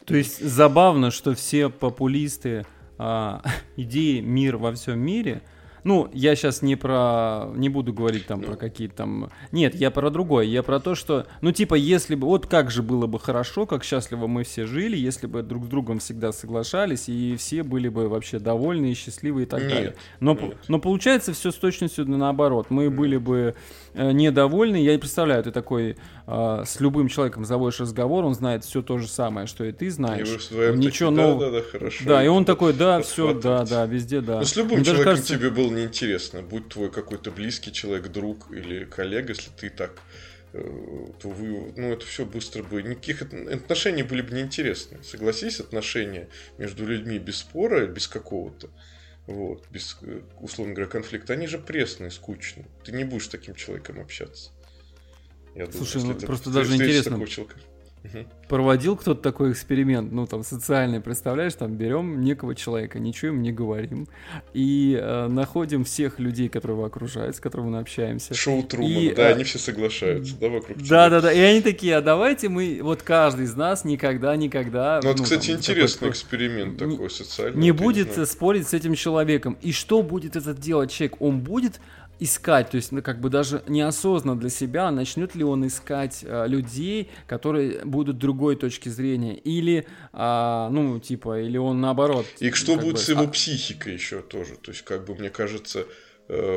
То 0.06 0.16
есть 0.16 0.40
забавно, 0.40 1.10
что 1.10 1.34
все 1.34 1.70
популисты 1.70 2.66
а, 2.98 3.44
идеи 3.76 4.20
мир 4.20 4.58
во 4.58 4.74
всем 4.74 5.00
мире– 5.00 5.42
ну, 5.86 6.10
я 6.14 6.36
сейчас 6.36 6.64
не 6.64 6.76
про... 6.76 7.52
Не 7.56 7.70
буду 7.70 7.94
говорить 7.94 8.26
там 8.26 8.42
про 8.42 8.56
какие-то 8.56 8.96
там... 8.96 9.30
Нет, 9.52 9.76
я 9.76 9.92
про 9.92 10.10
другое. 10.10 10.46
Я 10.46 10.64
про 10.64 10.80
то, 10.80 10.96
что... 10.96 11.28
Ну, 11.42 11.52
типа, 11.52 11.76
если 11.76 12.16
бы... 12.16 12.26
Вот 12.26 12.48
как 12.48 12.72
же 12.72 12.82
было 12.82 13.06
бы 13.06 13.20
хорошо, 13.20 13.68
как 13.68 13.84
счастливо 13.84 14.26
мы 14.26 14.44
все 14.44 14.66
жили, 14.66 14.98
если 14.98 15.28
бы 15.28 15.44
друг 15.44 15.66
с 15.66 15.68
другом 15.68 16.00
всегда 16.00 16.32
соглашались, 16.32 17.08
и 17.08 17.36
все 17.38 17.62
были 17.62 17.88
бы 17.88 18.10
вообще 18.10 18.40
довольны 18.40 18.92
и 18.92 18.94
счастливы 18.96 19.44
и 19.44 19.46
так 19.46 19.62
нет, 19.62 19.70
далее. 19.70 19.96
Но, 20.20 20.34
нет. 20.34 20.58
но 20.68 20.80
получается 20.80 21.34
все 21.34 21.52
с 21.52 21.56
точностью 21.56 22.10
наоборот. 22.10 22.72
Мы 22.72 22.86
нет. 22.86 22.96
были 22.96 23.18
бы 23.18 23.54
э, 23.94 24.12
недовольны. 24.12 24.78
Я 24.78 24.94
не 24.94 24.98
представляю, 24.98 25.44
ты 25.44 25.52
такой 25.52 25.98
э, 26.26 26.64
с 26.66 26.80
любым 26.80 27.10
человеком 27.10 27.46
заводишь 27.46 27.80
разговор, 27.80 28.26
он 28.26 28.34
знает 28.34 28.66
все 28.66 28.82
то 28.82 28.98
же 28.98 29.08
самое, 29.08 29.46
что 29.46 29.64
и 29.64 29.72
ты 29.72 29.92
знаешь. 29.92 30.50
И 30.50 30.56
вы 30.56 30.78
Ничего 30.78 31.12
нового. 31.12 31.40
Да, 31.42 31.52
да, 31.52 31.58
да, 31.60 31.64
хорошо. 31.64 32.06
Да, 32.08 32.26
и 32.26 32.28
он 32.28 32.44
такой, 32.44 32.74
да, 32.74 33.02
все, 33.02 33.36
да, 33.36 33.64
да, 33.66 33.86
везде, 33.86 34.22
да. 34.22 34.40
Ну, 34.40 34.46
с 34.46 34.56
любым 34.56 34.78
Мне 34.78 34.86
человеком 34.86 35.12
кажется... 35.12 35.38
тебе 35.38 35.52
был 35.76 35.82
неинтересно, 35.82 36.42
будь 36.42 36.70
твой 36.70 36.92
какой-то 36.92 37.32
близкий 37.32 37.72
человек, 37.72 38.08
друг 38.08 38.52
или 38.52 38.86
коллега, 38.86 39.30
если 39.30 39.50
ты 39.52 39.70
так 39.70 40.02
э, 40.54 40.60
то 41.22 41.30
вы, 41.30 41.74
ну, 41.76 41.92
это 41.92 42.06
все 42.06 42.26
быстро 42.26 42.64
бы, 42.64 42.82
никаких 42.82 43.22
отношений 43.22 44.04
были 44.04 44.22
бы 44.22 44.34
неинтересны. 44.36 45.04
Согласись, 45.04 45.60
отношения 45.60 46.30
между 46.58 46.86
людьми 46.86 47.20
без 47.20 47.38
спора, 47.38 47.86
без 47.88 48.08
какого-то, 48.08 48.70
вот, 49.28 49.68
без, 49.70 49.98
э, 50.02 50.22
условно 50.40 50.74
говоря, 50.74 50.90
конфликта, 50.90 51.34
они 51.34 51.48
же 51.48 51.60
пресные, 51.60 52.12
скучные. 52.12 52.68
Ты 52.84 52.92
не 52.92 53.04
будешь 53.04 53.26
с 53.26 53.30
таким 53.30 53.56
человеком 53.56 54.00
общаться. 54.00 54.52
Я 55.56 55.72
Слушай, 55.72 56.02
думаю, 56.02 56.18
ну, 56.20 56.28
просто 56.28 56.50
даже 56.50 56.76
интересно. 56.76 57.26
Человека, 57.28 57.60
Проводил 58.48 58.96
кто-то 58.96 59.22
такой 59.22 59.52
эксперимент, 59.52 60.12
ну 60.12 60.28
там 60.28 60.44
социальный, 60.44 61.02
представляешь, 61.02 61.56
там 61.56 61.74
берем 61.76 62.22
некого 62.22 62.54
человека, 62.54 63.00
ничего 63.00 63.32
им 63.32 63.42
не 63.42 63.52
говорим, 63.52 64.08
и 64.54 65.00
э, 65.02 65.28
находим 65.28 65.84
всех 65.84 66.20
людей, 66.20 66.48
которые 66.48 66.78
его 66.78 66.86
окружают, 66.86 67.36
с 67.36 67.40
которыми 67.40 67.70
мы 67.70 67.80
общаемся. 67.80 68.34
Шоу 68.36 68.62
Труман, 68.64 68.92
и, 68.92 69.16
да, 69.16 69.30
э, 69.30 69.34
они 69.34 69.44
все 69.44 69.58
соглашаются, 69.58 70.36
да, 70.40 70.50
вокруг 70.50 70.78
тебя. 70.78 70.90
Да, 70.90 71.10
да, 71.10 71.22
да, 71.22 71.34
и 71.34 71.40
они 71.40 71.62
такие, 71.62 71.96
а 71.96 72.02
давайте 72.02 72.50
мы, 72.50 72.80
вот 72.84 73.02
каждый 73.02 73.46
из 73.46 73.56
нас 73.56 73.84
никогда, 73.84 74.36
никогда... 74.36 75.00
Ну, 75.04 75.10
это, 75.10 75.18
ну, 75.18 75.24
кстати, 75.24 75.48
там, 75.48 75.58
интересный 75.58 76.00
такой, 76.00 76.10
эксперимент 76.12 76.78
такой 76.78 76.98
не, 76.98 77.10
социальный. 77.10 77.60
Не 77.60 77.72
будет 77.72 78.30
спорить 78.30 78.68
с 78.68 78.74
этим 78.74 78.94
человеком. 78.94 79.58
И 79.62 79.72
что 79.72 80.04
будет 80.04 80.36
этот 80.36 80.60
делать 80.60 80.92
человек? 80.92 81.20
Он 81.20 81.40
будет 81.40 81.80
искать, 82.20 82.70
то 82.70 82.78
есть, 82.78 82.92
ну, 82.92 83.02
как 83.02 83.20
бы 83.20 83.30
даже 83.30 83.64
неосознанно 83.68 84.40
для 84.40 84.50
себя, 84.50 84.92
начнет 84.92 85.36
ли 85.36 85.44
он 85.44 85.68
искать 85.68 86.24
э, 86.24 86.48
людей, 86.48 87.10
которые 87.28 87.84
будут 87.86 88.18
другой 88.18 88.56
точки 88.56 88.90
зрения, 88.90 89.36
или, 89.36 89.86
э, 90.14 90.68
ну, 90.72 91.00
типа, 91.00 91.42
или 91.42 91.58
он 91.58 91.82
наоборот. 91.82 92.26
И 92.40 92.52
что 92.52 92.76
будет 92.76 92.94
бы, 92.94 92.98
с 92.98 93.10
его 93.10 93.24
а... 93.24 93.28
психикой 93.28 93.94
еще 93.94 94.22
тоже, 94.22 94.56
то 94.56 94.72
есть, 94.72 94.84
как 94.84 95.06
бы, 95.06 95.16
мне 95.16 95.30
кажется, 95.30 95.86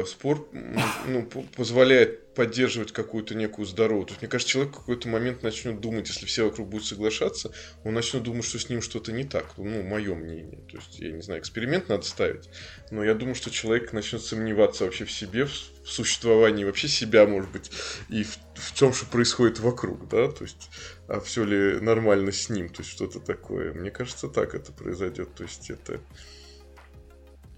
спорт 0.06 0.46
ну, 0.52 1.28
позволяет 1.56 2.28
поддерживать 2.34 2.92
какую-то 2.92 3.34
некую 3.34 3.66
здоровую. 3.66 4.06
То 4.06 4.12
есть, 4.12 4.22
мне 4.22 4.30
кажется, 4.30 4.52
человек 4.52 4.72
в 4.72 4.78
какой-то 4.78 5.08
момент 5.08 5.42
начнет 5.42 5.80
думать, 5.80 6.08
если 6.08 6.24
все 6.24 6.44
вокруг 6.44 6.68
будут 6.68 6.86
соглашаться, 6.86 7.52
он 7.84 7.94
начнет 7.94 8.22
думать, 8.22 8.44
что 8.44 8.58
с 8.60 8.68
ним 8.68 8.80
что-то 8.80 9.12
не 9.12 9.24
так. 9.24 9.58
Ну, 9.58 9.82
мое 9.82 10.14
мнение. 10.14 10.60
То 10.70 10.76
есть, 10.76 11.00
я 11.00 11.10
не 11.10 11.20
знаю, 11.20 11.40
эксперимент 11.40 11.88
надо 11.88 12.04
ставить. 12.04 12.48
Но 12.92 13.02
я 13.02 13.14
думаю, 13.14 13.34
что 13.34 13.50
человек 13.50 13.92
начнет 13.92 14.22
сомневаться 14.22 14.84
вообще 14.84 15.04
в 15.04 15.10
себе, 15.10 15.46
в 15.46 15.50
существовании 15.84 16.64
вообще 16.64 16.86
себя, 16.86 17.26
может 17.26 17.50
быть, 17.50 17.70
и 18.08 18.22
в, 18.22 18.38
в 18.54 18.78
том, 18.78 18.94
что 18.94 19.04
происходит 19.06 19.58
вокруг, 19.58 20.08
да, 20.08 20.28
то 20.28 20.44
есть, 20.44 20.70
а 21.08 21.20
все 21.20 21.44
ли 21.44 21.80
нормально 21.80 22.30
с 22.30 22.48
ним, 22.48 22.68
то 22.68 22.82
есть, 22.82 22.92
что-то 22.92 23.18
такое. 23.18 23.74
Мне 23.74 23.90
кажется, 23.90 24.28
так 24.28 24.54
это 24.54 24.72
произойдет. 24.72 25.34
То 25.34 25.42
есть, 25.42 25.70
это 25.70 26.00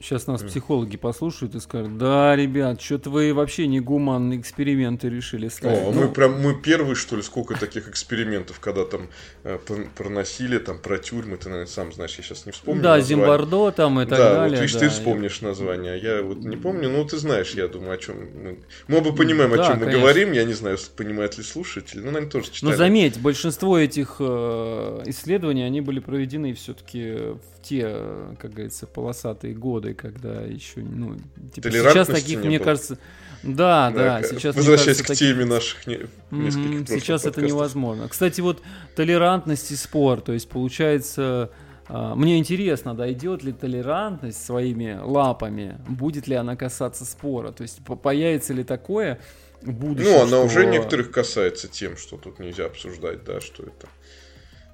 Сейчас 0.03 0.27
нас 0.27 0.43
психологи 0.43 0.97
послушают 0.97 1.55
и 1.55 1.61
скажут, 1.61 1.99
да, 1.99 2.35
ребят, 2.35 2.81
что-то 2.81 3.11
вы 3.11 3.35
вообще 3.35 3.67
не 3.67 3.81
гуманные 3.81 4.41
эксперименты 4.41 5.11
решили 5.11 5.49
ставить. 5.49 5.79
О, 5.79 5.93
ну... 5.93 6.01
мы 6.01 6.09
прям, 6.09 6.41
мы 6.41 6.59
первые, 6.59 6.95
что 6.95 7.17
ли, 7.17 7.23
сколько 7.23 7.55
таких 7.55 7.87
экспериментов, 7.87 8.61
когда 8.61 8.87
там 8.87 9.09
э, 9.45 9.59
про 9.95 10.09
насилие, 10.09 10.59
там 10.59 10.79
про 10.79 10.97
тюрьмы, 10.97 11.37
ты, 11.37 11.51
наверное, 11.51 11.71
сам 11.71 11.93
знаешь, 11.93 12.15
я 12.17 12.25
сейчас 12.25 12.47
не 12.47 12.53
вспомню. 12.53 12.83
Да, 12.83 12.97
название. 12.97 13.27
Зимбардо 13.27 13.71
там 13.73 14.01
и 14.01 14.07
так 14.07 14.19
да, 14.19 14.35
далее. 14.37 14.57
Вот, 14.57 14.63
видишь, 14.63 14.73
да, 14.73 14.81
ты 14.81 14.89
вспомнишь 14.89 15.43
название, 15.43 15.93
а 15.93 15.97
я 15.97 16.23
вот 16.23 16.39
не 16.39 16.57
помню, 16.57 16.89
ну 16.89 17.05
ты 17.05 17.19
знаешь, 17.19 17.51
я 17.51 17.69
думаю, 17.69 17.93
о 17.93 17.99
чем 17.99 18.17
мы... 18.43 18.59
Мы 18.89 18.99
оба 18.99 19.13
понимаем, 19.13 19.55
да, 19.55 19.63
о 19.63 19.67
чем 19.67 19.81
мы 19.81 19.93
говорим, 19.93 20.33
я 20.33 20.45
не 20.45 20.55
знаю, 20.55 20.79
понимает 20.97 21.37
ли 21.37 21.45
слушатель, 21.45 21.99
ну, 21.99 22.07
наверное, 22.07 22.31
тоже 22.31 22.51
читали. 22.51 22.71
Но 22.71 22.77
заметь, 22.79 23.21
большинство 23.21 23.79
этих 23.79 24.17
э, 24.19 25.03
исследований, 25.05 25.63
они 25.63 25.83
были 25.83 26.01
проведены 26.01 26.55
все-таки 26.55 27.35
в 27.35 27.63
те, 27.63 27.95
как 28.41 28.53
говорится, 28.53 28.87
полосатые 28.87 29.55
годы, 29.55 29.90
делали, 29.91 29.93
когда 29.93 30.43
еще, 30.43 30.81
ну, 30.81 31.17
типа, 31.55 31.71
сейчас 31.71 32.07
таких, 32.09 32.43
мне 32.45 32.59
было. 32.59 32.65
кажется, 32.65 32.99
да, 33.43 33.91
да, 33.91 34.21
да 34.21 34.23
сейчас. 34.23 34.57
Возвращаясь 34.57 34.99
кажется, 34.99 35.15
к 35.15 35.17
теме 35.17 35.45
наших 35.45 35.87
не... 35.87 35.95
mm-hmm, 36.31 36.87
Сейчас 36.87 37.25
это 37.25 37.43
невозможно. 37.43 38.09
Кстати, 38.09 38.41
вот 38.41 38.63
толерантность 38.97 39.71
и 39.71 39.77
спор, 39.77 40.21
то 40.21 40.33
есть 40.33 40.49
получается. 40.49 41.51
А, 41.93 42.15
мне 42.15 42.39
интересно, 42.39 42.95
дойдет 42.95 43.43
ли 43.43 43.53
толерантность 43.53 44.45
своими 44.45 44.97
лапами, 45.03 45.77
будет 45.89 46.29
ли 46.29 46.37
она 46.37 46.55
касаться 46.55 47.05
спора, 47.05 47.51
то 47.51 47.63
есть 47.63 47.81
появится 47.85 48.53
ли 48.53 48.63
такое 48.63 49.19
будущем. 49.63 50.13
Ну, 50.13 50.19
она 50.19 50.29
что... 50.29 50.45
уже 50.45 50.67
некоторых 50.67 51.11
касается 51.11 51.67
тем, 51.67 51.97
что 51.97 52.17
тут 52.17 52.39
нельзя 52.39 52.67
обсуждать, 52.67 53.25
да, 53.25 53.41
что 53.41 53.65
это. 53.65 53.89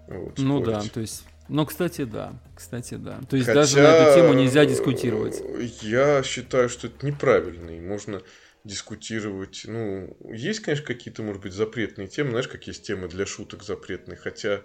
Вот, 0.09 0.39
ну 0.39 0.61
да, 0.61 0.83
то 0.83 1.01
есть 1.01 1.25
ну, 1.49 1.67
кстати, 1.67 2.05
да. 2.05 2.35
Кстати, 2.55 2.95
да. 2.95 3.21
То 3.29 3.37
есть 3.37 3.47
Хотя, 3.47 3.61
даже 3.61 3.77
на 3.83 3.89
эту 3.89 4.21
тему 4.21 4.35
нельзя 4.35 4.65
дискутировать. 4.65 5.43
Я 5.83 6.23
считаю, 6.23 6.69
что 6.69 6.89
это 6.89 7.05
неправильно. 7.07 7.71
И 7.71 7.81
можно 7.81 8.23
дискутировать. 8.65 9.63
Ну, 9.67 10.17
есть, 10.33 10.61
конечно, 10.61 10.85
какие-то, 10.85 11.23
может 11.23 11.43
быть, 11.43 11.53
запретные 11.53 12.09
темы. 12.09 12.31
Знаешь, 12.31 12.49
как 12.49 12.67
есть 12.67 12.87
темы 12.87 13.09
для 13.09 13.27
шуток 13.27 13.63
запретные. 13.63 14.17
Хотя 14.17 14.63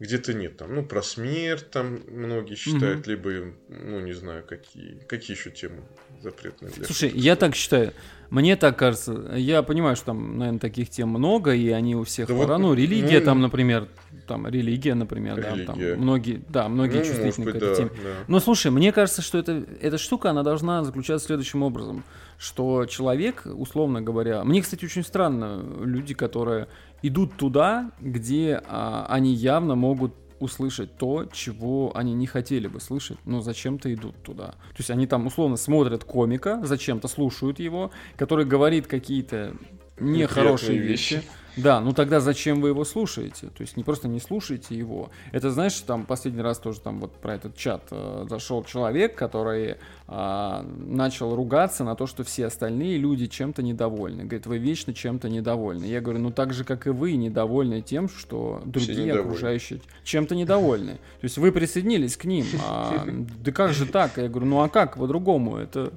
где-то 0.00 0.32
нет 0.32 0.56
там, 0.56 0.74
ну, 0.74 0.84
про 0.84 1.02
смерть 1.02 1.70
там 1.70 2.00
многие 2.08 2.54
считают, 2.54 3.00
угу. 3.00 3.10
либо, 3.10 3.30
ну, 3.68 4.00
не 4.00 4.12
знаю, 4.12 4.44
какие, 4.46 5.00
какие 5.08 5.36
еще 5.36 5.50
темы 5.50 5.82
запретные. 6.22 6.70
Для 6.70 6.84
Слушай, 6.86 7.08
шуток. 7.08 7.24
я 7.24 7.36
так 7.36 7.54
считаю, 7.56 7.92
мне 8.30 8.56
так 8.56 8.78
кажется, 8.78 9.12
я 9.36 9.62
понимаю, 9.62 9.96
что 9.96 10.06
там, 10.06 10.38
наверное, 10.38 10.60
таких 10.60 10.90
тем 10.90 11.08
много, 11.08 11.52
и 11.52 11.70
они 11.70 11.96
у 11.96 12.04
всех 12.04 12.28
да 12.28 12.34
пора. 12.34 12.54
Вот, 12.54 12.62
ну, 12.62 12.74
религия 12.74 13.18
ну, 13.18 13.24
там, 13.24 13.40
например, 13.40 13.88
там, 14.28 14.46
религия, 14.46 14.94
например, 14.94 15.36
религия. 15.36 15.66
да, 15.66 15.72
там, 15.72 16.00
многие, 16.00 16.42
да, 16.48 16.68
многие 16.68 16.98
ну, 16.98 17.04
чувствительны 17.04 17.46
быть, 17.46 17.54
к 17.54 17.56
этой 17.56 17.68
да, 17.70 17.74
теме. 17.74 17.90
Да. 17.90 18.10
Но 18.28 18.38
слушай, 18.38 18.70
мне 18.70 18.92
кажется, 18.92 19.22
что 19.22 19.38
это, 19.38 19.64
эта 19.80 19.98
штука, 19.98 20.30
она 20.30 20.44
должна 20.44 20.84
заключаться 20.84 21.26
следующим 21.26 21.62
образом, 21.62 22.04
что 22.38 22.86
человек, 22.86 23.42
условно 23.46 24.02
говоря, 24.02 24.44
мне, 24.44 24.62
кстати, 24.62 24.84
очень 24.84 25.02
странно 25.02 25.64
люди, 25.80 26.14
которые 26.14 26.68
идут 27.02 27.36
туда, 27.36 27.90
где 28.00 28.62
а, 28.66 29.06
они 29.08 29.34
явно 29.34 29.74
могут 29.74 30.14
услышать 30.38 30.96
то, 30.96 31.24
чего 31.32 31.90
они 31.96 32.14
не 32.14 32.26
хотели 32.26 32.68
бы 32.68 32.80
слышать, 32.80 33.18
но 33.24 33.40
зачем-то 33.40 33.92
идут 33.92 34.22
туда. 34.22 34.48
То 34.48 34.78
есть 34.78 34.90
они 34.90 35.06
там 35.06 35.26
условно 35.26 35.56
смотрят 35.56 36.04
комика, 36.04 36.60
зачем-то 36.62 37.08
слушают 37.08 37.58
его, 37.58 37.90
который 38.16 38.44
говорит 38.44 38.86
какие-то 38.86 39.54
нехорошие 39.98 40.78
вещи. 40.78 41.14
вещи 41.14 41.28
да, 41.58 41.80
ну 41.80 41.92
тогда 41.92 42.20
зачем 42.20 42.60
вы 42.60 42.68
его 42.68 42.84
слушаете? 42.84 43.48
То 43.48 43.62
есть 43.62 43.76
не 43.76 43.82
просто 43.82 44.06
не 44.06 44.20
слушайте 44.20 44.76
его. 44.76 45.10
Это, 45.32 45.50
знаешь, 45.50 45.74
там 45.80 46.06
последний 46.06 46.42
раз 46.42 46.58
тоже 46.58 46.80
там 46.80 47.00
вот 47.00 47.12
про 47.12 47.34
этот 47.34 47.56
чат 47.56 47.82
э, 47.90 48.26
зашел 48.28 48.62
человек, 48.62 49.16
который 49.16 49.76
э, 50.06 50.64
начал 50.86 51.34
ругаться 51.34 51.82
на 51.82 51.96
то, 51.96 52.06
что 52.06 52.22
все 52.22 52.46
остальные 52.46 52.98
люди 52.98 53.26
чем-то 53.26 53.62
недовольны. 53.62 54.22
Говорит, 54.22 54.46
вы 54.46 54.58
вечно 54.58 54.94
чем-то 54.94 55.28
недовольны. 55.28 55.84
Я 55.84 56.00
говорю, 56.00 56.20
ну 56.20 56.30
так 56.30 56.52
же, 56.52 56.62
как 56.62 56.86
и 56.86 56.90
вы, 56.90 57.16
недовольны 57.16 57.82
тем, 57.82 58.08
что 58.08 58.62
другие 58.64 59.12
окружающие 59.14 59.80
чем-то 60.04 60.36
недовольны. 60.36 60.92
То 60.92 61.24
есть 61.24 61.38
вы 61.38 61.50
присоединились 61.50 62.16
к 62.16 62.24
ним. 62.24 62.46
А, 62.64 63.04
да 63.42 63.50
как 63.50 63.72
же 63.72 63.86
так? 63.86 64.16
Я 64.16 64.28
говорю, 64.28 64.46
ну 64.46 64.62
а 64.62 64.68
как 64.68 64.96
по-другому? 64.96 65.56
Это 65.56 65.92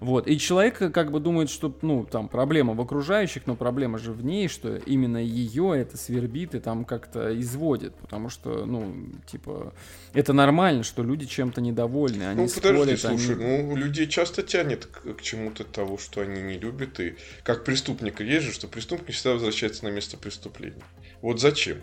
вот. 0.00 0.28
И 0.28 0.38
человек 0.38 0.92
как 0.92 1.10
бы 1.10 1.18
думает, 1.18 1.48
что 1.48 1.74
ну 1.80 2.04
там 2.04 2.28
проблема 2.28 2.74
в 2.74 2.80
окружающих, 2.80 3.46
но 3.46 3.56
проблема 3.56 3.98
же 3.98 4.12
в 4.12 4.22
ней, 4.22 4.48
что 4.48 4.76
и 4.76 4.97
именно 4.98 5.18
ее 5.18 5.80
это 5.80 5.96
свербит 5.96 6.54
и 6.54 6.60
там 6.60 6.84
как-то 6.84 7.38
изводит, 7.38 7.94
потому 7.94 8.28
что, 8.28 8.66
ну, 8.66 9.08
типа, 9.30 9.72
это 10.12 10.32
нормально, 10.32 10.82
что 10.82 11.02
люди 11.02 11.26
чем-то 11.26 11.60
недовольны, 11.60 12.24
они 12.24 12.42
Ну, 12.42 12.48
подожди, 12.48 12.96
спорят, 12.96 13.00
слушай, 13.00 13.34
они... 13.36 13.62
ну, 13.62 13.76
людей 13.76 14.08
часто 14.08 14.42
тянет 14.42 14.86
к, 14.86 15.14
к 15.14 15.22
чему-то 15.22 15.64
того, 15.64 15.98
что 15.98 16.20
они 16.20 16.42
не 16.42 16.58
любят, 16.58 16.98
и 17.00 17.16
как 17.44 17.64
преступника 17.64 18.24
есть 18.24 18.46
же, 18.46 18.52
что 18.52 18.66
преступник 18.68 19.14
всегда 19.14 19.34
возвращается 19.34 19.84
на 19.84 19.88
место 19.88 20.16
преступления. 20.16 20.82
Вот 21.22 21.40
зачем? 21.40 21.78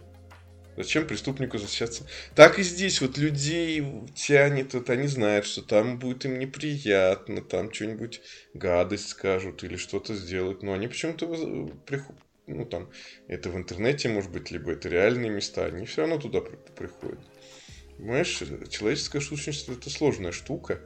Зачем 0.77 1.07
преступнику 1.07 1.53
возвращаться? 1.53 2.05
Так 2.35 2.59
и 2.59 2.63
здесь 2.63 2.99
вот 2.99 3.17
людей 3.17 3.81
тянет, 4.13 4.73
вот 4.73 4.89
они 4.89 5.07
знают, 5.07 5.45
что 5.45 5.61
там 5.61 5.99
будет 5.99 6.25
им 6.25 6.37
неприятно, 6.37 7.41
там 7.41 7.73
что-нибудь 7.73 8.21
гадость 8.53 9.07
скажут 9.07 9.63
или 9.63 9.77
что-то 9.77 10.15
сделают, 10.15 10.63
но 10.63 10.73
они 10.73 10.89
почему-то 10.89 11.27
ну 12.47 12.65
там, 12.65 12.89
это 13.27 13.49
в 13.49 13.57
интернете, 13.57 14.09
может 14.09 14.31
быть, 14.31 14.51
либо 14.51 14.71
это 14.71 14.89
реальные 14.89 15.31
места, 15.31 15.65
они 15.65 15.85
все 15.85 16.01
равно 16.01 16.17
туда 16.17 16.41
приходят. 16.41 17.19
Понимаешь, 17.97 18.41
человеческая 18.69 19.21
сущность 19.21 19.69
это 19.69 19.89
сложная 19.89 20.31
штука. 20.31 20.81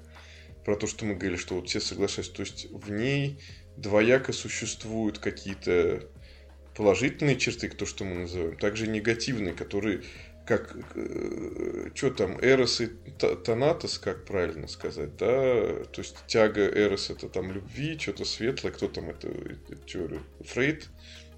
Про 0.63 0.75
то, 0.75 0.87
что 0.87 1.05
мы 1.05 1.15
говорили, 1.15 1.37
что 1.37 1.55
вот 1.55 1.69
все 1.69 1.79
соглашаются. 1.79 2.33
То 2.33 2.41
есть 2.41 2.67
в 2.69 2.91
ней 2.91 3.39
двояко 3.77 4.33
существуют 4.33 5.17
какие-то 5.17 6.07
положительные 6.75 7.37
черты, 7.37 7.69
то, 7.69 7.85
что 7.85 8.03
мы 8.05 8.15
называем, 8.15 8.57
также 8.57 8.87
негативные, 8.87 9.53
которые 9.53 10.03
как 10.49 10.75
э, 10.95 11.89
что 11.93 12.09
там, 12.09 12.39
Эрос 12.41 12.81
и 12.81 12.87
Танатос, 12.87 13.99
как 13.99 14.25
правильно 14.25 14.67
сказать, 14.67 15.15
да, 15.15 15.83
то 15.83 16.01
есть 16.01 16.15
тяга 16.25 16.65
Эрос 16.67 17.11
это 17.11 17.29
там 17.29 17.51
любви, 17.51 17.99
что-то 17.99 18.25
светлое, 18.25 18.71
кто 18.71 18.87
там 18.87 19.09
это, 19.11 19.27
это 19.27 19.75
теорию, 19.85 20.23
Фрейд, 20.39 20.89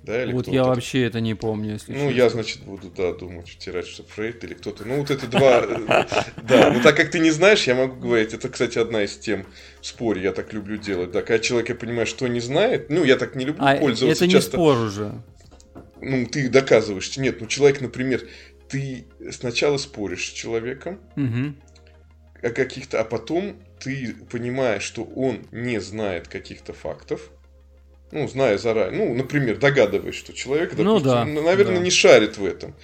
да, 0.03 0.23
или 0.23 0.33
вот 0.33 0.47
я 0.47 0.63
вообще 0.63 1.03
это 1.03 1.21
не 1.21 1.35
помню, 1.35 1.73
если 1.73 1.91
Ну, 1.93 2.07
честно. 2.07 2.17
я, 2.17 2.29
значит, 2.29 2.61
буду, 2.63 2.89
да, 2.89 3.13
думать, 3.13 3.47
втирать, 3.47 3.87
что 3.87 4.03
Фрейд 4.03 4.43
или 4.43 4.55
кто-то. 4.55 4.83
Ну, 4.83 4.97
вот 4.97 5.11
это 5.11 5.27
два... 5.27 5.61
Да, 6.41 6.71
но 6.71 6.81
так 6.81 6.97
как 6.97 7.11
ты 7.11 7.19
не 7.19 7.29
знаешь, 7.29 7.67
я 7.67 7.75
могу 7.75 7.99
говорить, 7.99 8.33
это, 8.33 8.49
кстати, 8.49 8.79
одна 8.79 9.03
из 9.03 9.15
тем 9.17 9.45
в 9.79 9.85
споре, 9.85 10.23
я 10.23 10.31
так 10.31 10.53
люблю 10.53 10.77
делать. 10.77 11.11
Да, 11.11 11.21
когда 11.21 11.37
человек, 11.37 11.69
я 11.69 11.75
понимаю, 11.75 12.07
что 12.07 12.27
не 12.27 12.39
знает, 12.39 12.89
ну, 12.89 13.03
я 13.03 13.15
так 13.15 13.35
не 13.35 13.45
люблю 13.45 13.63
а 13.63 13.75
пользоваться 13.75 14.25
это 14.25 14.33
не 14.33 14.41
спор 14.41 14.77
уже. 14.77 15.13
Ну, 16.01 16.25
ты 16.25 16.49
доказываешь. 16.49 17.15
Нет, 17.17 17.39
ну, 17.39 17.45
человек, 17.45 17.79
например, 17.79 18.23
ты 18.69 19.05
сначала 19.31 19.77
споришь 19.77 20.29
с 20.29 20.31
человеком 20.31 20.99
о 22.41 22.49
каких-то, 22.49 22.99
а 22.99 23.03
потом 23.03 23.61
ты 23.79 24.15
понимаешь, 24.31 24.81
что 24.81 25.03
он 25.03 25.45
не 25.51 25.79
знает 25.79 26.27
каких-то 26.27 26.73
фактов, 26.73 27.29
ну, 28.11 28.27
зная 28.27 28.57
заранее, 28.57 29.05
ну, 29.05 29.13
например, 29.13 29.57
догадываясь, 29.57 30.15
что 30.15 30.33
человек, 30.33 30.73
ну 30.77 30.99
допустим, 30.99 31.33
ну, 31.33 31.41
да, 31.41 31.45
наверное, 31.45 31.77
да. 31.77 31.83
не 31.83 31.89
шарит 31.89 32.37
в 32.37 32.45
этом, 32.45 32.75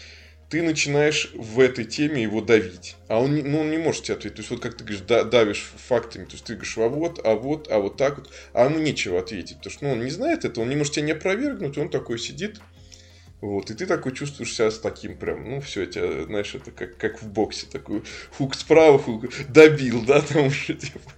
ты 0.49 0.61
начинаешь 0.61 1.31
в 1.35 1.59
этой 1.59 1.83
теме 1.83 2.23
его 2.23 2.41
давить. 2.41 2.95
А 3.09 3.21
он, 3.21 3.35
ну, 3.35 3.61
он 3.61 3.69
не 3.69 3.77
может 3.77 4.03
тебе 4.03 4.15
ответить. 4.15 4.37
То 4.37 4.41
есть, 4.41 4.51
вот 4.51 4.61
как 4.61 4.77
ты 4.77 4.83
говоришь, 4.83 5.03
да, 5.05 5.23
давишь 5.23 5.69
фактами, 5.75 6.23
то 6.23 6.33
есть 6.33 6.45
ты 6.45 6.53
говоришь, 6.53 6.77
а 6.77 6.87
вот, 6.87 7.19
а 7.25 7.35
вот, 7.35 7.69
а 7.69 7.79
вот 7.79 7.97
так 7.97 8.19
вот, 8.19 8.29
а 8.53 8.65
ему 8.65 8.79
нечего 8.79 9.19
ответить, 9.19 9.57
потому 9.57 9.73
что 9.73 9.85
ну, 9.85 9.91
он 9.91 10.03
не 10.03 10.09
знает 10.09 10.45
этого, 10.45 10.63
он 10.63 10.69
не 10.69 10.75
может 10.75 10.93
тебя 10.93 11.05
не 11.05 11.11
опровергнуть, 11.11 11.77
он 11.77 11.89
такой 11.89 12.17
сидит, 12.17 12.61
вот, 13.41 13.69
и 13.69 13.75
ты 13.75 13.85
такой 13.85 14.13
чувствуешь 14.13 14.53
себя 14.53 14.71
с 14.71 14.79
таким 14.79 15.17
прям, 15.17 15.49
ну, 15.49 15.61
все, 15.61 15.85
тебя, 15.85 16.23
знаешь, 16.23 16.55
это 16.55 16.71
как, 16.71 16.97
как 16.97 17.21
в 17.21 17.27
боксе, 17.27 17.67
такой 17.69 18.03
хук 18.37 18.55
справа, 18.55 18.97
хук 18.97 19.25
добил, 19.49 20.03
да, 20.05 20.21
там 20.21 20.47
уже, 20.47 20.73
типа. 20.73 21.11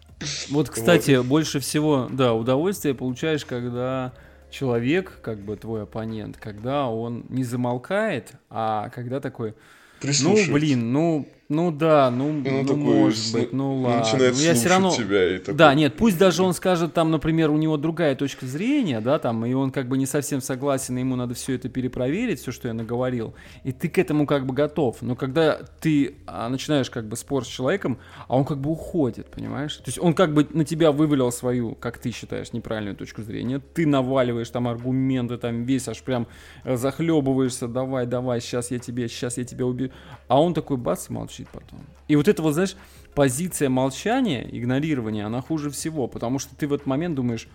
Вот, 0.49 0.69
кстати, 0.69 1.17
вот. 1.17 1.25
больше 1.25 1.59
всего, 1.59 2.07
да, 2.11 2.33
удовольствие 2.33 2.93
получаешь, 2.93 3.45
когда 3.45 4.13
человек, 4.49 5.19
как 5.21 5.39
бы 5.39 5.55
твой 5.55 5.83
оппонент, 5.83 6.37
когда 6.37 6.87
он 6.87 7.25
не 7.29 7.43
замолкает, 7.43 8.33
а 8.49 8.89
когда 8.89 9.19
такой, 9.19 9.53
ну, 10.01 10.35
блин, 10.51 10.91
ну, 10.91 11.27
ну 11.51 11.71
да, 11.71 12.11
ну, 12.11 12.31
ну, 12.31 12.61
ну 12.61 12.75
может 12.75 13.33
быть, 13.33 13.51
ну 13.53 13.81
ладно. 13.81 14.01
Начинает 14.01 14.35
ну, 14.35 14.39
я 14.39 14.53
все 14.53 14.69
равно... 14.69 14.91
тебя. 14.91 15.35
И 15.35 15.39
такой... 15.39 15.55
Да, 15.55 15.73
нет, 15.73 15.95
пусть 15.97 16.19
даже 16.19 16.43
он 16.43 16.53
скажет, 16.53 16.93
там, 16.93 17.09
например, 17.09 17.49
у 17.49 17.57
него 17.57 17.75
другая 17.77 18.15
точка 18.15 18.45
зрения, 18.45 19.01
да, 19.01 19.17
там, 19.17 19.43
и 19.47 19.53
он 19.53 19.71
как 19.71 19.87
бы 19.87 19.97
не 19.97 20.05
совсем 20.05 20.41
согласен, 20.41 20.95
и 20.97 20.99
ему 20.99 21.15
надо 21.15 21.33
все 21.33 21.55
это 21.55 21.67
перепроверить, 21.67 22.39
все, 22.39 22.51
что 22.51 22.67
я 22.67 22.75
наговорил, 22.75 23.33
и 23.63 23.71
ты 23.71 23.89
к 23.89 23.97
этому 23.97 24.27
как 24.27 24.45
бы 24.45 24.53
готов. 24.53 24.97
Но 25.01 25.15
когда 25.15 25.59
ты 25.79 26.17
а, 26.27 26.49
начинаешь 26.49 26.91
как 26.91 27.07
бы 27.07 27.15
спор 27.15 27.43
с 27.43 27.47
человеком, 27.47 27.97
а 28.27 28.37
он 28.37 28.45
как 28.45 28.59
бы 28.59 28.69
уходит, 28.69 29.31
понимаешь? 29.31 29.75
То 29.77 29.87
есть 29.87 29.97
он 29.97 30.13
как 30.13 30.35
бы 30.35 30.47
на 30.53 30.65
тебя 30.65 30.91
вывалил 30.91 31.31
свою, 31.31 31.73
как 31.73 31.97
ты 31.97 32.11
считаешь, 32.11 32.53
неправильную 32.53 32.95
точку 32.95 33.23
зрения, 33.23 33.57
ты 33.57 33.87
наваливаешь 33.87 34.51
там 34.51 34.67
аргументы, 34.67 35.39
там 35.39 35.63
весь 35.63 35.87
аж 35.87 36.03
прям 36.03 36.27
захлебываешься, 36.63 37.67
давай, 37.67 38.05
давай, 38.05 38.39
сейчас 38.39 38.69
я 38.69 38.77
тебе, 38.77 39.07
сейчас 39.09 39.39
я 39.39 39.45
тебя 39.45 39.65
убью. 39.65 39.89
А 40.27 40.39
он 40.39 40.53
такой 40.53 40.77
бац, 40.77 41.09
молчит 41.09 41.38
молчит 41.39 41.47
потом. 41.51 41.85
И 42.07 42.15
вот 42.15 42.27
это 42.27 42.41
вот, 42.41 42.53
знаешь, 42.53 42.75
позиция 43.15 43.69
молчания, 43.69 44.47
игнорирования, 44.49 45.25
она 45.25 45.41
хуже 45.41 45.69
всего, 45.69 46.07
потому 46.07 46.39
что 46.39 46.55
ты 46.55 46.67
в 46.67 46.73
этот 46.73 46.87
момент 46.87 47.15
думаешь, 47.15 47.47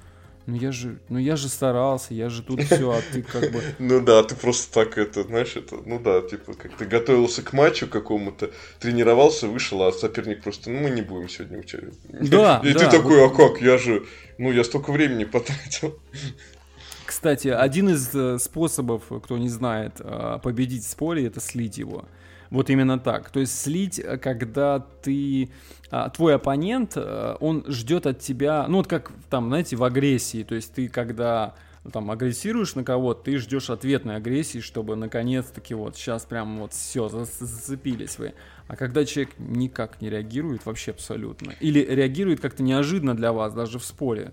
ну 0.47 0.57
я 0.57 0.72
же, 0.72 0.99
ну 1.09 1.18
я 1.18 1.37
же 1.37 1.49
старался, 1.49 2.12
я 2.12 2.28
же 2.28 2.43
тут 2.43 2.62
все, 2.62 2.91
а 2.91 3.01
ты 3.12 3.22
как 3.22 3.51
бы... 3.51 3.62
Ну 3.78 4.01
да, 4.01 4.22
ты 4.22 4.35
просто 4.35 4.72
так 4.74 4.99
это, 4.99 5.22
знаешь, 5.22 5.57
это, 5.57 5.76
ну 5.87 5.99
да, 5.99 6.20
типа, 6.20 6.53
как 6.55 6.76
ты 6.76 6.85
готовился 6.85 7.43
к 7.43 7.55
матчу 7.55 7.87
какому-то, 7.87 8.51
тренировался, 8.78 9.49
вышел, 9.49 9.82
а 9.82 9.93
соперник 9.93 10.43
просто, 10.43 10.70
ну 10.70 10.80
мы 10.80 10.91
не 10.91 11.03
будем 11.03 11.28
сегодня 11.28 11.59
учить. 11.59 11.80
Да, 12.09 12.61
И 12.64 12.72
ты 12.72 12.91
такой, 12.91 13.24
а 13.24 13.30
как, 13.30 13.62
я 13.62 13.78
же, 13.78 14.05
ну 14.39 14.53
я 14.53 14.64
столько 14.64 14.93
времени 14.93 15.24
потратил. 15.24 15.99
Кстати, 17.07 17.49
один 17.49 17.91
из 17.91 18.14
э, 18.14 18.39
способов, 18.39 19.03
кто 19.22 19.39
не 19.39 19.49
знает, 19.49 19.93
э, 20.01 20.39
победить 20.43 20.85
в 20.85 20.91
споре, 20.91 21.26
это 21.26 21.41
слить 21.41 21.78
его. 21.78 22.07
Вот 22.51 22.70
именно 22.70 22.99
так. 22.99 23.30
То 23.30 23.40
есть 23.40 23.61
слить, 23.61 23.99
э, 23.99 24.18
когда 24.18 24.80
ты 25.03 25.51
а, 25.90 26.09
твой 26.11 26.34
оппонент, 26.34 26.92
э, 26.97 27.36
он 27.40 27.64
ждет 27.68 28.07
от 28.07 28.18
тебя, 28.18 28.66
ну 28.68 28.78
вот 28.78 28.86
как 28.86 29.12
там, 29.30 29.49
знаете, 29.49 29.76
в 29.76 29.84
агрессии, 29.84 30.42
то 30.42 30.55
есть 30.55 30.74
ты 30.74 30.88
когда 30.88 31.55
там 31.91 32.11
агрессируешь 32.11 32.74
на 32.74 32.82
кого-то, 32.82 33.24
ты 33.24 33.39
ждешь 33.39 33.68
ответной 33.68 34.16
агрессии, 34.16 34.61
чтобы 34.61 34.97
наконец-таки 34.97 35.74
вот 35.74 35.97
сейчас 35.97 36.24
прям 36.24 36.61
вот 36.61 36.72
все, 36.72 37.09
зацепились 37.09 38.18
вы. 38.18 38.32
А 38.68 38.76
когда 38.76 39.05
человек 39.05 39.35
никак 39.39 40.01
не 40.01 40.09
реагирует 40.09 40.64
вообще 40.64 40.93
абсолютно, 40.93 41.53
или 41.61 41.80
реагирует 41.80 42.41
как-то 42.41 42.62
неожиданно 42.62 43.14
для 43.14 43.32
вас, 43.35 43.53
даже 43.53 43.78
в 43.78 43.85
споре, 43.85 44.32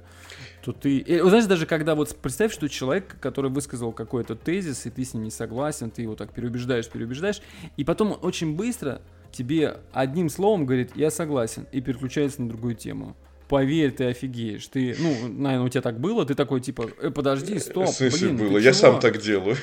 то 0.63 0.71
ты... 0.71 0.99
И, 0.99 1.19
знаешь, 1.19 1.45
даже 1.45 1.65
когда 1.65 1.95
вот 1.95 2.15
представь, 2.15 2.53
что 2.53 2.69
человек, 2.69 3.17
который 3.19 3.51
высказал 3.51 3.91
какой-то 3.91 4.35
тезис, 4.35 4.85
и 4.85 4.89
ты 4.89 5.03
с 5.03 5.13
ним 5.13 5.23
не 5.23 5.31
согласен, 5.31 5.91
ты 5.91 6.03
его 6.03 6.15
так 6.15 6.31
переубеждаешь, 6.31 6.87
переубеждаешь, 6.87 7.41
и 7.75 7.83
потом 7.83 8.17
очень 8.21 8.55
быстро 8.55 9.01
тебе 9.31 9.77
одним 9.91 10.29
словом 10.29 10.65
говорит 10.65 10.95
«я 10.95 11.11
согласен» 11.11 11.67
и 11.71 11.81
переключается 11.81 12.41
на 12.41 12.47
другую 12.47 12.75
тему 12.75 13.15
поверь, 13.51 13.91
ты 13.91 14.05
офигеешь. 14.05 14.65
Ты, 14.67 14.95
ну, 14.97 15.27
наверное, 15.27 15.65
у 15.65 15.69
тебя 15.69 15.81
так 15.81 15.99
было, 15.99 16.25
ты 16.25 16.35
такой, 16.35 16.61
типа, 16.61 16.89
э, 17.01 17.09
подожди, 17.11 17.59
стоп, 17.59 17.89
блин, 17.99 18.37
было, 18.37 18.57
я 18.57 18.71
чего? 18.71 18.81
сам 18.81 18.99
так 19.01 19.21
делаю. 19.21 19.57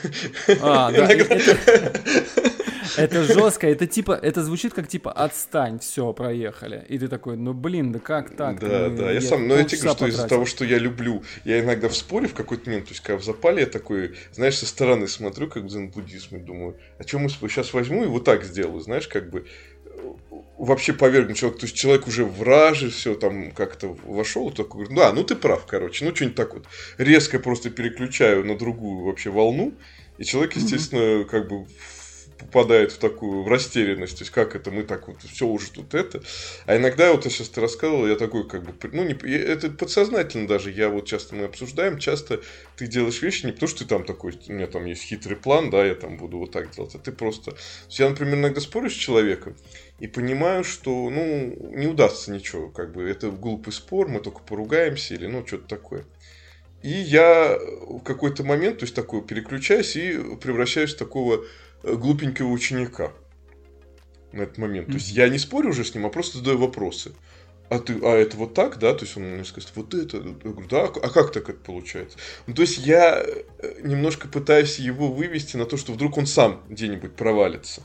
А, 0.61 0.93
да, 0.93 1.09
это 2.97 3.23
жестко, 3.23 3.67
это 3.67 3.87
типа, 3.87 4.13
это 4.13 4.43
звучит 4.43 4.75
как 4.75 4.89
типа 4.89 5.13
отстань, 5.13 5.79
все, 5.79 6.13
проехали. 6.13 6.85
И 6.89 6.99
ты 6.99 7.09
такой, 7.09 7.37
ну 7.37 7.53
блин, 7.53 7.93
да 7.93 7.99
как 7.99 8.37
так? 8.37 8.61
Да, 8.61 8.89
да, 8.89 9.11
я 9.11 9.21
сам, 9.21 9.49
но 9.49 9.57
я 9.57 9.65
тебе 9.65 9.81
говорю, 9.81 9.97
что 9.97 10.07
из-за 10.07 10.29
того, 10.29 10.45
что 10.45 10.65
я 10.65 10.79
люблю, 10.79 11.23
я 11.45 11.61
иногда 11.61 11.89
в 11.89 11.97
споре 11.97 12.29
в 12.29 12.35
какой-то 12.35 12.69
момент, 12.69 12.87
то 12.87 12.93
есть 12.93 13.03
когда 13.03 13.19
в 13.19 13.25
запале 13.25 13.61
я 13.61 13.67
такой, 13.67 14.17
знаешь, 14.33 14.57
со 14.59 14.67
стороны 14.67 15.09
смотрю, 15.09 15.49
как 15.49 15.65
в 15.65 15.67
дзен-буддизме, 15.67 16.39
думаю, 16.39 16.77
а 16.99 17.03
что 17.07 17.19
мы 17.19 17.29
сейчас 17.29 17.73
возьму 17.73 18.05
и 18.05 18.07
вот 18.07 18.25
так 18.25 18.45
сделаю, 18.45 18.81
знаешь, 18.81 19.09
как 19.09 19.31
бы 19.31 19.47
вообще 20.59 20.93
повергнуть 20.93 21.39
человека. 21.39 21.61
То 21.61 21.67
есть 21.67 21.77
человек 21.77 22.07
уже 22.07 22.25
враже, 22.25 22.91
все 22.91 23.15
там 23.15 23.53
как-то 23.53 23.97
вошел, 24.05 24.51
такой 24.51 24.85
говорит, 24.85 24.97
да, 24.97 25.13
ну 25.13 25.25
ты 25.25 25.37
прав, 25.37 25.67
короче, 25.67 26.05
ну 26.05 26.15
что-нибудь 26.15 26.37
так 26.37 26.55
вот. 26.55 26.67
Резко 26.99 27.39
просто 27.39 27.71
переключаю 27.71 28.45
на 28.45 28.57
другую 28.57 29.05
вообще 29.05 29.31
волну, 29.31 29.75
и 30.19 30.25
человек, 30.25 30.57
естественно, 30.57 31.01
mm-hmm. 31.01 31.25
как 31.27 31.49
бы 31.49 31.67
попадает 32.39 32.93
в 32.93 32.99
такую 32.99 33.43
в 33.43 33.49
растерянность, 33.49 34.19
то 34.19 34.23
есть 34.23 34.31
как 34.31 34.55
это 34.55 34.71
мы 34.71 34.85
так 34.85 35.09
вот 35.09 35.17
все 35.23 35.47
уже 35.47 35.71
тут 35.71 35.95
это, 35.95 36.23
а 36.67 36.77
иногда 36.77 37.13
вот 37.13 37.25
я 37.25 37.31
сейчас 37.31 37.49
ты 37.49 37.61
рассказывал, 37.61 38.07
я 38.07 38.17
такой 38.17 38.49
как 38.49 38.63
бы 38.63 38.73
ну 38.93 39.05
не 39.05 39.15
это 39.35 39.71
подсознательно 39.71 40.47
даже 40.47 40.71
я 40.71 40.89
вот 40.89 41.07
часто 41.07 41.35
мы 41.35 41.45
обсуждаем, 41.45 41.99
часто 41.99 42.41
ты 42.77 42.87
делаешь 42.87 43.23
вещи 43.23 43.47
не 43.47 43.53
потому 43.53 43.69
что 43.69 43.81
ты 43.81 43.87
там 43.87 44.05
такой 44.05 44.39
у 44.49 44.53
меня 44.53 44.69
там 44.69 44.85
есть 44.85 45.03
хитрый 45.03 45.37
план, 45.37 45.71
да, 45.71 45.85
я 45.85 45.95
там 45.95 46.17
буду 46.17 46.39
вот 46.39 46.53
так 46.53 46.71
делать, 46.71 46.95
а 46.95 46.99
ты 46.99 47.13
просто 47.13 47.57
я 47.91 48.09
например 48.09 48.37
иногда 48.37 48.61
спорю 48.61 48.89
с 48.89 48.95
человеком 48.95 49.57
и 49.99 50.07
понимаю, 50.07 50.65
что 50.65 51.11
ну 51.11 51.55
не 51.75 51.87
удастся 51.87 52.31
ничего, 52.31 52.69
как 52.69 52.93
бы 52.93 53.03
это 53.03 53.31
глупый 53.31 53.73
спор, 53.73 54.09
мы 54.09 54.21
только 54.21 54.41
поругаемся 54.41 55.15
или 55.15 55.27
ну 55.27 55.47
что-то 55.47 55.67
такое. 55.69 56.05
И 56.83 56.91
я 56.91 57.59
в 57.59 58.01
какой-то 58.01 58.45
момент, 58.45 58.79
то 58.79 58.85
есть 58.85 58.95
такой 58.95 59.23
переключаюсь 59.23 59.97
и 59.97 60.17
превращаюсь 60.41 60.95
в 60.95 60.99
такого 60.99 61.45
Э, 61.83 61.95
глупенького 61.95 62.49
ученика 62.49 63.13
на 64.33 64.43
этот 64.43 64.59
момент. 64.59 64.89
Mm-hmm. 64.89 64.93
То 64.93 64.99
есть 64.99 65.11
я 65.13 65.29
не 65.29 65.39
спорю 65.39 65.71
уже 65.71 65.85
с 65.85 65.95
ним, 65.95 66.07
а 66.07 66.11
просто 66.11 66.39
задаю 66.39 66.59
вопросы. 66.59 67.13
А 67.71 67.79
ты, 67.79 67.99
а 68.03 68.15
это 68.17 68.37
вот 68.37 68.55
так, 68.55 68.79
да? 68.79 68.95
То 68.95 69.05
есть 69.05 69.17
он 69.17 69.25
мне 69.25 69.45
скажет, 69.45 69.71
вот 69.75 69.95
это. 69.95 70.17
Я 70.17 70.51
говорю, 70.51 70.69
да, 70.69 70.85
а 70.85 71.11
как 71.11 71.33
так 71.33 71.49
это 71.51 71.59
получается? 71.59 72.19
Ну, 72.47 72.55
то 72.55 72.63
есть 72.63 72.79
я 72.79 73.23
э, 73.23 73.81
немножко 73.83 74.27
пытаюсь 74.27 74.79
его 74.79 75.13
вывести 75.13 75.57
на 75.57 75.67
то, 75.67 75.77
что 75.77 75.93
вдруг 75.93 76.17
он 76.17 76.27
сам 76.27 76.63
где-нибудь 76.69 77.15
провалится. 77.15 77.83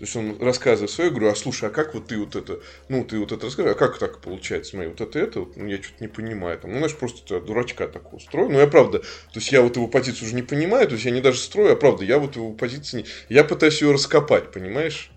То 0.00 0.06
есть 0.06 0.16
он 0.16 0.38
рассказывает 0.40 0.90
свое, 0.90 1.10
я 1.10 1.14
говорю, 1.14 1.30
а 1.30 1.36
слушай, 1.36 1.68
а 1.68 1.70
как 1.70 1.92
вот 1.92 2.06
ты 2.06 2.16
вот 2.16 2.34
это, 2.34 2.60
ну, 2.88 3.04
ты 3.04 3.18
вот 3.18 3.32
это 3.32 3.44
рассказываешь, 3.44 3.76
а 3.76 3.78
как 3.78 3.98
так 3.98 4.22
получается, 4.22 4.70
смотри, 4.70 4.88
вот 4.88 4.98
это, 5.02 5.18
это, 5.18 5.40
вот, 5.40 5.58
ну, 5.58 5.66
я 5.66 5.76
что-то 5.76 6.02
не 6.02 6.08
понимаю, 6.08 6.58
там, 6.58 6.70
ну, 6.70 6.78
знаешь, 6.78 6.96
просто 6.96 7.38
дурачка 7.38 7.86
такого 7.86 8.18
строю, 8.18 8.48
ну, 8.48 8.58
я 8.58 8.66
правда, 8.66 9.00
то 9.00 9.06
есть 9.34 9.52
я 9.52 9.60
вот 9.60 9.76
его 9.76 9.88
позицию 9.88 10.28
уже 10.28 10.36
не 10.36 10.42
понимаю, 10.42 10.88
то 10.88 10.94
есть 10.94 11.04
я 11.04 11.10
не 11.10 11.20
даже 11.20 11.36
строю, 11.36 11.74
а 11.74 11.76
правда, 11.76 12.06
я 12.06 12.18
вот 12.18 12.34
его 12.34 12.50
позиции 12.52 13.00
не, 13.00 13.06
я 13.28 13.44
пытаюсь 13.44 13.82
ее 13.82 13.92
раскопать, 13.92 14.50
понимаешь? 14.52 15.10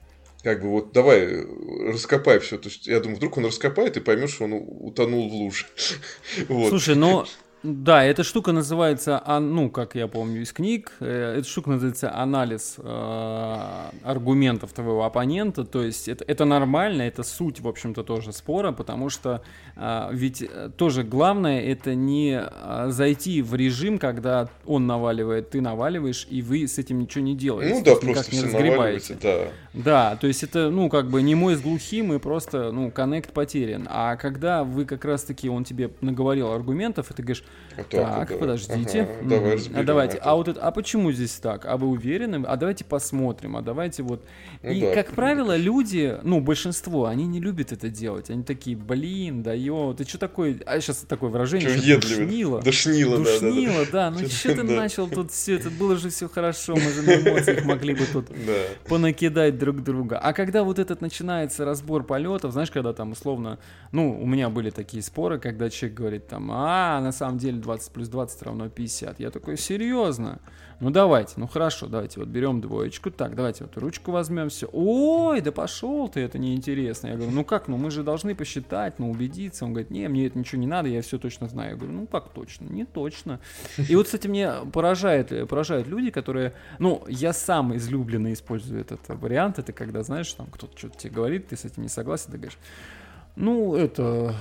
Как 0.44 0.62
бы 0.62 0.68
вот 0.68 0.92
давай 0.92 1.46
раскопай 1.90 2.40
все. 2.40 2.58
То 2.58 2.68
есть 2.68 2.86
я 2.86 3.00
думаю, 3.00 3.16
вдруг 3.16 3.38
он 3.38 3.46
раскопает 3.46 3.96
и 3.96 4.02
поймешь, 4.02 4.32
что 4.32 4.44
он 4.44 4.52
утонул 4.54 5.30
в 5.30 5.34
луже. 5.34 5.66
Слушай, 6.50 6.96
но 6.96 7.26
да, 7.64 8.04
эта 8.04 8.26
штука 8.26 8.52
называется, 8.52 9.24
ну, 9.40 9.70
как 9.70 9.96
я 9.96 10.10
помню 10.10 10.42
из 10.42 10.52
книг, 10.52 10.92
э, 11.00 11.36
эта 11.38 11.48
штука 11.48 11.70
называется 11.70 12.14
анализ 12.14 12.76
э, 12.78 13.58
аргументов 14.04 14.74
твоего 14.74 15.06
оппонента. 15.06 15.64
То 15.64 15.82
есть 15.82 16.10
это, 16.10 16.26
это 16.28 16.44
нормально, 16.44 17.04
это 17.04 17.24
суть, 17.24 17.62
в 17.62 17.68
общем-то, 17.70 18.04
тоже 18.04 18.34
спора, 18.34 18.74
потому 18.74 19.10
что 19.10 19.42
э, 19.78 20.10
ведь 20.12 20.42
э, 20.42 20.72
тоже 20.76 21.04
главное 21.04 21.62
это 21.62 21.96
не 21.96 22.38
э, 22.44 22.88
зайти 22.90 23.42
в 23.42 23.56
режим, 23.56 23.98
когда 23.98 24.50
он 24.66 24.86
наваливает, 24.86 25.52
ты 25.52 25.62
наваливаешь, 25.62 26.28
и 26.30 26.42
вы 26.42 26.68
с 26.68 26.78
этим 26.78 27.00
ничего 27.00 27.24
не 27.24 27.34
делаете. 27.34 27.76
Ну 27.76 27.84
да, 27.86 27.96
просто 27.96 28.36
не 28.36 28.42
разгребаете. 28.42 29.18
Да. 29.22 29.48
да, 29.74 30.16
то 30.18 30.28
есть 30.28 30.44
это, 30.44 30.70
ну, 30.70 30.90
как 30.90 31.10
бы 31.10 31.22
не 31.22 31.34
мой 31.34 31.56
с 31.56 31.62
глухим, 31.62 32.12
и 32.12 32.20
просто, 32.20 32.74
ну, 32.74 32.92
коннект 32.92 33.32
потерян. 33.32 33.88
А 33.90 34.18
когда 34.18 34.66
вы 34.66 34.84
как 34.84 35.06
раз-таки, 35.06 35.48
он 35.48 35.64
тебе 35.64 35.92
наговорил 36.02 36.52
аргументов, 36.52 37.10
и 37.10 37.14
ты 37.14 37.24
говоришь, 37.24 37.44
а 37.76 37.84
так, 37.84 38.30
так 38.30 38.40
подождите. 38.40 39.02
Ага, 39.02 39.30
давай 39.30 39.60
а 39.74 39.84
давайте. 39.84 40.18
Это. 40.18 40.26
А 40.26 40.36
вот 40.36 40.48
это, 40.48 40.62
а 40.62 40.72
почему 40.72 41.12
здесь 41.12 41.34
так? 41.34 41.66
А 41.66 41.78
вы 41.78 41.88
уверены? 41.88 42.44
А 42.46 42.56
давайте 42.56 42.86
посмотрим. 42.86 43.58
А 43.58 43.62
давайте 43.62 44.04
вот. 44.04 44.24
Ну, 44.62 44.70
и 44.70 44.82
да. 44.82 44.94
как 44.94 45.14
правило, 45.14 45.56
люди, 45.56 46.18
ну 46.24 46.40
большинство, 46.40 47.06
они 47.06 47.26
не 47.26 47.40
любят 47.40 47.72
это 47.72 47.90
делать. 47.90 48.30
Они 48.30 48.44
такие, 48.44 48.78
блин, 48.78 49.44
да 49.44 49.54
ё, 49.54 49.94
ты 49.98 50.04
что 50.04 50.18
такой? 50.20 50.62
А 50.66 50.80
сейчас 50.80 50.98
такое 50.98 51.30
выражение. 51.30 51.70
Что 51.70 52.02
душнило. 52.02 52.62
Душнило, 52.64 53.18
да, 53.18 53.40
Душнило, 53.40 53.86
да. 53.92 54.12
Ну 54.12 54.28
что 54.28 54.56
ты 54.56 54.64
начал 54.64 55.08
тут 55.08 55.32
все 55.32 55.56
это 55.56 55.70
было 55.70 55.98
же 55.98 56.10
все 56.10 56.30
хорошо, 56.30 56.76
мы 56.76 56.92
же 56.92 57.02
на 57.02 57.16
эмоциях 57.30 57.66
могли 57.66 57.96
бы 57.96 58.06
тут 58.12 58.28
понакидать 58.88 59.58
друг 59.58 59.84
друга. 59.84 60.20
А 60.20 60.34
когда 60.34 60.64
вот 60.64 60.80
этот 60.80 61.02
начинается 61.02 61.66
разбор 61.66 62.04
полетов, 62.04 62.52
знаешь, 62.52 62.72
когда 62.72 62.94
там 62.94 63.12
условно, 63.12 63.58
ну 63.92 64.20
у 64.22 64.26
меня 64.26 64.50
были 64.50 64.70
такие 64.70 65.02
споры, 65.02 65.40
когда 65.40 65.70
человек 65.70 65.98
говорит 65.98 66.28
там, 66.28 66.50
а 66.52 67.02
на 67.02 67.12
самом 67.12 67.38
деле 67.40 67.43
20 67.52 67.92
плюс 67.92 68.08
20 68.08 68.42
равно 68.44 68.70
50. 68.70 69.20
Я 69.20 69.32
такой, 69.32 69.58
серьезно? 69.58 70.40
Ну 70.80 70.90
давайте, 70.90 71.36
ну 71.38 71.48
хорошо, 71.48 71.88
давайте 71.88 72.20
вот 72.20 72.28
берем 72.30 72.60
двоечку. 72.60 73.10
Так, 73.10 73.36
давайте 73.36 73.64
вот 73.64 73.78
ручку 73.78 74.12
возьмем, 74.12 74.50
все. 74.50 74.68
Ой, 74.74 75.40
да 75.40 75.52
пошел 75.52 76.10
ты, 76.10 76.20
это 76.20 76.38
неинтересно. 76.38 77.08
Я 77.08 77.16
говорю, 77.16 77.32
ну 77.32 77.46
как, 77.46 77.68
ну 77.68 77.78
мы 77.78 77.90
же 77.90 78.04
должны 78.04 78.36
посчитать, 78.36 79.00
ну 79.00 79.10
убедиться. 79.10 79.66
Он 79.66 79.72
говорит, 79.72 79.92
не, 79.92 80.08
мне 80.10 80.28
это 80.28 80.38
ничего 80.38 80.60
не 80.60 80.68
надо, 80.68 80.90
я 80.90 81.02
все 81.02 81.18
точно 81.18 81.48
знаю. 81.48 81.72
Я 81.72 81.76
говорю, 81.78 81.94
ну 81.94 82.08
как 82.08 82.30
точно? 82.30 82.66
Не 82.66 82.86
точно. 82.86 83.40
И 83.78 83.96
вот, 83.96 84.08
кстати, 84.08 84.28
мне 84.28 84.52
поражает, 84.74 85.48
поражают 85.48 85.88
люди, 85.88 86.12
которые, 86.12 86.54
ну, 86.80 87.04
я 87.08 87.34
сам 87.34 87.76
излюбленно 87.78 88.34
использую 88.34 88.82
этот 88.82 89.00
вариант. 89.08 89.60
Это 89.60 89.72
когда, 89.72 90.04
знаешь, 90.04 90.34
там 90.34 90.48
кто-то 90.48 90.78
что-то 90.78 90.98
тебе 90.98 91.14
говорит, 91.14 91.48
ты 91.48 91.56
с 91.56 91.66
этим 91.66 91.84
не 91.84 91.90
согласен, 91.90 92.32
ты 92.32 92.38
говоришь, 92.38 92.60
ну, 93.36 93.76
это 93.76 94.36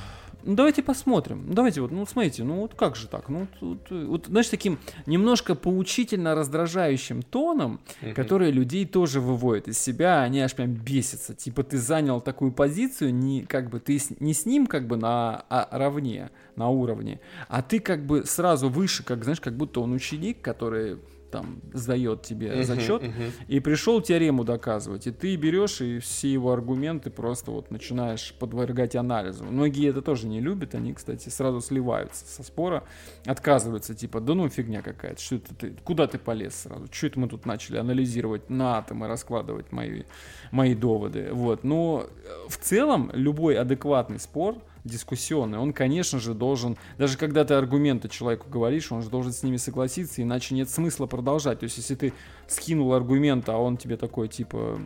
ну 0.45 0.55
давайте 0.55 0.83
посмотрим. 0.83 1.47
Давайте 1.49 1.81
вот, 1.81 1.91
ну 1.91 2.07
смотрите, 2.07 2.45
ну 2.45 2.61
вот 2.61 2.75
как 2.75 2.97
же 2.97 3.09
так? 3.09 3.29
Ну 3.29 3.47
тут, 3.59 3.91
вот, 3.91 4.27
знаешь, 4.27 4.49
таким 4.49 4.79
немножко 5.07 5.55
поучительно 5.55 6.35
раздражающим 6.35 7.23
тоном, 7.23 7.81
uh-huh. 8.01 8.15
который 8.15 8.51
людей 8.51 8.87
тоже 8.87 9.21
выводит 9.21 9.69
из 9.69 9.79
себя, 9.79 10.23
они 10.23 10.41
аж 10.41 10.55
прям 10.55 10.73
бесятся. 10.73 11.35
Типа 11.35 11.63
ты 11.63 11.79
занял 11.79 12.21
такую 12.21 12.53
позицию, 12.53 13.15
не 13.15 13.43
как 13.43 13.71
бы 13.71 13.81
ты 13.81 14.01
не 14.21 14.35
с 14.35 14.47
ним 14.47 14.67
как 14.67 14.87
бы 14.87 14.97
на 14.97 15.45
а, 15.49 15.69
равне, 15.71 16.31
на 16.57 16.69
уровне, 16.69 17.21
а 17.49 17.63
ты 17.63 17.81
как 17.81 18.05
бы 18.07 18.25
сразу 18.25 18.69
выше, 18.69 19.05
как 19.05 19.25
знаешь, 19.25 19.41
как 19.41 19.57
будто 19.57 19.81
он 19.81 19.93
ученик, 19.93 20.41
который 20.41 20.99
там 21.33 21.61
сдает 21.73 22.23
тебе 22.23 22.49
uh-huh, 22.49 22.63
зачет, 22.63 23.03
uh-huh. 23.03 23.33
и 23.49 23.59
пришел 23.59 24.01
теорему 24.01 24.45
доказывать, 24.45 25.07
и 25.07 25.11
ты 25.11 25.35
берешь 25.37 25.81
и 25.81 25.99
все 25.99 26.31
его 26.33 26.53
аргументы 26.53 27.11
просто 27.11 27.51
вот 27.51 27.71
начинаешь 27.71 28.35
подвергать 28.39 28.95
анализу. 28.95 29.45
Многие 29.45 29.89
это 29.89 30.03
тоже 30.03 30.29
не 30.29 30.41
любят, 30.41 30.75
они, 30.75 30.93
кстати, 30.93 31.31
сразу 31.31 31.61
сливаются 31.61 32.27
со 32.27 32.43
спора, 32.43 32.85
отказываются, 33.25 33.95
типа, 33.95 34.21
да 34.21 34.35
ну 34.35 34.49
фигня 34.49 34.83
какая-то, 34.83 35.21
что 35.21 35.37
это 35.37 35.55
ты, 35.55 35.75
куда 35.83 36.07
ты 36.07 36.19
полез 36.19 36.55
сразу, 36.55 36.87
что 36.93 37.07
это 37.07 37.19
мы 37.19 37.29
тут 37.29 37.47
начали 37.47 37.79
анализировать 37.79 38.51
на 38.51 38.77
атомы, 38.79 39.09
раскладывать 39.09 39.73
мои, 39.73 40.03
мои 40.51 40.75
доводы, 40.75 41.31
вот. 41.33 41.65
Но 41.65 42.07
э, 42.07 42.49
в 42.49 42.59
целом 42.59 43.11
любой 43.15 43.57
адекватный 43.57 44.21
спор– 44.21 44.59
дискуссионный, 44.85 45.59
он, 45.59 45.73
конечно 45.73 46.19
же, 46.19 46.35
должен, 46.35 46.77
даже 46.99 47.17
когда 47.17 47.45
ты 47.45 47.55
аргументы 47.55 48.09
человеку 48.09 48.49
говоришь, 48.49 48.91
он 48.91 49.03
же 49.03 49.11
должен 49.11 49.33
с 49.33 49.43
ними 49.43 49.57
согласиться, 49.57 50.23
иначе 50.23 50.55
нет 50.55 50.69
смысла 50.69 51.07
продолжать. 51.07 51.61
То 51.61 51.65
есть, 51.65 51.77
если 51.77 51.95
ты 51.95 52.13
скинул 52.49 52.93
аргумент, 52.93 53.49
а 53.49 53.57
он 53.59 53.77
тебе 53.77 53.97
такой, 53.97 54.29
типа, 54.29 54.81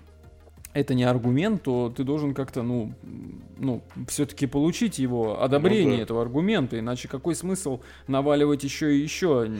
это 0.76 0.92
не 0.92 1.04
аргумент, 1.04 1.62
то 1.62 1.90
ты 1.96 2.04
должен 2.04 2.34
как-то, 2.34 2.62
ну, 2.62 2.92
ну, 3.56 3.82
все-таки 4.08 4.46
получить 4.46 4.98
его 4.98 5.42
одобрение 5.42 5.92
ну, 5.92 5.96
да. 5.96 6.02
этого 6.02 6.22
аргумента, 6.22 6.78
иначе 6.78 7.08
какой 7.08 7.34
смысл 7.34 7.80
наваливать 8.08 8.62
еще 8.62 8.94
и 8.94 9.00
еще 9.00 9.50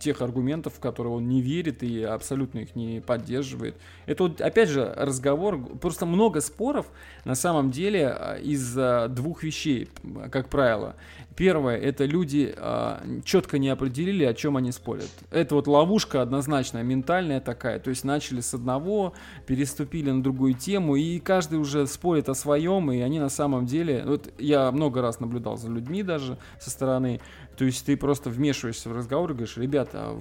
тех 0.00 0.22
аргументов, 0.22 0.72
в 0.74 0.80
которые 0.80 1.12
он 1.12 1.28
не 1.28 1.42
верит 1.42 1.82
и 1.82 2.02
абсолютно 2.02 2.60
их 2.60 2.74
не 2.74 3.00
поддерживает. 3.00 3.76
Это 4.06 4.22
вот, 4.22 4.40
опять 4.40 4.70
же, 4.70 4.94
разговор, 4.96 5.62
просто 5.62 6.06
много 6.06 6.40
споров 6.40 6.86
на 7.26 7.34
самом 7.34 7.70
деле 7.70 8.08
а, 8.08 8.38
из-за 8.38 9.08
двух 9.10 9.42
вещей, 9.42 9.90
как 10.30 10.48
правило. 10.48 10.96
Первое, 11.36 11.76
это 11.76 12.04
люди 12.04 12.54
а, 12.56 13.02
четко 13.24 13.58
не 13.58 13.68
определили, 13.68 14.24
о 14.24 14.34
чем 14.34 14.56
они 14.56 14.72
спорят. 14.72 15.08
Это 15.30 15.54
вот 15.54 15.66
ловушка 15.66 16.20
однозначная, 16.20 16.82
ментальная 16.82 17.40
такая. 17.40 17.78
То 17.78 17.90
есть 17.90 18.04
начали 18.04 18.40
с 18.40 18.52
одного, 18.54 19.14
переступили 19.46 20.10
на 20.10 20.22
другую 20.22 20.54
тему, 20.54 20.96
и 20.96 21.18
каждый 21.20 21.58
уже 21.58 21.86
спорит 21.86 22.28
о 22.28 22.34
своем, 22.34 22.90
и 22.92 23.00
они 23.00 23.18
на 23.18 23.28
самом 23.28 23.66
деле... 23.66 24.04
Вот 24.06 24.32
я 24.38 24.70
много 24.72 25.00
раз 25.00 25.20
наблюдал 25.20 25.56
за 25.56 25.68
людьми 25.68 26.02
даже 26.02 26.38
со 26.60 26.70
стороны. 26.70 27.20
То 27.56 27.64
есть 27.64 27.86
ты 27.86 27.96
просто 27.96 28.30
вмешиваешься 28.30 28.88
в 28.88 28.96
разговор 28.96 29.30
и 29.30 29.34
говоришь, 29.34 29.56
ребята, 29.56 30.14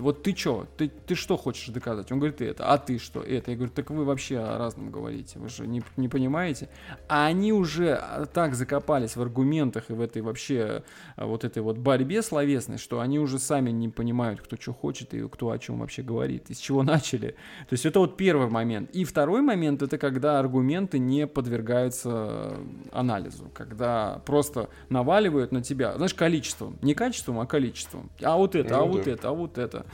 вот 0.00 0.22
ты 0.22 0.34
что, 0.36 0.66
ты, 0.76 0.88
ты 0.88 1.14
что 1.14 1.36
хочешь 1.36 1.68
доказать? 1.68 2.10
Он 2.10 2.18
говорит, 2.18 2.40
это, 2.40 2.66
а 2.66 2.78
ты 2.78 2.98
что, 2.98 3.22
это? 3.22 3.50
Я 3.50 3.56
говорю, 3.56 3.72
так 3.72 3.90
вы 3.90 4.04
вообще 4.04 4.38
о 4.38 4.58
разном 4.58 4.90
говорите, 4.90 5.38
вы 5.38 5.48
же 5.48 5.66
не, 5.66 5.82
не 5.96 6.08
понимаете. 6.08 6.68
А 7.08 7.26
они 7.26 7.52
уже 7.52 7.94
а, 7.94 8.26
так 8.26 8.54
закопались 8.54 9.16
в 9.16 9.22
аргументах 9.22 9.90
и 9.90 9.92
в 9.92 10.00
этой 10.00 10.22
вообще 10.22 10.82
а, 11.16 11.26
вот 11.26 11.44
этой 11.44 11.62
вот 11.62 11.78
борьбе 11.78 12.22
словесной, 12.22 12.78
что 12.78 13.00
они 13.00 13.18
уже 13.18 13.38
сами 13.38 13.70
не 13.70 13.88
понимают, 13.88 14.40
кто 14.40 14.56
что 14.56 14.72
хочет 14.72 15.14
и 15.14 15.28
кто 15.28 15.50
о 15.50 15.58
чем 15.58 15.80
вообще 15.80 16.02
говорит, 16.02 16.50
из 16.50 16.58
чего 16.58 16.82
начали. 16.84 17.36
То 17.68 17.72
есть 17.72 17.86
это 17.86 18.00
вот 18.00 18.16
первый 18.16 18.48
момент. 18.48 18.90
И 18.90 19.04
второй 19.04 19.42
момент, 19.42 19.82
это 19.82 19.98
когда 19.98 20.38
аргументы 20.38 20.98
не 20.98 21.26
подвергаются 21.26 22.56
анализу, 22.92 23.50
когда 23.54 24.22
просто 24.26 24.68
наваливают 24.88 25.52
на 25.52 25.62
тебя, 25.62 25.94
знаешь, 25.96 26.14
количеством, 26.14 26.78
не 26.82 26.94
качеством, 26.94 27.40
а 27.40 27.46
количеством. 27.46 28.10
А 28.22 28.36
вот 28.36 28.54
это, 28.54 28.76
а 28.76 28.78
ну, 28.78 28.84
а 28.84 28.86
да. 28.86 28.92
вот 28.92 29.06
это, 29.06 29.28
а 29.28 29.32
вот 29.32 29.58
это. 29.58 29.86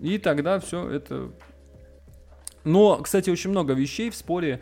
И 0.00 0.18
тогда 0.18 0.60
все 0.60 0.88
это... 0.88 1.32
Но, 2.64 2.96
кстати, 2.98 3.30
очень 3.30 3.50
много 3.50 3.74
вещей 3.74 4.10
в 4.10 4.16
споре 4.16 4.60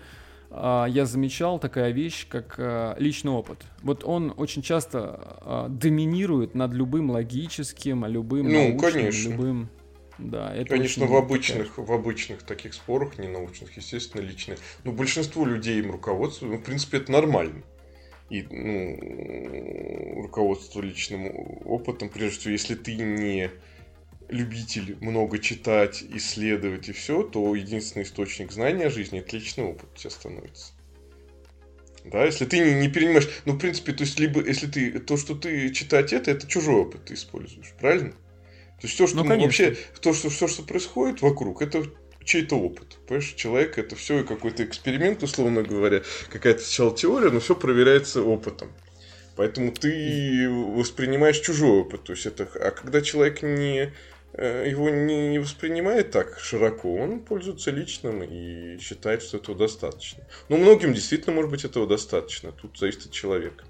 а, 0.51 0.87
я 0.87 1.05
замечал 1.05 1.59
такая 1.59 1.91
вещь, 1.91 2.27
как 2.29 2.55
а, 2.59 2.95
личный 2.99 3.33
опыт. 3.33 3.65
Вот 3.83 4.05
он 4.05 4.33
очень 4.37 4.63
часто 4.63 5.39
а, 5.41 5.69
доминирует 5.69 6.55
над 6.55 6.73
любым 6.73 7.11
логическим, 7.11 8.05
любым 8.07 8.49
ну, 8.49 8.69
научным, 8.69 8.93
конечно. 8.93 9.31
любым... 9.31 9.69
Да, 10.17 10.55
это 10.55 10.69
Конечно, 10.69 11.07
в 11.07 11.17
обычных, 11.17 11.77
в 11.77 11.93
обычных 11.93 12.45
таких 12.45 12.75
спорах, 12.75 13.19
не 13.19 13.27
научных, 13.27 13.77
естественно, 13.77 14.21
личные. 14.21 14.59
Но 14.85 14.93
большинство 14.93 15.45
людей 15.45 15.81
им 15.81 15.91
руководствуют, 15.91 16.55
ну, 16.55 16.61
в 16.61 16.65
принципе, 16.65 16.99
это 16.99 17.11
нормально. 17.11 17.65
И 18.31 18.43
ну, 18.43 20.23
руководство 20.23 20.81
личным 20.81 21.33
опытом, 21.65 22.11
прежде 22.11 22.39
всего, 22.39 22.53
если 22.53 22.77
ты 22.77 22.95
не 22.95 23.51
любитель 24.29 24.97
много 25.01 25.39
читать, 25.39 26.03
исследовать 26.03 26.89
и 26.89 26.93
все, 26.93 27.23
то 27.23 27.55
единственный 27.55 28.03
источник 28.03 28.53
знания 28.53 28.87
о 28.87 28.91
жизни 28.91 29.21
это 29.21 29.37
личный 29.37 29.65
опыт 29.65 29.89
у 29.95 29.99
тебя 29.99 30.11
становится. 30.11 30.73
Да, 32.05 32.25
если 32.25 32.45
ты 32.45 32.59
не, 32.59 32.75
не 32.81 32.89
перенимаешь, 32.89 33.29
ну, 33.47 33.55
в 33.55 33.59
принципе, 33.59 33.93
то 33.93 34.05
есть, 34.05 34.19
либо, 34.19 34.45
если 34.45 34.67
ты, 34.67 34.99
то, 34.99 35.17
что 35.17 35.35
ты 35.35 35.71
читать 35.71 36.13
это, 36.13 36.31
это 36.31 36.47
чужой 36.47 36.83
опыт 36.83 37.07
ты 37.07 37.15
используешь, 37.15 37.73
правильно? 37.81 38.13
То 38.13 38.83
есть, 38.83 38.95
все, 38.95 39.07
что 39.07 39.25
ну, 39.25 39.41
вообще, 39.41 39.77
то, 40.01 40.13
что, 40.13 40.29
все, 40.29 40.47
что 40.47 40.63
происходит 40.63 41.23
вокруг, 41.23 41.63
это 41.63 41.85
чей-то 42.23 42.57
опыт. 42.57 42.99
Понимаешь, 43.07 43.33
человек 43.35 43.79
это 43.79 43.97
все 43.97 44.23
какой-то 44.25 44.65
эксперимент, 44.65 45.23
условно 45.23 45.63
говоря, 45.63 46.03
какая-то 46.31 46.61
сначала 46.61 46.95
теория, 46.95 47.31
но 47.31 47.41
все 47.41 47.55
проверяется 47.55 48.23
опытом. 48.23 48.71
Поэтому 49.37 49.73
ты 49.73 50.49
воспринимаешь 50.49 51.41
чужой 51.41 51.81
опыт. 51.81 52.05
То 52.05 52.13
есть 52.13 52.27
это, 52.27 52.49
а 52.55 52.71
когда 52.71 53.01
человек 53.01 53.43
не 53.43 53.93
его 54.43 54.91
не, 54.91 55.31
не 55.31 55.39
воспринимает 55.39 56.11
так 56.11 56.41
широко, 56.41 56.93
он 56.95 57.21
пользуется 57.21 57.71
личным 57.71 58.23
и 58.23 58.79
считает, 58.79 59.23
что 59.23 59.37
этого 59.37 59.57
достаточно. 59.57 60.25
Но 60.49 60.57
многим 60.57 60.93
действительно, 60.93 61.37
может 61.37 61.51
быть, 61.51 61.65
этого 61.65 61.87
достаточно. 61.87 62.51
Тут 62.51 62.77
зависит 62.79 63.07
от 63.07 63.13
человека. 63.13 63.65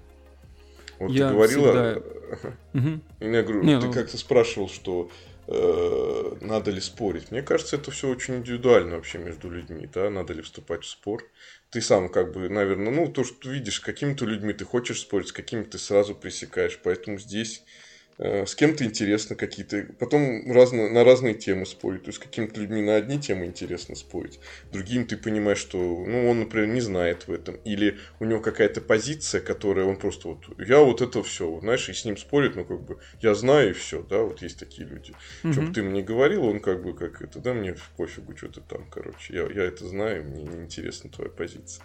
Вот 0.97 1.11
я 1.11 1.27
ты 1.27 1.33
говорила... 1.33 1.71
Всегда... 1.71 2.15
Угу. 2.73 2.99
Я 3.19 3.43
говорю, 3.43 3.63
не, 3.63 3.79
ты 3.79 3.85
ну... 3.85 3.93
как-то 3.93 4.17
спрашивал, 4.17 4.67
что 4.67 5.11
э, 5.47 6.35
надо 6.41 6.71
ли 6.71 6.81
спорить. 6.81 7.29
Мне 7.29 7.43
кажется, 7.43 7.75
это 7.75 7.91
все 7.91 8.09
очень 8.09 8.37
индивидуально 8.37 8.95
вообще 8.95 9.19
между 9.19 9.51
людьми, 9.51 9.87
да, 9.93 10.09
надо 10.09 10.33
ли 10.33 10.41
вступать 10.41 10.83
в 10.83 10.89
спор. 10.89 11.23
Ты 11.69 11.81
сам 11.81 12.09
как 12.09 12.33
бы, 12.33 12.49
наверное, 12.49 12.91
ну, 12.91 13.11
то, 13.11 13.23
что 13.23 13.35
ты 13.41 13.49
видишь, 13.49 13.79
какими-то 13.79 14.25
людьми 14.25 14.53
ты 14.53 14.65
хочешь 14.65 15.01
спорить, 15.01 15.27
с 15.27 15.33
какими 15.33 15.63
ты 15.63 15.77
сразу 15.77 16.15
пресекаешь. 16.15 16.79
Поэтому 16.83 17.19
здесь 17.19 17.63
Э, 17.63 17.84
с 18.17 18.55
кем-то 18.55 18.85
интересно 18.85 19.35
какие-то, 19.35 19.87
потом 19.99 20.49
разно, 20.51 20.89
на 20.89 21.03
разные 21.03 21.33
темы 21.33 21.65
спорить, 21.65 22.03
то 22.03 22.09
есть 22.09 22.19
с 22.19 22.23
какими-то 22.23 22.61
людьми 22.61 22.81
на 22.81 22.95
одни 22.95 23.19
темы 23.19 23.45
интересно 23.45 23.95
спорить, 23.95 24.39
другим 24.71 25.05
ты 25.05 25.17
понимаешь, 25.17 25.57
что, 25.57 25.77
ну, 25.77 26.29
он, 26.29 26.39
например, 26.39 26.67
не 26.67 26.79
знает 26.79 27.27
в 27.27 27.33
этом, 27.33 27.55
или 27.65 27.97
у 28.21 28.25
него 28.25 28.39
какая-то 28.39 28.79
позиция, 28.79 29.41
которая 29.41 29.85
он 29.85 29.97
просто 29.97 30.29
вот, 30.29 30.45
я 30.65 30.79
вот 30.79 31.01
это 31.01 31.23
все, 31.23 31.59
знаешь, 31.59 31.89
и 31.89 31.93
с 31.93 32.05
ним 32.05 32.15
спорит, 32.15 32.55
ну, 32.55 32.63
как 32.63 32.81
бы, 32.83 32.99
я 33.21 33.35
знаю 33.35 33.71
и 33.71 33.73
все, 33.73 34.01
да, 34.01 34.19
вот 34.21 34.41
есть 34.41 34.59
такие 34.59 34.87
люди. 34.87 35.13
Угу. 35.43 35.51
Что 35.51 35.61
бы 35.61 35.73
ты 35.73 35.83
мне 35.83 36.01
говорил, 36.01 36.45
он 36.45 36.61
как 36.61 36.83
бы, 36.83 36.93
как 36.93 37.21
это, 37.21 37.39
да, 37.39 37.53
мне 37.53 37.75
пофигу, 37.97 38.37
что 38.37 38.47
ты 38.47 38.61
там, 38.61 38.89
короче, 38.89 39.33
я, 39.33 39.41
я 39.43 39.63
это 39.63 39.85
знаю, 39.87 40.23
мне 40.23 40.43
не 40.43 40.63
интересна 40.63 41.09
твоя 41.09 41.29
позиция. 41.29 41.83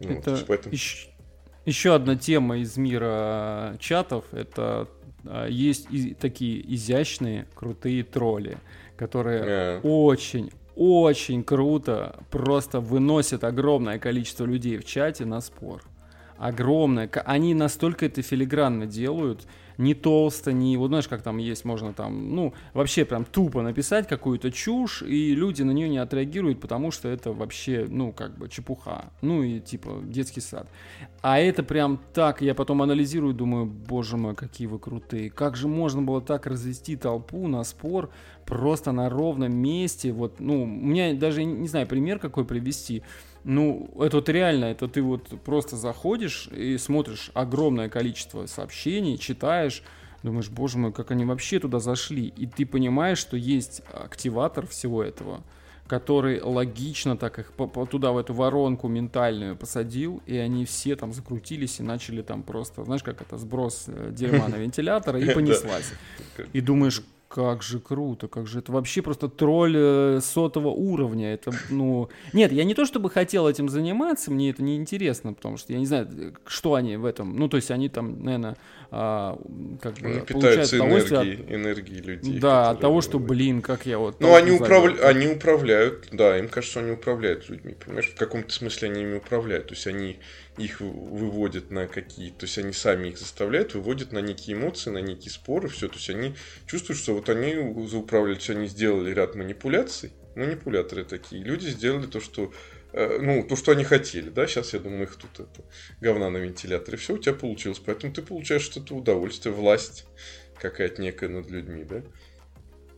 Ну, 0.00 0.18
это 0.18 0.32
вот, 0.32 0.46
поэтому... 0.48 0.74
еще, 0.74 1.08
еще 1.64 1.94
одна 1.94 2.16
тема 2.16 2.58
из 2.58 2.76
мира 2.76 3.76
чатов, 3.78 4.24
это 4.32 4.88
есть 5.48 5.86
и 5.90 6.14
такие 6.14 6.74
изящные, 6.74 7.46
крутые 7.54 8.04
тролли, 8.04 8.58
которые 8.96 9.42
yeah. 9.42 9.80
очень, 9.82 10.50
очень 10.76 11.42
круто 11.42 12.16
просто 12.30 12.80
выносят 12.80 13.44
огромное 13.44 13.98
количество 13.98 14.44
людей 14.44 14.76
в 14.78 14.84
чате 14.84 15.24
на 15.24 15.40
спор. 15.40 15.82
Огромное. 16.36 17.08
Они 17.24 17.54
настолько 17.54 18.06
это 18.06 18.22
филигранно 18.22 18.86
делают, 18.86 19.46
не 19.78 19.94
толсто, 19.94 20.52
не... 20.52 20.76
Вот 20.76 20.88
знаешь, 20.88 21.08
как 21.08 21.22
там 21.22 21.38
есть, 21.38 21.64
можно 21.64 21.92
там, 21.92 22.34
ну, 22.34 22.54
вообще 22.72 23.04
прям 23.04 23.24
тупо 23.24 23.62
написать 23.62 24.08
какую-то 24.08 24.50
чушь, 24.50 25.02
и 25.02 25.34
люди 25.34 25.62
на 25.62 25.72
нее 25.72 25.88
не 25.88 25.98
отреагируют, 25.98 26.60
потому 26.60 26.90
что 26.90 27.08
это 27.08 27.32
вообще, 27.32 27.86
ну, 27.88 28.12
как 28.12 28.36
бы 28.38 28.48
чепуха. 28.48 29.12
Ну, 29.22 29.42
и 29.42 29.60
типа 29.60 30.00
детский 30.02 30.40
сад. 30.40 30.68
А 31.22 31.38
это 31.38 31.62
прям 31.62 32.00
так, 32.12 32.42
я 32.42 32.54
потом 32.54 32.82
анализирую, 32.82 33.34
думаю, 33.34 33.66
боже 33.66 34.16
мой, 34.16 34.34
какие 34.34 34.66
вы 34.66 34.78
крутые. 34.78 35.30
Как 35.30 35.56
же 35.56 35.68
можно 35.68 36.02
было 36.02 36.20
так 36.20 36.46
развести 36.46 36.96
толпу 36.96 37.48
на 37.48 37.64
спор 37.64 38.10
просто 38.44 38.92
на 38.92 39.08
ровном 39.08 39.56
месте? 39.56 40.12
Вот, 40.12 40.40
ну, 40.40 40.62
у 40.62 40.66
меня 40.66 41.14
даже, 41.14 41.44
не 41.44 41.68
знаю, 41.68 41.86
пример 41.86 42.18
какой 42.18 42.44
привести. 42.44 43.02
Ну, 43.44 43.90
это 44.00 44.16
вот 44.16 44.28
реально, 44.30 44.66
это 44.66 44.88
ты 44.88 45.02
вот 45.02 45.28
просто 45.44 45.76
заходишь 45.76 46.48
и 46.48 46.78
смотришь 46.78 47.30
огромное 47.34 47.90
количество 47.90 48.46
сообщений, 48.46 49.18
читаешь, 49.18 49.82
думаешь, 50.22 50.48
боже 50.48 50.78
мой, 50.78 50.92
как 50.92 51.10
они 51.10 51.26
вообще 51.26 51.60
туда 51.60 51.78
зашли. 51.78 52.32
И 52.36 52.46
ты 52.46 52.64
понимаешь, 52.64 53.18
что 53.18 53.36
есть 53.36 53.82
активатор 53.92 54.66
всего 54.66 55.02
этого, 55.02 55.42
который 55.86 56.40
логично 56.40 57.18
так 57.18 57.38
их 57.38 57.52
туда, 57.90 58.12
в 58.12 58.18
эту 58.18 58.32
воронку 58.32 58.88
ментальную 58.88 59.56
посадил, 59.56 60.22
и 60.24 60.36
они 60.36 60.64
все 60.64 60.96
там 60.96 61.12
закрутились 61.12 61.80
и 61.80 61.82
начали 61.82 62.22
там 62.22 62.42
просто, 62.42 62.84
знаешь, 62.84 63.02
как 63.02 63.20
это, 63.20 63.36
сброс 63.36 63.84
э, 63.88 64.10
дерьма 64.10 64.48
на 64.48 64.54
вентилятор, 64.56 65.16
и 65.18 65.34
понеслась. 65.34 65.92
И 66.54 66.62
думаешь, 66.62 67.02
как 67.34 67.64
же 67.64 67.80
круто, 67.80 68.28
как 68.28 68.46
же 68.46 68.60
это 68.60 68.70
вообще 68.70 69.02
просто 69.02 69.28
тролль 69.28 69.74
э, 69.76 70.20
сотого 70.22 70.68
уровня. 70.68 71.34
Это, 71.34 71.50
ну... 71.68 72.08
Нет, 72.32 72.52
я 72.52 72.62
не 72.62 72.74
то 72.74 72.84
чтобы 72.84 73.10
хотел 73.10 73.48
этим 73.48 73.68
заниматься, 73.68 74.30
мне 74.30 74.50
это 74.50 74.62
не 74.62 74.76
интересно, 74.76 75.32
потому 75.32 75.56
что 75.56 75.72
я 75.72 75.80
не 75.80 75.86
знаю, 75.86 76.36
что 76.46 76.74
они 76.74 76.96
в 76.96 77.04
этом. 77.04 77.36
Ну, 77.36 77.48
то 77.48 77.56
есть 77.56 77.72
они 77.72 77.88
там, 77.88 78.22
наверное, 78.22 78.56
а, 78.96 79.36
как 79.82 79.94
бы 79.94 80.06
они 80.06 80.20
получают 80.20 80.72
удовольствие 80.72 81.34
от... 81.34 81.50
энергии 81.50 82.00
людей. 82.00 82.38
Да, 82.38 82.70
от 82.70 82.80
того, 82.80 83.00
что, 83.00 83.18
блин, 83.18 83.60
как 83.60 83.86
я 83.86 83.98
вот... 83.98 84.20
Ну, 84.20 84.36
они, 84.36 84.52
управля... 84.52 85.08
они 85.08 85.26
управляют, 85.26 86.10
да, 86.12 86.38
им 86.38 86.48
кажется, 86.48 86.78
что 86.78 86.80
они 86.80 86.92
управляют 86.92 87.48
людьми, 87.48 87.74
понимаешь? 87.74 88.08
В 88.08 88.14
каком-то 88.14 88.52
смысле 88.52 88.90
они 88.90 89.02
ими 89.02 89.16
управляют. 89.16 89.66
То 89.66 89.74
есть 89.74 89.88
они 89.88 90.20
их 90.58 90.80
выводят 90.80 91.72
на 91.72 91.88
какие, 91.88 92.30
то 92.30 92.44
есть 92.44 92.56
они 92.56 92.72
сами 92.72 93.08
их 93.08 93.18
заставляют, 93.18 93.74
выводят 93.74 94.12
на 94.12 94.20
некие 94.20 94.56
эмоции, 94.56 94.90
на 94.90 94.98
некие 94.98 95.32
споры, 95.32 95.68
все, 95.68 95.88
то 95.88 95.96
есть 95.96 96.10
они 96.10 96.36
чувствуют, 96.68 97.00
что 97.00 97.14
вот 97.14 97.28
они 97.28 97.56
зауправляли, 97.88 98.38
все, 98.38 98.52
они 98.52 98.68
сделали 98.68 99.12
ряд 99.12 99.34
манипуляций, 99.34 100.12
манипуляторы 100.36 101.04
такие, 101.04 101.42
люди 101.42 101.66
сделали 101.66 102.06
то, 102.06 102.20
что 102.20 102.52
ну, 102.94 103.42
то, 103.42 103.56
что 103.56 103.72
они 103.72 103.84
хотели, 103.84 104.30
да, 104.30 104.46
сейчас, 104.46 104.72
я 104.72 104.78
думаю, 104.78 105.04
их 105.04 105.16
тут 105.16 105.40
это, 105.40 105.64
говна 106.00 106.30
на 106.30 106.38
вентиляторе, 106.38 106.96
все 106.96 107.14
у 107.14 107.18
тебя 107.18 107.34
получилось, 107.34 107.80
поэтому 107.84 108.12
ты 108.12 108.22
получаешь 108.22 108.62
что-то 108.62 108.94
удовольствие, 108.94 109.54
власть 109.54 110.06
какая-то 110.60 111.02
некая 111.02 111.28
над 111.28 111.50
людьми, 111.50 111.84
да. 111.84 112.02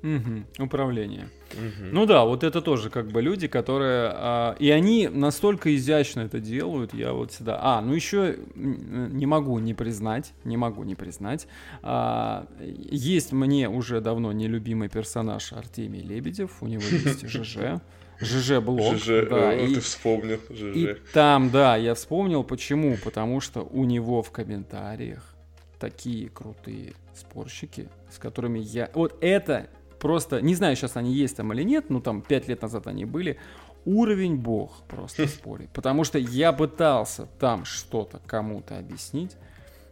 Угу, 0.03 0.65
управление. 0.65 1.31
Угу. 1.53 1.89
Ну 1.91 2.07
да, 2.07 2.25
вот 2.25 2.45
это 2.45 2.61
тоже 2.61 2.91
как 2.91 3.09
бы 3.09 3.23
люди, 3.23 3.49
которые... 3.49 4.11
А, 4.15 4.57
и 4.59 4.71
они 4.71 5.09
настолько 5.09 5.75
изящно 5.75 6.21
это 6.21 6.39
делают, 6.39 6.95
я 6.95 7.13
вот 7.13 7.33
всегда... 7.33 7.59
А, 7.61 7.81
ну 7.81 7.93
еще 7.95 8.39
не 8.55 9.27
могу 9.27 9.59
не 9.59 9.75
признать, 9.75 10.33
не 10.45 10.57
могу 10.57 10.85
не 10.85 10.95
признать. 10.95 11.49
А, 11.83 12.47
есть 12.61 13.33
мне 13.33 13.69
уже 13.69 14.01
давно 14.01 14.33
нелюбимый 14.33 14.89
персонаж 14.89 15.53
Артемий 15.53 16.03
Лебедев, 16.03 16.63
у 16.63 16.67
него 16.67 16.83
есть 16.83 17.27
ЖЖ. 17.29 17.81
ЖЖ 18.21 18.61
блог. 18.61 18.97
ЖЖ, 18.97 19.29
да, 19.29 19.55
и, 19.55 19.75
ты 19.75 19.81
вспомнил 19.81 20.41
ЖЖ. 20.51 20.77
И 20.77 20.97
там, 21.13 21.51
да, 21.51 21.77
я 21.77 21.95
вспомнил, 21.95 22.45
почему. 22.45 22.97
Потому 23.03 23.41
что 23.41 23.63
у 23.63 23.85
него 23.85 24.23
в 24.23 24.31
комментариях 24.31 25.35
такие 25.79 26.29
крутые 26.29 26.95
спорщики, 27.15 27.89
с 28.11 28.19
которыми 28.19 28.59
я... 28.59 28.91
Вот 28.95 29.17
это 29.21 29.69
просто, 29.99 30.41
не 30.41 30.55
знаю, 30.55 30.77
сейчас 30.77 30.97
они 30.97 31.13
есть 31.13 31.37
там 31.37 31.53
или 31.53 31.63
нет, 31.63 31.91
ну 31.91 32.01
там 32.01 32.23
пять 32.23 32.49
лет 32.49 32.63
назад 32.63 32.87
они 32.87 33.05
были, 33.05 33.39
уровень 33.85 34.37
бог 34.37 34.83
просто 34.89 35.23
в 35.27 35.31
споре. 35.31 35.69
Потому 35.73 36.05
что 36.05 36.19
я 36.19 36.53
пытался 36.53 37.27
там 37.39 37.65
что-то 37.65 38.21
кому-то 38.27 38.79
объяснить, 38.79 39.37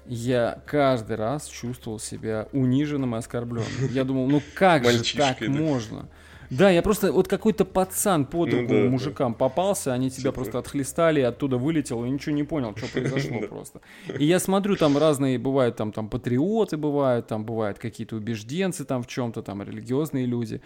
я 0.07 0.63
каждый 0.67 1.17
раз 1.17 1.47
чувствовал 1.47 1.99
себя 1.99 2.49
униженным 2.53 3.15
и 3.15 3.19
оскорбленным. 3.19 3.91
Я 3.91 4.05
думал, 4.05 4.29
ну 4.29 4.43
как 4.55 4.85
же 4.85 5.17
так 5.17 5.41
можно? 5.41 6.09
Да, 6.51 6.71
я 6.71 6.83
просто 6.83 7.13
вот 7.13 7.29
какой-то 7.29 7.65
пацан 7.65 8.27
под 8.27 8.53
руку 8.53 8.73
ну, 8.73 8.85
да, 8.85 8.91
мужикам 8.91 9.33
да. 9.33 9.39
попался, 9.39 9.93
они 9.93 10.11
тебя 10.11 10.31
Супер. 10.31 10.33
просто 10.33 10.59
отхлестали, 10.59 11.21
оттуда 11.21 11.57
вылетел, 11.57 12.05
и 12.05 12.11
ничего 12.11 12.35
не 12.35 12.45
понял, 12.45 12.75
что 12.77 12.87
произошло 12.89 13.41
просто. 13.49 13.81
И 14.19 14.25
я 14.25 14.39
смотрю, 14.39 14.77
там 14.77 14.97
разные 14.99 15.39
бывают, 15.39 15.77
там, 15.77 15.93
там 15.93 16.09
патриоты 16.09 16.77
бывают, 16.77 17.27
там 17.27 17.45
бывают 17.45 17.79
какие-то 17.79 18.17
убежденцы 18.17 18.85
там 18.85 19.03
в 19.03 19.07
чем-то, 19.07 19.43
там 19.43 19.63
религиозные 19.63 20.27
люди. 20.27 20.61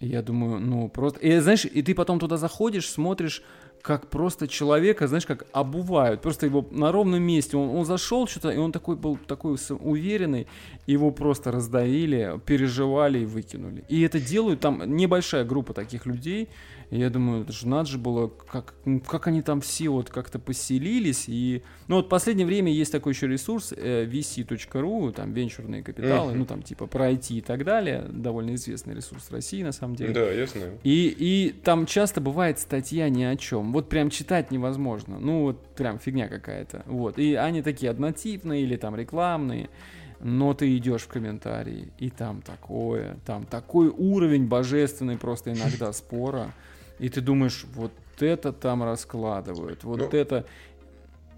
Я 0.00 0.22
думаю, 0.22 0.58
ну 0.58 0.88
просто... 0.88 1.20
И 1.20 1.38
знаешь, 1.38 1.64
и 1.64 1.82
ты 1.82 1.94
потом 1.94 2.18
туда 2.18 2.36
заходишь, 2.36 2.90
смотришь, 2.90 3.42
как 3.82 4.08
просто 4.08 4.46
человека, 4.46 5.08
знаешь, 5.08 5.26
как 5.26 5.46
обувают. 5.52 6.22
Просто 6.22 6.46
его 6.46 6.66
на 6.70 6.92
ровном 6.92 7.22
месте. 7.22 7.56
Он, 7.56 7.68
он 7.70 7.84
зашел 7.84 8.28
что-то, 8.28 8.50
и 8.50 8.56
он 8.56 8.70
такой 8.70 8.96
был 8.96 9.18
такой 9.26 9.56
уверенный. 9.80 10.46
Его 10.86 11.10
просто 11.10 11.50
раздавили, 11.50 12.40
переживали 12.46 13.18
и 13.18 13.26
выкинули. 13.26 13.84
И 13.88 14.02
это 14.02 14.20
делают 14.20 14.60
там 14.60 14.96
небольшая 14.96 15.44
группа 15.44 15.74
таких 15.74 16.06
людей. 16.06 16.48
И 16.92 16.98
я 16.98 17.08
думаю, 17.08 17.44
это 17.44 17.52
же 17.54 17.66
надо 17.66 17.88
же 17.88 17.96
было, 17.96 18.28
как, 18.28 18.74
ну, 18.84 19.00
как 19.00 19.26
они 19.26 19.40
там 19.40 19.62
все 19.62 19.88
вот 19.88 20.10
как-то 20.10 20.38
поселились. 20.38 21.24
И, 21.26 21.62
ну 21.88 21.96
вот 21.96 22.04
в 22.04 22.08
последнее 22.10 22.46
время 22.46 22.70
есть 22.70 22.92
такой 22.92 23.14
еще 23.14 23.26
ресурс 23.26 23.72
э, 23.74 24.04
vc.ru, 24.04 25.10
там 25.12 25.32
венчурные 25.32 25.82
капиталы, 25.82 26.32
mm-hmm. 26.32 26.36
ну 26.36 26.44
там 26.44 26.62
типа 26.62 26.86
про 26.86 27.10
IT 27.10 27.28
и 27.30 27.40
так 27.40 27.64
далее. 27.64 28.04
Довольно 28.10 28.54
известный 28.56 28.94
ресурс 28.94 29.30
России 29.30 29.62
на 29.62 29.72
самом 29.72 29.96
деле. 29.96 30.12
Да, 30.12 30.30
я 30.30 30.46
знаю. 30.46 30.78
И, 30.84 31.16
и 31.18 31.52
там 31.64 31.86
часто 31.86 32.20
бывает 32.20 32.58
статья 32.58 33.08
ни 33.08 33.22
о 33.22 33.36
чем. 33.36 33.72
Вот 33.72 33.88
прям 33.88 34.10
читать 34.10 34.50
невозможно. 34.50 35.18
Ну 35.18 35.44
вот 35.44 35.64
прям 35.74 35.98
фигня 35.98 36.28
какая-то. 36.28 36.82
Вот. 36.84 37.18
И 37.18 37.36
они 37.36 37.62
такие 37.62 37.90
однотипные 37.90 38.64
или 38.64 38.76
там 38.76 38.96
рекламные 38.96 39.70
но 40.24 40.54
ты 40.54 40.76
идешь 40.76 41.02
в 41.02 41.08
комментарии, 41.08 41.88
и 41.98 42.08
там 42.08 42.42
такое, 42.42 43.16
там 43.26 43.44
такой 43.44 43.88
уровень 43.88 44.46
божественный 44.46 45.18
просто 45.18 45.52
иногда 45.52 45.92
спора. 45.92 46.52
И 47.02 47.08
ты 47.08 47.20
думаешь, 47.20 47.64
вот 47.74 47.92
это 48.20 48.52
там 48.52 48.84
раскладывают, 48.84 49.82
вот 49.82 49.98
ну, 49.98 50.08
это... 50.16 50.46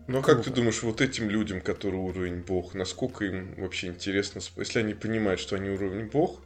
Ну 0.06 0.18
а 0.18 0.22
как 0.22 0.44
ты 0.44 0.50
думаешь, 0.50 0.82
вот 0.82 1.00
этим 1.00 1.30
людям, 1.30 1.62
которые 1.62 2.02
уровень 2.02 2.42
бог, 2.42 2.74
насколько 2.74 3.24
им 3.24 3.54
вообще 3.56 3.86
интересно, 3.86 4.42
если 4.58 4.80
они 4.80 4.92
понимают, 4.92 5.40
что 5.40 5.56
они 5.56 5.70
уровень 5.70 6.10
бог, 6.10 6.42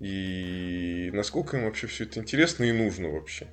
и 0.00 1.10
насколько 1.12 1.58
им 1.58 1.64
вообще 1.64 1.88
все 1.88 2.04
это 2.04 2.20
интересно 2.20 2.64
и 2.64 2.72
нужно 2.72 3.10
вообще? 3.10 3.48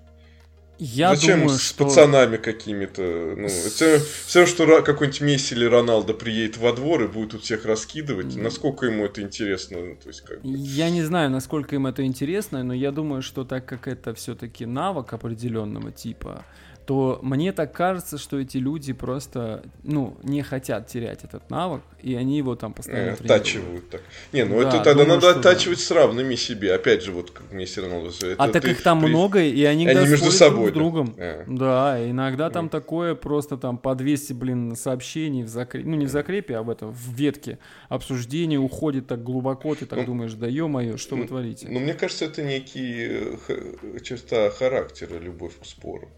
Я 0.78 1.16
Зачем 1.16 1.42
думаю, 1.42 1.58
с 1.58 1.70
что... 1.70 1.86
пацанами 1.86 2.38
какими-то? 2.38 3.36
Ну, 3.38 3.48
все, 3.48 4.00
все, 4.26 4.46
что 4.46 4.82
какой-нибудь 4.82 5.22
Месси 5.22 5.56
или 5.56 5.66
Роналдо 5.66 6.14
приедет 6.14 6.58
во 6.58 6.74
двор 6.74 7.04
и 7.04 7.08
будет 7.08 7.32
тут 7.32 7.44
всех 7.44 7.66
раскидывать, 7.66 8.36
насколько 8.36 8.86
ему 8.86 9.06
это 9.06 9.22
интересно? 9.22 9.80
Ну, 9.80 9.96
то 9.96 10.10
есть, 10.10 10.22
как 10.22 10.42
бы... 10.42 10.50
Я 10.50 10.90
не 10.90 11.04
знаю, 11.04 11.30
насколько 11.30 11.76
им 11.76 11.88
это 11.88 12.06
интересно, 12.06 12.64
но 12.64 12.74
я 12.74 12.92
думаю, 12.92 13.22
что 13.22 13.46
так 13.46 13.66
как 13.66 13.88
это 13.88 14.14
все-таки 14.14 14.66
навык 14.66 15.14
определенного 15.14 15.92
типа, 15.92 16.46
то 16.86 17.20
мне 17.24 17.52
так 17.52 17.74
кажется, 17.74 18.18
что 18.18 18.40
эти 18.40 18.58
люди 18.58 18.94
просто, 18.94 19.64
ну, 19.84 20.18
не 20.24 20.44
хотят 20.44 20.88
терять 20.88 21.24
этот 21.24 21.50
навык, 21.50 21.82
и 22.02 22.14
они 22.14 22.38
его 22.38 22.56
там 22.56 22.74
постоянно 22.74 23.12
э, 23.12 23.14
Оттачивают 23.14 23.90
так. 23.90 24.02
Не, 24.32 24.46
ну 24.46 24.62
да, 24.62 24.70
это 24.70 24.78
тогда 24.78 25.04
думаю, 25.04 25.16
надо 25.16 25.32
оттачивать 25.32 25.80
да. 25.80 25.84
с 25.84 25.92
равными 25.92 26.36
себе. 26.36 26.74
Опять 26.74 27.04
же, 27.04 27.12
вот 27.12 27.32
как 27.32 27.52
Месси 27.52 27.82
Роналду. 27.82 28.12
А 28.38 28.48
так 28.50 28.66
их 28.66 28.84
там 28.84 29.02
при... 29.02 29.10
много, 29.10 29.42
и 29.42 29.64
они, 29.64 29.88
они 29.88 30.08
между 30.08 30.32
собой 30.32 30.72
друг 30.72 30.72
с 30.72 30.74
другом. 30.74 31.16
Да, 31.18 31.24
а. 31.24 31.46
да 31.48 32.10
иногда 32.10 32.50
там 32.52 32.70
такое 32.70 33.16
просто 33.16 33.58
там 33.58 33.78
по 33.80 33.96
200, 33.96 34.34
блин, 34.34 34.76
сообщений 34.76 35.44
в 35.44 35.48
закрепе, 35.48 35.88
ну 35.88 35.96
не 35.96 36.06
в 36.06 36.10
закрепе, 36.10 36.58
а 36.58 36.64
в 36.64 36.70
этом, 36.70 36.92
в 36.92 37.14
ветке 37.14 37.58
обсуждение 37.90 38.60
уходит 38.60 39.08
так 39.08 39.24
глубоко, 39.24 39.74
ты 39.74 39.86
так 39.88 40.00
ну, 40.00 40.06
думаешь, 40.06 40.34
да 40.34 40.48
ё-моё, 40.48 40.98
что 40.98 41.16
ну, 41.16 41.24
вы 41.24 41.28
творите? 41.28 41.68
Ну, 41.70 41.80
мне 41.80 41.96
кажется, 41.96 42.26
это 42.26 42.44
некий 42.44 43.08
э, 43.48 44.00
черта 44.04 44.52
характера, 44.52 45.18
любовь 45.18 45.54
к 45.60 45.66
спору. 45.66 46.12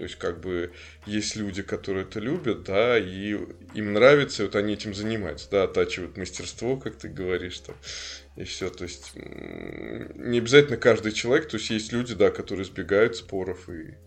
То 0.00 0.04
есть, 0.04 0.16
как 0.16 0.40
бы, 0.40 0.72
есть 1.04 1.36
люди, 1.36 1.60
которые 1.60 2.04
это 2.04 2.20
любят, 2.20 2.62
да, 2.62 2.98
и 2.98 3.36
им 3.74 3.92
нравится, 3.92 4.42
и 4.42 4.46
вот 4.46 4.56
они 4.56 4.72
этим 4.72 4.94
занимаются, 4.94 5.50
да, 5.50 5.64
оттачивают 5.64 6.16
мастерство, 6.16 6.78
как 6.78 6.96
ты 6.96 7.10
говоришь, 7.10 7.58
там, 7.58 7.76
и 8.34 8.44
все. 8.44 8.70
То 8.70 8.84
есть, 8.84 9.12
не 9.14 10.38
обязательно 10.38 10.78
каждый 10.78 11.12
человек, 11.12 11.50
то 11.50 11.58
есть, 11.58 11.68
есть 11.68 11.92
люди, 11.92 12.14
да, 12.14 12.30
которые 12.30 12.64
избегают 12.64 13.16
споров 13.16 13.68
и 13.68 13.98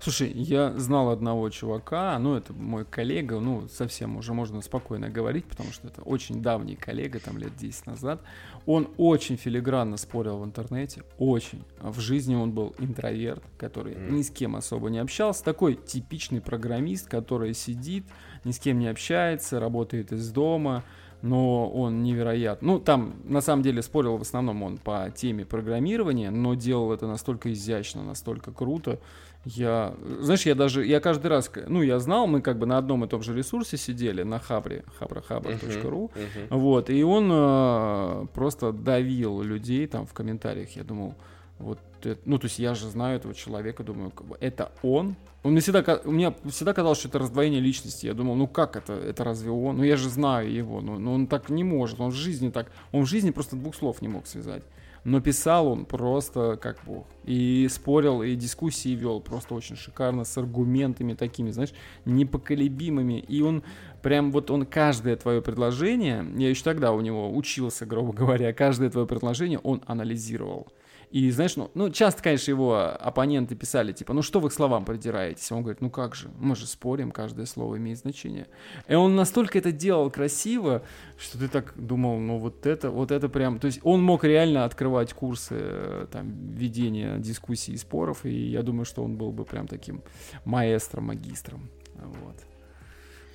Слушай, 0.00 0.30
я 0.30 0.78
знал 0.78 1.10
одного 1.10 1.50
чувака, 1.50 2.16
ну, 2.18 2.36
это 2.36 2.52
мой 2.52 2.84
коллега, 2.84 3.40
ну, 3.40 3.66
совсем 3.68 4.16
уже 4.16 4.32
можно 4.32 4.60
спокойно 4.60 5.08
говорить, 5.08 5.46
потому 5.46 5.72
что 5.72 5.88
это 5.88 6.02
очень 6.02 6.40
давний 6.40 6.76
коллега, 6.76 7.18
там, 7.18 7.36
лет 7.36 7.56
10 7.56 7.86
назад. 7.86 8.22
Он 8.68 8.90
очень 8.98 9.38
филигранно 9.38 9.96
спорил 9.96 10.40
в 10.40 10.44
интернете, 10.44 11.02
очень. 11.16 11.64
В 11.80 12.00
жизни 12.00 12.34
он 12.34 12.52
был 12.52 12.74
интроверт, 12.78 13.42
который 13.56 13.94
mm. 13.94 14.10
ни 14.10 14.20
с 14.20 14.28
кем 14.28 14.56
особо 14.56 14.90
не 14.90 14.98
общался. 14.98 15.42
Такой 15.42 15.74
типичный 15.74 16.42
программист, 16.42 17.08
который 17.08 17.54
сидит, 17.54 18.04
ни 18.44 18.52
с 18.52 18.58
кем 18.58 18.78
не 18.78 18.88
общается, 18.88 19.58
работает 19.58 20.12
из 20.12 20.30
дома, 20.30 20.84
но 21.22 21.66
он 21.70 22.02
невероятно. 22.02 22.74
Ну, 22.74 22.78
там, 22.78 23.14
на 23.24 23.40
самом 23.40 23.62
деле, 23.62 23.80
спорил 23.80 24.18
в 24.18 24.20
основном 24.20 24.62
он 24.62 24.76
по 24.76 25.10
теме 25.16 25.46
программирования, 25.46 26.30
но 26.30 26.52
делал 26.52 26.92
это 26.92 27.06
настолько 27.06 27.50
изящно, 27.50 28.04
настолько 28.04 28.52
круто, 28.52 29.00
я, 29.44 29.94
знаешь, 30.20 30.46
я 30.46 30.54
даже, 30.54 30.84
я 30.84 31.00
каждый 31.00 31.28
раз, 31.28 31.50
ну, 31.66 31.82
я 31.82 31.98
знал, 31.98 32.26
мы 32.26 32.40
как 32.40 32.58
бы 32.58 32.66
на 32.66 32.78
одном 32.78 33.04
и 33.04 33.08
том 33.08 33.22
же 33.22 33.34
ресурсе 33.34 33.76
сидели, 33.76 34.22
на 34.22 34.38
хабре, 34.38 34.84
хабрахабр.ру, 34.98 36.10
uh-huh, 36.14 36.48
uh-huh. 36.48 36.58
вот, 36.58 36.90
и 36.90 37.02
он 37.02 37.30
э, 37.32 38.26
просто 38.34 38.72
давил 38.72 39.42
людей 39.42 39.86
там 39.86 40.06
в 40.06 40.12
комментариях, 40.12 40.76
я 40.76 40.84
думал, 40.84 41.14
вот, 41.58 41.78
это, 42.02 42.20
ну, 42.24 42.38
то 42.38 42.46
есть 42.46 42.58
я 42.58 42.74
же 42.74 42.88
знаю 42.88 43.16
этого 43.16 43.34
человека, 43.34 43.82
думаю, 43.82 44.12
это 44.40 44.70
он, 44.82 45.16
он 45.42 45.52
мне 45.52 45.60
всегда, 45.60 46.00
у 46.04 46.10
меня 46.10 46.34
всегда 46.50 46.74
казалось, 46.74 46.98
что 46.98 47.08
это 47.08 47.20
раздвоение 47.20 47.60
личности. 47.60 48.06
Я 48.06 48.14
думал, 48.14 48.34
ну 48.34 48.48
как 48.48 48.74
это, 48.74 48.92
это 48.92 49.22
разве 49.22 49.50
он? 49.52 49.76
Ну 49.76 49.84
я 49.84 49.96
же 49.96 50.08
знаю 50.08 50.52
его, 50.52 50.80
ну, 50.80 50.98
ну 50.98 51.14
он 51.14 51.26
так 51.28 51.48
не 51.48 51.62
может, 51.62 52.00
он 52.00 52.10
в 52.10 52.14
жизни 52.14 52.50
так, 52.50 52.70
он 52.90 53.04
в 53.04 53.08
жизни 53.08 53.30
просто 53.30 53.54
двух 53.54 53.76
слов 53.76 54.02
не 54.02 54.08
мог 54.08 54.26
связать 54.26 54.64
но 55.04 55.20
писал 55.20 55.68
он 55.68 55.84
просто 55.84 56.58
как 56.60 56.78
бог. 56.84 57.06
И 57.24 57.66
спорил, 57.70 58.22
и 58.22 58.34
дискуссии 58.34 58.94
вел 58.94 59.20
просто 59.20 59.54
очень 59.54 59.76
шикарно, 59.76 60.24
с 60.24 60.36
аргументами 60.38 61.14
такими, 61.14 61.50
знаешь, 61.50 61.72
непоколебимыми. 62.04 63.18
И 63.20 63.42
он 63.42 63.62
прям 64.02 64.32
вот 64.32 64.50
он 64.50 64.66
каждое 64.66 65.16
твое 65.16 65.42
предложение, 65.42 66.26
я 66.36 66.48
еще 66.50 66.64
тогда 66.64 66.92
у 66.92 67.00
него 67.00 67.34
учился, 67.34 67.86
грубо 67.86 68.12
говоря, 68.12 68.52
каждое 68.52 68.90
твое 68.90 69.06
предложение 69.06 69.58
он 69.58 69.82
анализировал. 69.86 70.68
И 71.10 71.30
знаешь, 71.30 71.56
ну, 71.56 71.70
ну 71.74 71.90
часто, 71.90 72.22
конечно, 72.22 72.50
его 72.50 72.76
оппоненты 72.76 73.54
писали, 73.54 73.92
типа, 73.92 74.12
ну 74.12 74.22
что 74.22 74.40
вы 74.40 74.50
к 74.50 74.52
словам 74.52 74.84
придираетесь? 74.84 75.50
Он 75.50 75.62
говорит, 75.62 75.80
ну 75.80 75.90
как 75.90 76.14
же, 76.14 76.30
мы 76.38 76.54
же 76.54 76.66
спорим, 76.66 77.12
каждое 77.12 77.46
слово 77.46 77.78
имеет 77.78 77.98
значение. 77.98 78.46
И 78.88 78.94
он 78.94 79.16
настолько 79.16 79.58
это 79.58 79.72
делал 79.72 80.10
красиво, 80.10 80.82
что 81.18 81.38
ты 81.38 81.48
так 81.48 81.72
думал, 81.76 82.18
ну 82.18 82.38
вот 82.38 82.66
это, 82.66 82.90
вот 82.90 83.10
это 83.10 83.28
прям, 83.28 83.58
то 83.58 83.66
есть 83.66 83.80
он 83.82 84.02
мог 84.02 84.24
реально 84.24 84.64
открывать 84.64 85.14
курсы 85.14 85.56
э, 85.58 86.06
там 86.12 86.54
ведения 86.54 87.18
дискуссий 87.18 87.72
и 87.72 87.78
споров, 87.78 88.26
и 88.26 88.50
я 88.50 88.62
думаю, 88.62 88.84
что 88.84 89.02
он 89.02 89.16
был 89.16 89.32
бы 89.32 89.44
прям 89.44 89.66
таким 89.66 90.02
маэстро, 90.44 91.00
магистром. 91.00 91.70
Вот. 91.94 92.36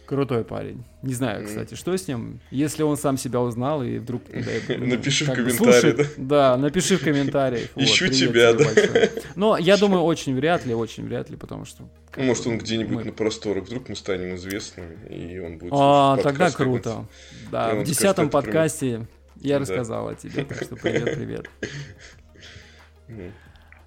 Крутой 0.05 0.43
парень. 0.43 0.83
Не 1.01 1.13
знаю, 1.13 1.45
кстати, 1.45 1.75
что 1.75 1.95
с 1.95 2.07
ним. 2.07 2.41
Если 2.51 2.83
он 2.83 2.97
сам 2.97 3.17
себя 3.17 3.39
узнал 3.39 3.83
и 3.83 3.99
вдруг... 3.99 4.23
Напиши 4.67 5.25
в 5.25 5.33
комментариях. 5.33 6.07
Да, 6.17 6.57
напиши 6.57 6.97
в 6.97 7.03
комментариях. 7.03 7.69
Ищу 7.75 8.09
тебя, 8.09 8.53
да. 8.53 8.65
Но 9.35 9.57
я 9.59 9.77
думаю, 9.77 10.03
очень 10.03 10.35
вряд 10.35 10.65
ли, 10.65 10.73
очень 10.73 11.05
вряд 11.05 11.29
ли, 11.29 11.37
потому 11.37 11.65
что... 11.65 11.87
Может, 12.17 12.47
он 12.47 12.57
где-нибудь 12.57 13.05
на 13.05 13.11
просторах, 13.11 13.65
вдруг 13.65 13.89
мы 13.89 13.95
станем 13.95 14.35
известными, 14.35 14.97
и 15.09 15.39
он 15.39 15.57
будет... 15.57 15.71
А, 15.75 16.17
тогда 16.17 16.51
круто. 16.51 17.05
Да, 17.51 17.75
в 17.75 17.83
десятом 17.83 18.29
подкасте 18.29 19.07
Я 19.37 19.59
рассказал 19.59 20.09
о 20.09 20.15
тебе, 20.15 20.43
так 20.43 20.63
что 20.63 20.75
привет-привет. 20.75 21.49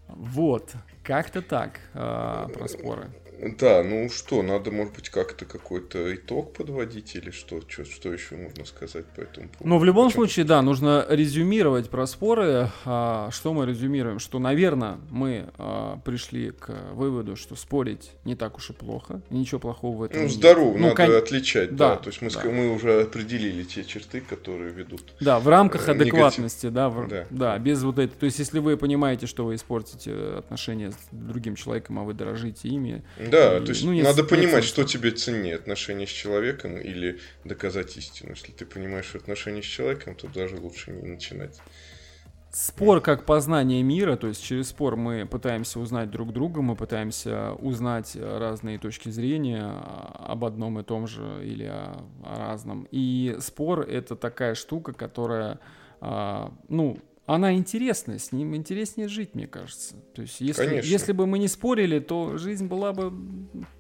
Вот, 0.09 0.73
как-то 1.03 1.43
так 1.43 1.81
э, 1.93 2.47
про 2.55 2.69
споры. 2.69 3.11
Да, 3.59 3.83
ну 3.83 4.09
что, 4.09 4.43
надо, 4.43 4.71
может 4.71 4.95
быть, 4.95 5.11
как-то 5.11 5.45
какой-то 5.45 6.15
итог 6.15 6.55
подводить 6.55 7.15
или 7.17 7.31
что, 7.31 7.61
что, 7.69 7.85
что 7.85 8.13
еще 8.13 8.37
можно 8.37 8.65
сказать 8.65 9.05
по 9.07 9.21
этому 9.21 9.49
поводу? 9.49 9.69
Ну, 9.69 9.79
в 9.79 9.85
любом 9.85 10.07
Почему? 10.07 10.25
случае, 10.25 10.45
да, 10.47 10.63
нужно 10.63 11.05
резюмировать 11.09 11.91
про 11.91 12.07
споры. 12.07 12.71
А, 12.85 13.31
что 13.31 13.53
мы 13.53 13.67
резюмируем? 13.67 14.19
Что, 14.21 14.39
наверное, 14.39 14.99
мы 15.11 15.47
а, 15.59 15.99
пришли 16.05 16.51
к 16.51 16.71
выводу, 16.93 17.37
что 17.37 17.57
спорить 17.57 18.13
не 18.25 18.37
так 18.37 18.57
уж 18.57 18.71
и 18.71 18.73
плохо, 18.73 19.21
ничего 19.31 19.61
плохого 19.61 19.97
в 19.97 20.03
этом 20.05 20.23
ну, 20.23 20.29
здорово, 20.29 20.73
нет. 20.73 20.81
Ну, 20.81 20.89
надо 20.89 21.07
кон... 21.07 21.17
отличать, 21.17 21.77
да. 21.77 21.91
да. 21.91 21.97
То 21.97 22.09
есть 22.09 22.23
мы, 22.23 22.31
да. 22.31 22.43
мы 22.45 22.73
уже 22.73 23.03
определили 23.03 23.65
те 23.65 23.85
черты, 23.85 24.21
которые 24.21 24.73
ведут. 24.73 25.15
Да, 25.21 25.39
в 25.41 25.49
рамках 25.49 25.89
адекватности, 25.89 26.69
да, 26.69 26.89
в... 26.89 27.07
да, 27.09 27.27
да, 27.31 27.59
без 27.59 27.83
вот 27.83 27.99
этой. 27.99 28.17
То 28.17 28.27
есть, 28.27 28.39
если 28.39 28.61
вы 28.61 28.77
понимаете, 28.77 29.27
что 29.27 29.45
вы 29.45 29.57
испортите 29.57 30.13
отношения 30.39 30.93
с 30.93 30.97
другим 31.13 31.55
человеком, 31.55 31.99
а 31.99 32.05
вы 32.05 32.15
дорожите 32.15 32.69
ими, 32.69 33.05
да, 33.31 33.61
то 33.61 33.69
есть 33.71 33.85
ну, 33.85 33.93
надо 34.03 34.25
понимать, 34.25 34.65
что 34.65 34.85
тебе 34.85 35.11
ценнее, 35.11 35.57
отношения 35.57 36.07
с 36.07 36.11
человеком 36.11 36.79
или 36.79 37.21
доказать 37.45 37.97
истину. 37.97 38.31
Если 38.31 38.53
ты 38.53 38.65
понимаешь 38.65 39.15
отношения 39.15 39.63
с 39.63 39.67
человеком, 39.67 40.15
то 40.15 40.29
даже 40.29 40.57
лучше 40.57 40.91
не 40.91 41.09
начинать. 41.09 41.61
Спор 42.51 43.03
как 43.03 43.27
познание 43.27 43.83
мира, 43.83 44.17
то 44.17 44.29
есть 44.29 44.43
через 44.43 44.69
спор 44.69 44.97
мы 44.97 45.27
пытаемся 45.27 45.79
узнать 45.79 46.11
друг 46.11 46.33
друга, 46.33 46.63
мы 46.63 46.75
пытаемся 46.75 47.53
узнать 47.53 48.17
разные 48.17 48.79
точки 48.79 49.11
зрения 49.11 49.63
об 50.15 50.43
одном 50.43 50.79
и 50.79 50.83
том 50.83 51.07
же 51.07 51.43
или 51.45 51.65
о, 51.65 52.03
о 52.25 52.39
разном. 52.39 52.89
И 52.91 53.37
спор 53.41 53.81
это 53.81 54.17
такая 54.17 54.55
штука, 54.55 54.95
которая, 54.95 55.59
а, 56.01 56.51
ну, 56.69 56.99
она 57.27 57.55
интересная, 57.55 58.19
с 58.19 58.31
ним 58.31 58.55
интереснее 58.55 59.09
жить, 59.09 59.35
мне 59.35 59.49
кажется. 59.49 59.97
То 60.15 60.23
есть, 60.23 60.41
если, 60.41 60.81
если 60.83 61.13
бы 61.13 61.27
мы 61.27 61.39
не 61.39 61.49
спорили, 61.49 61.99
то 61.99 62.39
жизнь 62.39 62.67
была 62.67 62.93
бы 62.93 63.13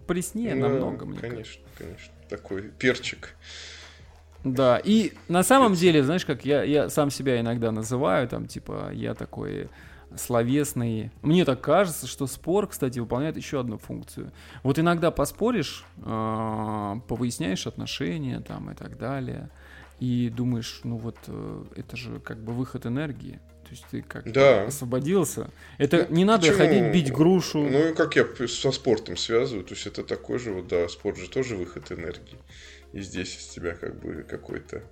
преснее 0.07 0.55
ну, 0.57 0.69
намного, 0.69 1.07
мне 1.07 1.19
Конечно, 1.19 1.63
кажется. 1.65 1.79
конечно. 1.79 2.15
Такой 2.29 2.63
перчик. 2.63 3.37
Да, 4.43 4.81
и 4.85 5.13
на 5.29 5.45
самом 5.45 5.71
перчик. 5.73 5.83
деле, 5.83 6.03
знаешь, 6.03 6.25
как 6.25 6.45
я, 6.45 6.65
я 6.65 6.91
сам 6.91 7.11
себя 7.11 7.41
иногда 7.41 7.71
называю, 7.71 8.29
там, 8.29 8.49
типа, 8.49 8.91
я 8.93 9.15
такой 9.15 9.69
словесный. 10.17 11.13
Мне 11.23 11.45
так 11.45 11.61
кажется, 11.61 12.09
что 12.09 12.27
спор, 12.27 12.67
кстати, 12.67 12.99
выполняет 12.99 13.37
еще 13.37 13.61
одну 13.61 13.79
функцию. 13.79 14.33
Вот 14.65 14.79
иногда 14.79 15.11
поспоришь, 15.13 15.85
э, 15.99 16.95
повыясняешь 17.07 17.67
отношения 17.67 18.41
там 18.41 18.71
и 18.71 18.75
так 18.75 18.99
далее 18.99 19.51
и 20.01 20.29
думаешь, 20.29 20.81
ну 20.85 20.97
вот 20.97 21.17
э, 21.27 21.65
это 21.77 21.97
же 21.97 22.21
как 22.21 22.43
бы 22.43 22.53
выход 22.53 22.87
энергии. 22.87 23.41
То 23.65 23.71
есть 23.73 23.85
ты 23.91 24.03
как 24.03 24.31
да. 24.31 24.65
освободился. 24.65 25.51
Это 25.79 26.07
ну, 26.09 26.17
не 26.17 26.25
надо 26.25 26.43
почему? 26.43 26.59
ходить 26.59 26.93
бить 26.93 27.13
грушу. 27.13 27.69
Ну 27.69 27.89
и 27.89 27.95
как 27.95 28.15
я 28.15 28.25
со 28.47 28.71
спортом 28.71 29.17
связываю, 29.17 29.65
то 29.65 29.75
есть 29.75 29.87
это 29.89 30.05
такой 30.05 30.39
же 30.39 30.53
вот, 30.53 30.69
да, 30.69 30.89
спорт 30.89 31.17
же 31.17 31.29
тоже 31.29 31.57
выход 31.57 31.91
энергии. 31.91 32.39
И 32.93 33.01
здесь 33.01 33.37
из 33.37 33.47
тебя 33.47 33.75
как 33.75 34.01
бы 34.01 34.23
какой-то... 34.23 34.83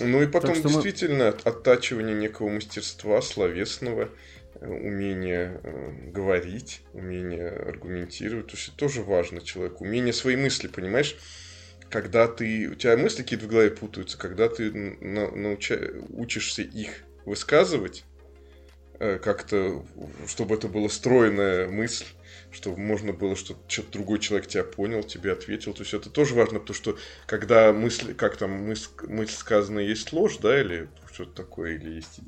Ну 0.00 0.20
и 0.20 0.26
потом 0.26 0.60
действительно 0.60 1.26
мы... 1.26 1.50
оттачивание 1.50 2.14
некого 2.14 2.48
мастерства 2.48 3.22
словесного, 3.22 4.10
э, 4.54 4.66
умение 4.68 5.60
э, 5.62 6.10
говорить, 6.10 6.82
умение 6.92 7.48
аргументировать. 7.48 8.48
То 8.48 8.56
есть 8.56 8.68
это 8.68 8.76
тоже 8.76 9.02
важно 9.02 9.40
человеку. 9.40 9.84
Умение 9.84 10.12
свои 10.12 10.36
мысли, 10.36 10.66
понимаешь? 10.66 11.16
Когда 11.90 12.28
ты, 12.28 12.68
у 12.68 12.74
тебя 12.74 12.96
мысли 12.96 13.22
какие-то 13.22 13.46
в 13.46 13.48
голове 13.48 13.70
путаются, 13.70 14.18
когда 14.18 14.48
ты 14.48 14.72
на, 14.72 15.30
науча, 15.30 15.78
учишься 16.10 16.62
их 16.62 17.02
высказывать, 17.24 18.04
э, 18.98 19.18
как-то, 19.18 19.84
чтобы 20.26 20.56
это 20.56 20.68
была 20.68 20.88
стройная 20.88 21.68
мысль, 21.68 22.06
чтобы 22.50 22.78
можно 22.78 23.12
было, 23.12 23.36
что 23.36 23.56
что-то 23.68 23.92
другой 23.92 24.18
человек 24.18 24.48
тебя 24.48 24.64
понял, 24.64 25.02
тебе 25.02 25.32
ответил. 25.32 25.74
То 25.74 25.82
есть 25.82 25.94
это 25.94 26.10
тоже 26.10 26.34
важно, 26.34 26.58
потому 26.60 26.74
что 26.74 26.98
когда 27.26 27.72
мысль, 27.72 28.14
как 28.14 28.36
там, 28.36 28.50
мысль, 28.50 28.88
мысль 29.02 29.34
сказанная 29.34 29.84
есть 29.84 30.12
ложь, 30.12 30.38
да, 30.38 30.60
или 30.60 30.88
что-то 31.12 31.32
такое, 31.32 31.74
или 31.74 31.96
есть 31.96 32.20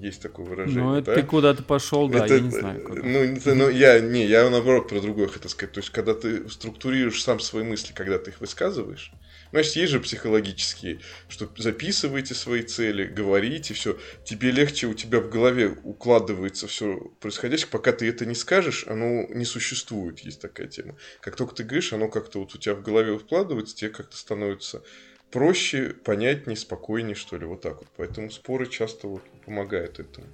есть 0.00 0.22
такое 0.22 0.46
выражение. 0.46 0.82
Ну, 0.82 0.94
это 0.94 1.06
да? 1.06 1.14
ты 1.14 1.22
куда-то 1.22 1.62
пошел, 1.62 2.08
да, 2.08 2.24
это, 2.24 2.34
я 2.34 2.40
не 2.40 2.50
знаю. 2.50 2.82
Куда. 2.82 3.02
Ну, 3.02 3.38
ну, 3.44 3.68
я, 3.68 4.00
не, 4.00 4.26
я 4.26 4.48
наоборот 4.50 4.88
про 4.88 5.00
другое 5.00 5.28
хотел 5.28 5.50
сказать. 5.50 5.72
То 5.72 5.80
есть, 5.80 5.90
когда 5.90 6.14
ты 6.14 6.48
структурируешь 6.48 7.22
сам 7.22 7.40
свои 7.40 7.64
мысли, 7.64 7.92
когда 7.92 8.18
ты 8.18 8.30
их 8.30 8.40
высказываешь, 8.40 9.12
Значит, 9.52 9.76
есть 9.76 9.92
же 9.92 10.00
психологические, 10.00 11.00
что 11.28 11.48
записывайте 11.56 12.34
свои 12.34 12.62
цели, 12.62 13.04
говорите, 13.04 13.74
все. 13.74 13.98
Тебе 14.24 14.50
легче, 14.50 14.86
у 14.86 14.94
тебя 14.94 15.20
в 15.20 15.30
голове 15.30 15.76
укладывается 15.84 16.66
все 16.66 16.98
происходящее, 17.20 17.68
пока 17.68 17.92
ты 17.92 18.08
это 18.08 18.26
не 18.26 18.34
скажешь, 18.34 18.84
оно 18.86 19.26
не 19.28 19.44
существует, 19.44 20.20
есть 20.20 20.40
такая 20.40 20.66
тема. 20.66 20.96
Как 21.20 21.36
только 21.36 21.54
ты 21.54 21.64
говоришь, 21.64 21.92
оно 21.92 22.08
как-то 22.08 22.40
вот 22.40 22.54
у 22.54 22.58
тебя 22.58 22.74
в 22.74 22.82
голове 22.82 23.12
укладывается, 23.12 23.76
тебе 23.76 23.90
как-то 23.90 24.16
становится 24.16 24.82
проще, 25.30 25.94
понятнее, 26.04 26.56
спокойнее, 26.56 27.14
что 27.14 27.36
ли, 27.36 27.46
вот 27.46 27.60
так 27.60 27.78
вот. 27.78 27.88
Поэтому 27.96 28.30
споры 28.30 28.66
часто 28.66 29.08
вот 29.08 29.22
помогают 29.44 29.98
этому. 29.98 30.26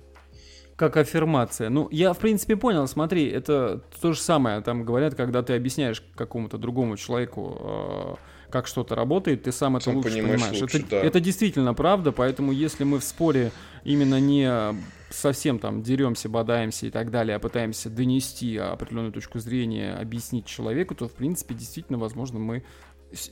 Как 0.77 0.97
аффирмация. 0.97 1.69
Ну, 1.69 1.89
я, 1.91 2.13
в 2.13 2.19
принципе, 2.19 2.57
понял, 2.57 2.87
смотри, 2.89 3.29
это 3.29 3.83
то 4.01 4.13
же 4.13 4.21
самое, 4.21 4.61
там 4.63 4.85
говорят, 4.85 5.15
когда 5.15 5.43
ты 5.43 5.55
объясняешь 5.55 6.03
какому-то 6.17 6.59
другому 6.59 6.97
человеку, 6.97 7.59
э, 7.61 8.15
как 8.51 8.67
что-то 8.67 8.95
работает, 8.95 9.45
ты 9.45 9.53
сам 9.53 9.77
это 9.77 9.87
сам 9.87 9.97
лучше 9.97 10.11
понимаешь. 10.11 10.61
Лучше, 10.61 10.79
это, 10.79 10.89
да. 10.91 10.97
это 10.99 11.21
действительно 11.21 11.75
правда, 11.75 12.11
поэтому 12.11 12.53
если 12.53 12.85
мы 12.85 12.99
в 12.99 13.05
споре 13.05 13.53
именно 13.85 14.19
не 14.19 14.75
совсем 15.11 15.59
там 15.59 15.83
деремся, 15.83 16.29
бодаемся 16.29 16.87
и 16.87 16.91
так 16.91 17.11
далее, 17.11 17.37
а 17.37 17.39
пытаемся 17.39 17.91
донести 17.91 18.57
определенную 18.57 19.13
точку 19.13 19.39
зрения, 19.39 19.95
объяснить 19.95 20.47
человеку, 20.47 20.95
то, 20.95 21.09
в 21.09 21.13
принципе, 21.13 21.55
действительно, 21.55 21.99
возможно, 21.99 22.39
мы 22.39 22.65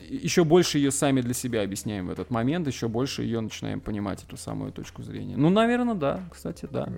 еще 0.09 0.45
больше 0.45 0.79
ее 0.79 0.91
сами 0.91 1.21
для 1.21 1.35
себя 1.35 1.63
объясняем 1.63 2.07
в 2.09 2.11
этот 2.11 2.31
момент, 2.31 2.67
еще 2.67 2.89
больше 2.89 3.23
ее 3.23 3.41
начинаем 3.41 3.81
понимать, 3.81 4.23
эту 4.23 4.37
самую 4.37 4.73
точку 4.73 5.03
зрения. 5.03 5.37
Ну, 5.37 5.51
наверное, 5.51 5.95
да, 5.95 6.29
кстати, 6.31 6.69
да. 6.71 6.89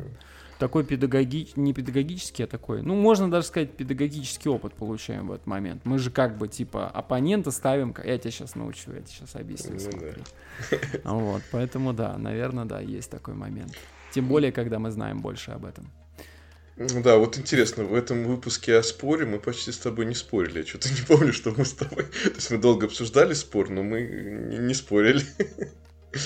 Такой 0.59 0.85
педагоги... 0.85 1.49
не 1.57 1.72
педагогический, 1.72 2.45
а 2.45 2.47
такой, 2.47 2.83
ну, 2.83 2.95
можно 2.95 3.28
даже 3.28 3.49
сказать, 3.49 3.72
педагогический 3.72 4.49
опыт 4.49 4.74
получаем 4.74 5.26
в 5.26 5.33
этот 5.33 5.47
момент. 5.47 5.85
Мы 5.85 5.99
же 5.99 6.11
как 6.12 6.39
бы, 6.39 6.47
типа, 6.47 6.87
оппонента 6.87 7.51
ставим, 7.51 7.93
я 8.05 8.16
тебя 8.16 8.30
сейчас 8.30 8.55
научу, 8.55 8.93
я 8.93 9.01
тебе 9.01 9.09
сейчас 9.09 9.35
объясню, 9.35 9.72
ну, 9.72 10.01
Да. 11.05 11.12
Вот, 11.12 11.43
поэтому, 11.51 11.93
да, 11.93 12.16
наверное, 12.16 12.64
да, 12.64 12.80
есть 12.80 13.11
такой 13.11 13.35
момент. 13.35 13.72
Тем 14.12 14.28
более, 14.28 14.53
когда 14.53 14.78
мы 14.78 14.93
знаем 14.93 15.20
больше 15.20 15.51
об 15.51 15.64
этом. 15.64 15.91
Ну 16.77 17.03
да, 17.03 17.16
вот 17.16 17.37
интересно, 17.37 17.85
в 17.85 17.95
этом 17.95 18.25
выпуске 18.25 18.77
о 18.77 18.83
споре 18.83 19.27
мы 19.27 19.39
почти 19.39 19.73
с 19.73 19.79
тобой 19.79 20.07
не 20.07 20.14
спорили. 20.14 20.61
Я 20.61 20.66
что-то 20.66 20.89
не 20.93 21.03
помню, 21.07 21.33
что 21.33 21.53
мы 21.57 21.64
с 21.64 21.73
тобой... 21.73 22.05
То 22.25 22.35
есть 22.35 22.51
мы 22.51 22.59
долго 22.59 22.87
обсуждали 22.87 23.35
спор, 23.35 23.70
но 23.70 23.83
мы 23.83 24.03
не 24.03 24.75
спорили. 24.75 25.25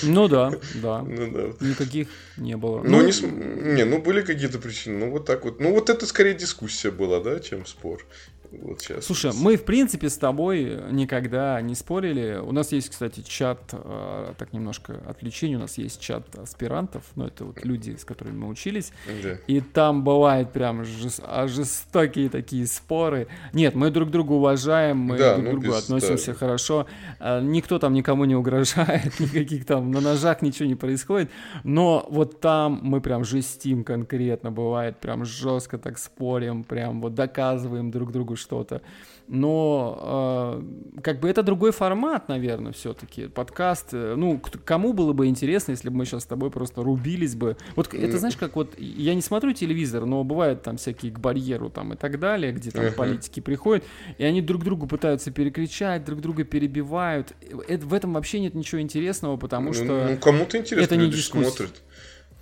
Ну 0.03 0.27
да, 0.27 0.51
да. 0.75 1.01
Ну 1.01 1.31
да. 1.31 1.65
Никаких 1.65 2.09
не 2.35 2.57
было. 2.57 2.83
Ну, 2.83 2.97
ну 2.97 3.03
не, 3.03 3.75
не, 3.75 3.85
ну 3.85 4.01
были 4.01 4.21
какие-то 4.21 4.59
причины. 4.59 4.97
Ну 4.97 5.11
вот 5.11 5.25
так 5.25 5.45
вот. 5.45 5.61
Ну 5.61 5.71
вот 5.71 5.89
это 5.89 6.05
скорее 6.05 6.33
дискуссия 6.33 6.91
была, 6.91 7.21
да, 7.21 7.39
чем 7.39 7.65
спор. 7.65 8.05
Вот 8.51 8.81
сейчас. 8.81 9.05
Слушай, 9.05 9.31
мы 9.33 9.57
в 9.57 9.65
принципе 9.65 10.09
с 10.09 10.17
тобой 10.17 10.79
никогда 10.91 11.61
не 11.61 11.75
спорили. 11.75 12.39
У 12.41 12.51
нас 12.51 12.71
есть, 12.71 12.89
кстати, 12.89 13.21
чат, 13.21 13.59
э, 13.71 14.33
так 14.37 14.53
немножко 14.53 15.01
отвлечение, 15.07 15.57
у 15.57 15.61
нас 15.61 15.77
есть 15.77 15.99
чат 15.99 16.23
аспирантов, 16.35 17.03
но 17.15 17.23
ну, 17.23 17.27
это 17.27 17.45
вот 17.45 17.63
люди, 17.65 17.95
с 17.95 18.05
которыми 18.05 18.37
мы 18.37 18.47
учились. 18.47 18.91
Да. 19.23 19.37
И 19.47 19.59
там 19.59 20.03
бывают 20.03 20.51
прям 20.51 20.85
жест... 20.85 21.21
А, 21.23 21.47
жестокие 21.47 22.29
такие 22.29 22.65
споры. 22.67 23.27
Нет, 23.53 23.75
мы 23.75 23.91
друг 23.91 24.11
друга 24.11 24.33
уважаем, 24.33 24.97
мы 24.97 25.17
да, 25.17 25.35
друг 25.35 25.43
к 25.43 25.45
ну, 25.45 25.51
другу 25.51 25.67
без... 25.67 25.83
относимся 25.83 26.31
да. 26.31 26.37
хорошо. 26.37 26.87
Э, 27.19 27.41
никто 27.41 27.79
там 27.79 27.93
никому 27.93 28.25
не 28.25 28.35
угрожает, 28.35 29.19
никаких 29.19 29.65
там 29.65 29.91
на 29.91 29.99
ножах 29.99 30.41
ничего 30.41 30.67
не 30.67 30.75
происходит. 30.75 31.29
Но 31.63 32.07
вот 32.09 32.39
там 32.39 32.79
мы 32.81 33.01
прям 33.01 33.25
жестим 33.25 33.83
конкретно, 33.83 34.51
бывает 34.51 34.97
прям 34.97 35.25
жестко 35.25 35.77
так 35.77 35.97
спорим, 35.97 36.63
прям 36.63 37.01
вот 37.01 37.13
доказываем 37.13 37.91
друг 37.91 38.11
другу, 38.11 38.35
что-то. 38.47 38.81
Но 39.27 40.61
э, 40.95 41.01
как 41.01 41.19
бы 41.19 41.29
это 41.29 41.43
другой 41.43 41.71
формат, 41.71 42.29
наверное, 42.29 42.71
все-таки. 42.71 43.27
Подкаст. 43.27 43.89
Э, 43.91 44.15
ну, 44.15 44.41
кому 44.63 44.93
было 44.93 45.11
бы 45.11 45.27
интересно, 45.27 45.71
если 45.71 45.89
бы 45.89 45.97
мы 45.97 46.05
сейчас 46.05 46.23
с 46.23 46.25
тобой 46.25 46.49
просто 46.49 46.81
рубились 46.81 47.35
бы. 47.35 47.57
Вот 47.75 47.93
это 47.93 48.19
знаешь, 48.19 48.37
как 48.37 48.55
вот 48.55 48.79
я 48.79 49.13
не 49.15 49.21
смотрю 49.21 49.51
телевизор, 49.51 50.05
но 50.05 50.23
бывают 50.23 50.63
там 50.63 50.77
всякие 50.77 51.11
к 51.11 51.19
барьеру 51.19 51.69
там 51.69 51.93
и 51.93 51.97
так 51.97 52.19
далее, 52.19 52.53
где 52.53 52.71
там 52.71 52.93
политики 52.93 53.41
приходят, 53.41 53.83
и 54.17 54.23
они 54.23 54.41
друг 54.41 54.63
другу 54.63 54.87
пытаются 54.87 55.29
перекричать, 55.31 56.05
друг 56.05 56.21
друга 56.21 56.45
перебивают. 56.45 57.33
Это, 57.67 57.85
в 57.85 57.93
этом 57.93 58.13
вообще 58.13 58.39
нет 58.39 58.55
ничего 58.55 58.79
интересного, 58.79 59.35
потому 59.35 59.67
ну, 59.67 59.73
что... 59.73 60.07
Ну, 60.09 60.17
кому-то 60.17 60.57
интересно, 60.57 60.85
это 60.85 60.95
не 60.95 61.11
дискуссия. 61.11 61.49
смотрят. 61.49 61.83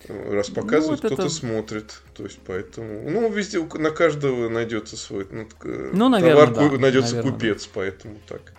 Раз 0.07 0.49
показывают, 0.49 1.03
ну, 1.03 1.09
вот 1.09 1.13
кто-то 1.13 1.27
это... 1.27 1.29
смотрит. 1.29 2.01
То 2.13 2.23
есть, 2.23 2.39
поэтому. 2.45 3.09
Ну, 3.09 3.31
везде 3.31 3.63
на 3.63 3.91
каждого 3.91 4.49
найдется 4.49 4.97
свой. 4.97 5.27
Ну, 5.31 5.47
ну 5.93 6.09
наверное, 6.09 6.47
товар, 6.47 6.71
да, 6.71 6.77
найдется 6.77 7.15
наверное, 7.15 7.33
купец, 7.33 7.65
да. 7.65 7.71
поэтому 7.73 8.15
так. 8.27 8.53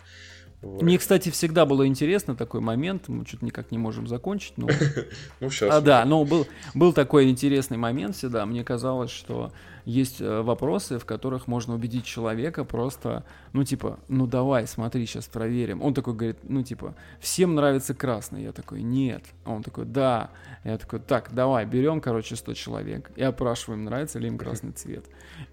Мне, 0.63 0.99
кстати, 0.99 1.31
всегда 1.31 1.67
было 1.67 1.87
интересно 1.87 2.35
такой 2.35 2.61
момент, 2.61 3.09
мы 3.09 3.25
что-то 3.27 3.45
никак 3.45 3.71
не 3.71 3.79
можем 3.79 4.09
закончить, 4.09 4.55
но... 4.57 4.69
Ну, 5.41 5.51
сейчас. 5.51 5.75
А, 5.75 5.81
да, 5.81 6.05
но 6.05 6.25
был, 6.25 6.47
был 6.75 6.93
такой 6.93 7.29
интересный 7.29 7.77
момент 7.77 8.17
всегда, 8.17 8.47
мне 8.47 8.65
казалось, 8.65 9.11
что 9.11 9.53
есть 9.87 10.21
э, 10.21 10.43
вопросы, 10.43 10.99
в 10.99 11.07
которых 11.07 11.47
можно 11.47 11.75
убедить 11.75 12.05
человека 12.05 12.65
просто, 12.65 13.25
ну, 13.53 13.63
типа, 13.63 14.01
ну, 14.09 14.27
давай, 14.27 14.67
смотри, 14.67 15.07
сейчас 15.07 15.27
проверим. 15.27 15.81
Он 15.81 15.95
такой 15.95 16.15
говорит, 16.15 16.39
ну, 16.43 16.65
типа, 16.65 16.97
всем 17.21 17.55
нравится 17.55 17.95
красный. 17.95 18.43
Я 18.43 18.53
такой, 18.53 18.83
нет. 18.83 19.23
А 19.45 19.53
он 19.53 19.63
такой, 19.63 19.85
да. 19.85 20.31
Я 20.65 20.77
такой, 20.77 20.99
так, 20.99 21.33
давай, 21.33 21.65
берем, 21.67 22.01
короче, 22.01 22.35
100 22.35 22.55
человек 22.55 23.13
и 23.15 23.23
опрашиваем, 23.23 23.85
нравится 23.85 24.19
ли 24.19 24.27
им 24.27 24.39
красный 24.39 24.73
цвет. 24.73 25.05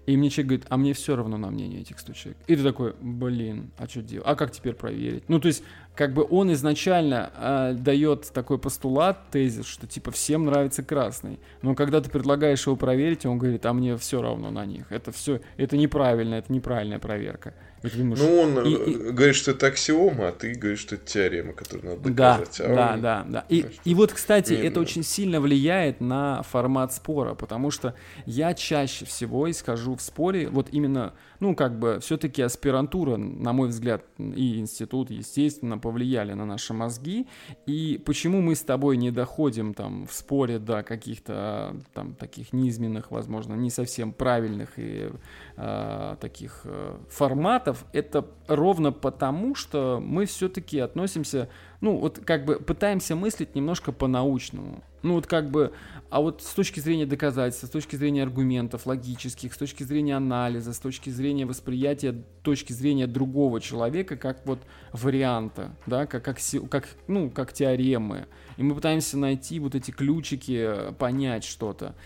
И 0.06 0.16
мне 0.16 0.30
человек 0.30 0.48
говорит, 0.48 0.66
а 0.68 0.76
мне 0.78 0.94
все 0.94 1.14
равно 1.14 1.36
на 1.36 1.50
мнение 1.50 1.82
этих 1.82 2.00
100 2.00 2.12
человек. 2.14 2.38
И 2.48 2.56
ты 2.56 2.62
такой, 2.64 2.96
блин, 3.00 3.70
а 3.78 3.86
что 3.86 4.02
делать? 4.02 4.26
А 4.26 4.34
как 4.34 4.50
теперь 4.50 4.74
проверить? 4.74 5.28
Ну, 5.28 5.38
то 5.38 5.46
есть, 5.46 5.62
как 5.94 6.12
бы 6.12 6.26
он 6.28 6.52
изначально 6.52 7.30
э, 7.36 7.74
дает 7.78 8.32
такой 8.32 8.58
постулат, 8.58 9.30
тезис, 9.30 9.66
что 9.66 9.86
типа 9.86 10.10
всем 10.10 10.44
нравится 10.44 10.82
красный. 10.82 11.38
Но 11.62 11.76
когда 11.76 12.00
ты 12.00 12.10
предлагаешь 12.10 12.66
его 12.66 12.74
проверить, 12.74 13.24
он 13.26 13.38
говорит, 13.38 13.64
а 13.64 13.72
мне 13.72 13.96
все 13.96 14.20
равно 14.24 14.50
на 14.50 14.66
них. 14.66 14.90
Это 14.90 15.12
все, 15.12 15.40
это 15.56 15.76
неправильно, 15.76 16.34
это 16.34 16.52
неправильная 16.52 16.98
проверка. 16.98 17.54
Думаешь, 17.92 18.18
ну, 18.18 18.40
он 18.40 18.66
и, 18.66 18.72
и... 18.72 19.10
говорит, 19.12 19.36
что 19.36 19.50
это 19.50 19.66
аксиома, 19.66 20.28
а 20.28 20.32
ты 20.32 20.54
говоришь, 20.54 20.80
что 20.80 20.94
это 20.94 21.04
теорема, 21.04 21.52
которую 21.52 21.96
надо 21.96 22.08
доказать. 22.08 22.56
Да, 22.58 22.64
а 22.64 22.74
да, 22.74 22.94
он... 22.94 23.00
да, 23.00 23.24
да. 23.28 23.44
И, 23.48 23.66
и 23.84 23.94
вот, 23.94 24.12
кстати, 24.12 24.52
не, 24.54 24.60
это 24.60 24.76
да. 24.76 24.80
очень 24.80 25.02
сильно 25.02 25.40
влияет 25.40 26.00
на 26.00 26.42
формат 26.44 26.94
спора, 26.94 27.34
потому 27.34 27.70
что 27.70 27.94
я 28.24 28.54
чаще 28.54 29.04
всего 29.04 29.50
исхожу 29.50 29.96
в 29.96 30.00
споре 30.02 30.48
вот 30.48 30.68
именно 30.72 31.12
ну, 31.44 31.54
как 31.54 31.78
бы, 31.78 31.98
все-таки 32.00 32.42
аспирантура, 32.42 33.16
на 33.16 33.52
мой 33.52 33.68
взгляд, 33.68 34.02
и 34.18 34.58
институт, 34.58 35.10
естественно, 35.10 35.78
повлияли 35.78 36.32
на 36.32 36.46
наши 36.46 36.72
мозги. 36.72 37.26
И 37.66 38.00
почему 38.04 38.40
мы 38.40 38.54
с 38.54 38.62
тобой 38.62 38.96
не 38.96 39.10
доходим 39.10 39.74
там 39.74 40.06
в 40.06 40.12
споре 40.14 40.58
до 40.58 40.82
каких-то 40.82 41.76
там 41.92 42.14
таких 42.14 42.52
низменных, 42.54 43.10
возможно, 43.10 43.54
не 43.54 43.70
совсем 43.70 44.12
правильных 44.12 44.70
и 44.78 45.10
э, 45.56 46.16
таких 46.20 46.62
э, 46.64 46.96
форматов, 47.10 47.73
это 47.92 48.26
ровно 48.46 48.92
потому, 48.92 49.54
что 49.54 50.00
мы 50.02 50.26
все-таки 50.26 50.78
относимся, 50.78 51.48
ну, 51.80 51.98
вот 51.98 52.20
как 52.24 52.44
бы 52.44 52.56
пытаемся 52.56 53.14
мыслить 53.14 53.54
немножко 53.54 53.92
по-научному. 53.92 54.82
Ну, 55.02 55.14
вот 55.14 55.26
как 55.26 55.50
бы 55.50 55.72
а 56.14 56.20
вот 56.20 56.42
с 56.42 56.54
точки 56.54 56.78
зрения 56.78 57.06
доказательства, 57.06 57.66
с 57.66 57.70
точки 57.70 57.96
зрения 57.96 58.22
аргументов 58.22 58.86
логических, 58.86 59.52
с 59.52 59.56
точки 59.56 59.82
зрения 59.82 60.16
анализа, 60.16 60.72
с 60.72 60.78
точки 60.78 61.10
зрения 61.10 61.44
восприятия 61.44 62.14
точки 62.42 62.72
зрения 62.72 63.08
другого 63.08 63.60
человека 63.60 64.16
как 64.16 64.46
вот 64.46 64.60
варианта, 64.92 65.74
да, 65.86 66.06
как, 66.06 66.24
как, 66.24 66.38
как, 66.70 66.88
ну, 67.08 67.30
как 67.30 67.52
теоремы. 67.52 68.28
И 68.56 68.62
мы 68.62 68.76
пытаемся 68.76 69.18
найти 69.18 69.58
вот 69.58 69.74
эти 69.74 69.90
ключики, 69.90 70.92
понять 70.98 71.42
что-то. 71.42 71.96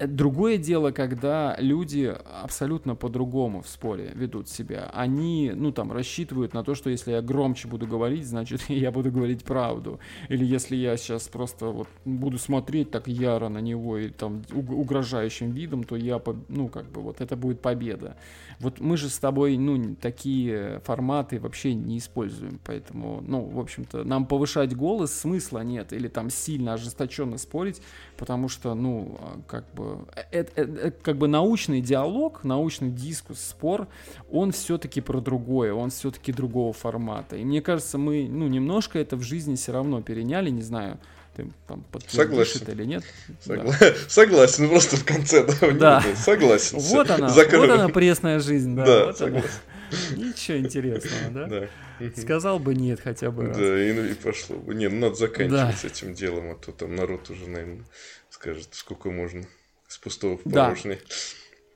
Другое 0.00 0.56
дело, 0.56 0.92
когда 0.92 1.56
люди 1.58 2.14
абсолютно 2.42 2.94
по-другому 2.94 3.60
в 3.60 3.68
споре 3.68 4.12
ведут 4.14 4.48
себя. 4.48 4.90
Они, 4.94 5.52
ну, 5.54 5.72
там, 5.72 5.92
рассчитывают 5.92 6.54
на 6.54 6.64
то, 6.64 6.74
что 6.74 6.88
если 6.88 7.12
я 7.12 7.20
громче 7.20 7.68
буду 7.68 7.86
говорить, 7.86 8.26
значит, 8.26 8.62
я 8.68 8.90
буду 8.92 9.12
говорить 9.12 9.44
правду. 9.44 10.00
Или 10.30 10.44
если 10.44 10.74
я 10.74 10.96
сейчас 10.96 11.28
просто 11.28 11.66
вот 11.66 11.88
буду 12.06 12.38
смотреть 12.38 12.90
так 12.90 13.08
яро 13.08 13.48
на 13.50 13.58
него 13.58 13.98
и 13.98 14.08
там 14.08 14.42
угрожающим 14.52 15.50
видом, 15.50 15.84
то 15.84 15.96
я, 15.96 16.20
ну, 16.48 16.68
как 16.68 16.90
бы, 16.90 17.02
вот 17.02 17.20
это 17.20 17.36
будет 17.36 17.60
победа. 17.60 18.16
Вот 18.58 18.80
мы 18.80 18.96
же 18.96 19.10
с 19.10 19.18
тобой, 19.18 19.58
ну, 19.58 19.96
такие 19.96 20.80
форматы 20.84 21.38
вообще 21.40 21.74
не 21.74 21.98
используем, 21.98 22.58
поэтому, 22.64 23.22
ну, 23.26 23.42
в 23.42 23.58
общем-то, 23.58 24.04
нам 24.04 24.24
повышать 24.24 24.74
голос 24.74 25.12
смысла 25.12 25.60
нет, 25.60 25.92
или 25.92 26.08
там 26.08 26.30
сильно 26.30 26.74
ожесточенно 26.74 27.36
спорить, 27.36 27.82
потому 28.20 28.50
что, 28.50 28.74
ну, 28.74 29.18
а, 29.18 29.40
как 29.48 29.64
бы, 29.72 30.00
это, 30.30 30.52
это, 30.54 30.72
это 30.72 30.96
как 31.02 31.16
бы 31.16 31.26
научный 31.26 31.80
диалог, 31.80 32.44
научный 32.44 32.90
дискус, 32.90 33.40
спор, 33.40 33.88
он 34.30 34.52
все-таки 34.52 35.00
про 35.00 35.20
другое, 35.20 35.72
он 35.72 35.88
все-таки 35.88 36.30
другого 36.30 36.74
формата. 36.74 37.36
И 37.36 37.44
мне 37.44 37.62
кажется, 37.62 37.96
мы, 37.96 38.28
ну, 38.28 38.46
немножко 38.46 38.98
это 38.98 39.16
в 39.16 39.22
жизни 39.22 39.54
все 39.54 39.72
равно 39.72 40.02
переняли, 40.02 40.50
не 40.50 40.60
знаю, 40.60 40.98
ты 41.34 41.50
там 41.66 41.82
Согласен. 42.08 42.60
или 42.70 42.84
нет. 42.84 43.04
Согла... 43.42 43.72
Да. 43.80 43.92
Согласен, 44.08 44.68
просто 44.68 44.96
в 44.96 45.04
конце, 45.06 45.46
да, 45.46 45.72
да. 45.72 46.04
согласен. 46.14 46.78
Вот 46.78 47.10
она, 47.10 47.28
вот 47.28 47.70
она 47.70 47.88
пресная 47.88 48.40
жизнь, 48.40 48.76
да. 48.76 48.84
Да, 48.84 49.06
вот 49.06 49.16
согласен. 49.16 49.48
Она. 49.48 49.69
Ничего 50.16 50.58
интересного, 50.58 51.48
да? 51.48 51.68
Да. 52.00 52.10
Сказал 52.16 52.58
бы 52.58 52.74
нет 52.74 53.00
хотя 53.00 53.30
бы 53.30 53.46
раз. 53.46 53.56
Да, 53.56 53.82
и, 53.82 54.12
и 54.12 54.14
пошло 54.14 54.56
бы. 54.56 54.74
Не, 54.74 54.88
ну 54.88 55.00
надо 55.00 55.14
заканчивать 55.14 55.50
да. 55.52 55.72
с 55.72 55.84
этим 55.84 56.14
делом, 56.14 56.50
а 56.50 56.54
то 56.54 56.72
там 56.72 56.94
народ 56.94 57.28
уже, 57.30 57.48
наверное, 57.48 57.84
скажет, 58.30 58.68
сколько 58.72 59.10
можно 59.10 59.44
с 59.88 59.98
пустого 59.98 60.38
в 60.38 60.42
порожнее. 60.42 61.00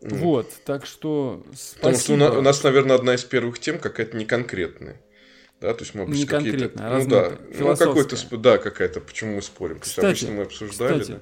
Да. 0.01 0.17
Вот, 0.17 0.51
так 0.65 0.87
что 0.87 1.45
спасибо. 1.55 1.81
Потому 1.81 1.97
что 1.97 2.13
у 2.13 2.17
нас, 2.17 2.35
у 2.37 2.43
нас, 2.43 2.63
наверное, 2.63 2.97
одна 2.97 3.15
из 3.15 3.25
первых 3.25 3.59
тем 3.59 3.79
какая-то 3.79 4.17
неконкретная. 4.17 5.01
Да, 5.61 5.73
то 5.73 5.83
есть 5.83 5.95
мы 5.95 6.03
обычно 6.03 6.27
какие-то... 6.27 6.71
Ну 6.75 7.09
да, 7.09 7.39
ну 7.59 7.77
какой-то, 7.77 8.37
да, 8.37 8.59
какая-то, 8.59 9.01
почему 9.01 9.37
мы 9.37 9.43
спорим. 9.43 9.81
Кстати, 9.81 10.05
обычно 10.05 10.31
мы 10.33 10.43
обсуждали. 10.43 11.01
Кстати, 11.01 11.13
да. 11.13 11.21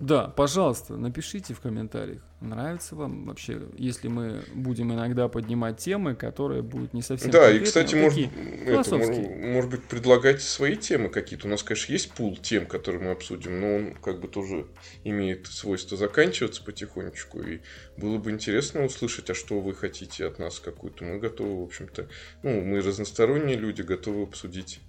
Да, 0.00 0.28
пожалуйста, 0.28 0.96
напишите 0.96 1.54
в 1.54 1.60
комментариях, 1.60 2.22
нравится 2.40 2.96
вам 2.96 3.26
вообще, 3.26 3.62
если 3.76 4.08
мы 4.08 4.42
будем 4.54 4.92
иногда 4.92 5.28
поднимать 5.28 5.78
темы, 5.78 6.14
которые 6.14 6.62
будут 6.62 6.94
не 6.94 7.02
совсем 7.02 7.30
Да, 7.30 7.50
и, 7.50 7.60
кстати, 7.60 7.94
может, 7.94 8.18
это, 8.66 8.96
может 8.96 9.70
быть, 9.70 9.84
предлагайте 9.84 10.40
свои 10.40 10.76
темы 10.76 11.08
какие-то. 11.08 11.46
У 11.46 11.50
нас, 11.50 11.62
конечно, 11.62 11.92
есть 11.92 12.12
пул 12.12 12.36
тем, 12.36 12.66
которые 12.66 13.02
мы 13.02 13.10
обсудим, 13.10 13.60
но 13.60 13.76
он 13.76 13.94
как 13.94 14.20
бы 14.20 14.28
тоже 14.28 14.66
имеет 15.04 15.46
свойство 15.46 15.96
заканчиваться 15.96 16.62
потихонечку. 16.64 17.42
И 17.42 17.60
было 17.96 18.18
бы 18.18 18.30
интересно 18.30 18.84
услышать, 18.84 19.30
а 19.30 19.34
что 19.34 19.60
вы 19.60 19.74
хотите 19.74 20.26
от 20.26 20.38
нас 20.38 20.58
какую-то. 20.58 21.04
Мы 21.04 21.18
готовы, 21.18 21.60
в 21.60 21.64
общем-то, 21.64 22.08
ну, 22.42 22.60
мы 22.62 22.80
разносторонние 22.80 23.56
люди, 23.56 23.82
готовы 23.82 24.22
обсудить 24.22 24.80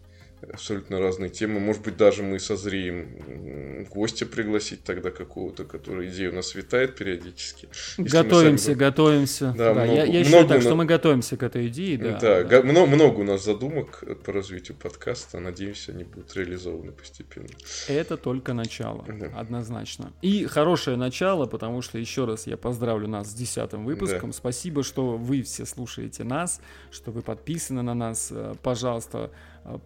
абсолютно 0.52 1.00
разные 1.00 1.30
темы. 1.30 1.60
Может 1.60 1.84
быть, 1.84 1.98
даже 1.98 2.24
мы 2.24 2.40
созреем 2.40 3.86
гостя 3.90 4.26
пригласить 4.26 4.84
тогда 4.84 5.12
какого-то, 5.12 5.64
который 5.66 6.10
идею 6.10 6.32
у 6.32 6.36
нас 6.36 6.56
витает 6.56 6.96
периодически. 6.96 7.70
Готовимся, 7.98 8.66
сами... 8.66 8.76
готовимся. 8.76 9.54
Да, 9.58 9.74
да, 9.74 9.86
много, 9.86 9.94
я, 9.94 10.04
я 10.06 10.24
считаю 10.24 10.48
так, 10.48 10.62
что 10.62 10.76
мы 10.76 10.86
готовимся 10.86 11.38
к 11.38 11.44
этой 11.44 11.68
идее. 11.68 11.98
Да, 11.98 12.20
да, 12.20 12.44
да. 12.44 12.62
Много, 12.62 12.88
много 12.88 13.20
у 13.20 13.24
нас 13.24 13.44
задумок 13.44 14.04
по 14.26 14.32
развитию 14.32 14.78
подкаста. 14.78 15.40
Надеемся, 15.40 15.92
они 15.92 16.04
будут 16.04 16.36
реализованы 16.36 16.92
постепенно. 16.92 17.48
Это 17.88 18.18
только 18.18 18.54
начало, 18.54 19.06
да. 19.08 19.28
однозначно. 19.38 20.12
И 20.22 20.46
хорошее 20.46 20.98
начало, 20.98 21.46
потому 21.46 21.82
что, 21.82 21.98
еще 21.98 22.26
раз, 22.26 22.48
я 22.48 22.58
поздравлю 22.58 23.08
нас 23.08 23.30
с 23.30 23.34
десятым 23.34 23.86
выпуском. 23.86 24.32
Да. 24.32 24.38
Спасибо, 24.38 24.84
что 24.84 25.18
вы 25.18 25.44
все 25.44 25.66
слушаете 25.66 26.24
нас, 26.24 26.62
что 26.92 27.12
вы 27.12 27.22
подписаны 27.22 27.82
на 27.82 27.94
нас. 27.94 28.30
Э, 28.32 28.54
пожалуйста, 28.62 29.32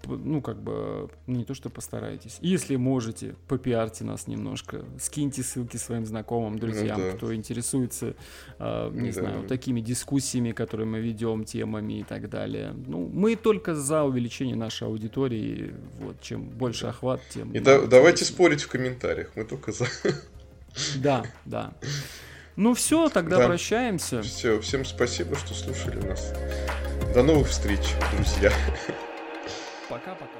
ну, 0.06 0.42
как 0.42 0.62
бы, 0.62 1.10
не 1.28 1.46
то, 1.46 1.54
что 1.54 1.70
постарайтесь. 1.70 2.38
Если 2.42 2.76
можете, 2.76 3.36
попиарьте 3.48 4.04
нас 4.04 4.28
немножко, 4.28 4.84
скиньте 5.00 5.44
ссылки 5.44 5.78
своим 5.78 6.06
знакомым, 6.06 6.58
друзьям, 6.58 7.00
ну, 7.00 7.12
да. 7.12 7.18
кто 7.18 7.36
интересуется, 7.36 8.16
э, 8.60 8.90
не 8.94 9.12
да. 9.12 9.20
знаю, 9.20 9.48
такими 9.48 9.82
дискуссиями, 9.82 10.52
которые 10.52 10.88
мы 10.88 11.00
ведем, 11.00 11.44
темами 11.44 12.00
и 12.00 12.04
так 12.04 12.30
далее. 12.30 12.74
Ну, 12.88 13.08
мы 13.08 13.36
только 13.36 13.76
за 13.76 14.04
увеличение 14.04 14.56
нашей 14.56 14.88
аудитории, 14.88 15.76
вот, 16.00 16.22
чем 16.22 16.50
больше 16.50 16.88
охват, 16.88 17.22
тем... 17.30 17.52
И 17.52 17.60
да, 17.60 17.82
давайте 17.82 18.26
спорить 18.26 18.62
в 18.62 18.68
комментариях, 18.68 19.32
мы 19.36 19.44
только 19.44 19.72
за. 19.72 19.86
Да, 20.98 21.26
да. 21.46 21.74
Ну 22.56 22.74
все, 22.74 23.10
тогда 23.10 23.38
да. 23.38 23.48
прощаемся. 23.48 24.22
Все, 24.24 24.60
всем 24.62 24.86
спасибо, 24.86 25.36
что 25.36 25.54
слушали 25.54 26.04
нас. 26.06 26.34
До 27.14 27.24
новых 27.24 27.48
встреч, 27.48 27.82
друзья. 28.16 28.52
Пока-пока. 29.90 30.37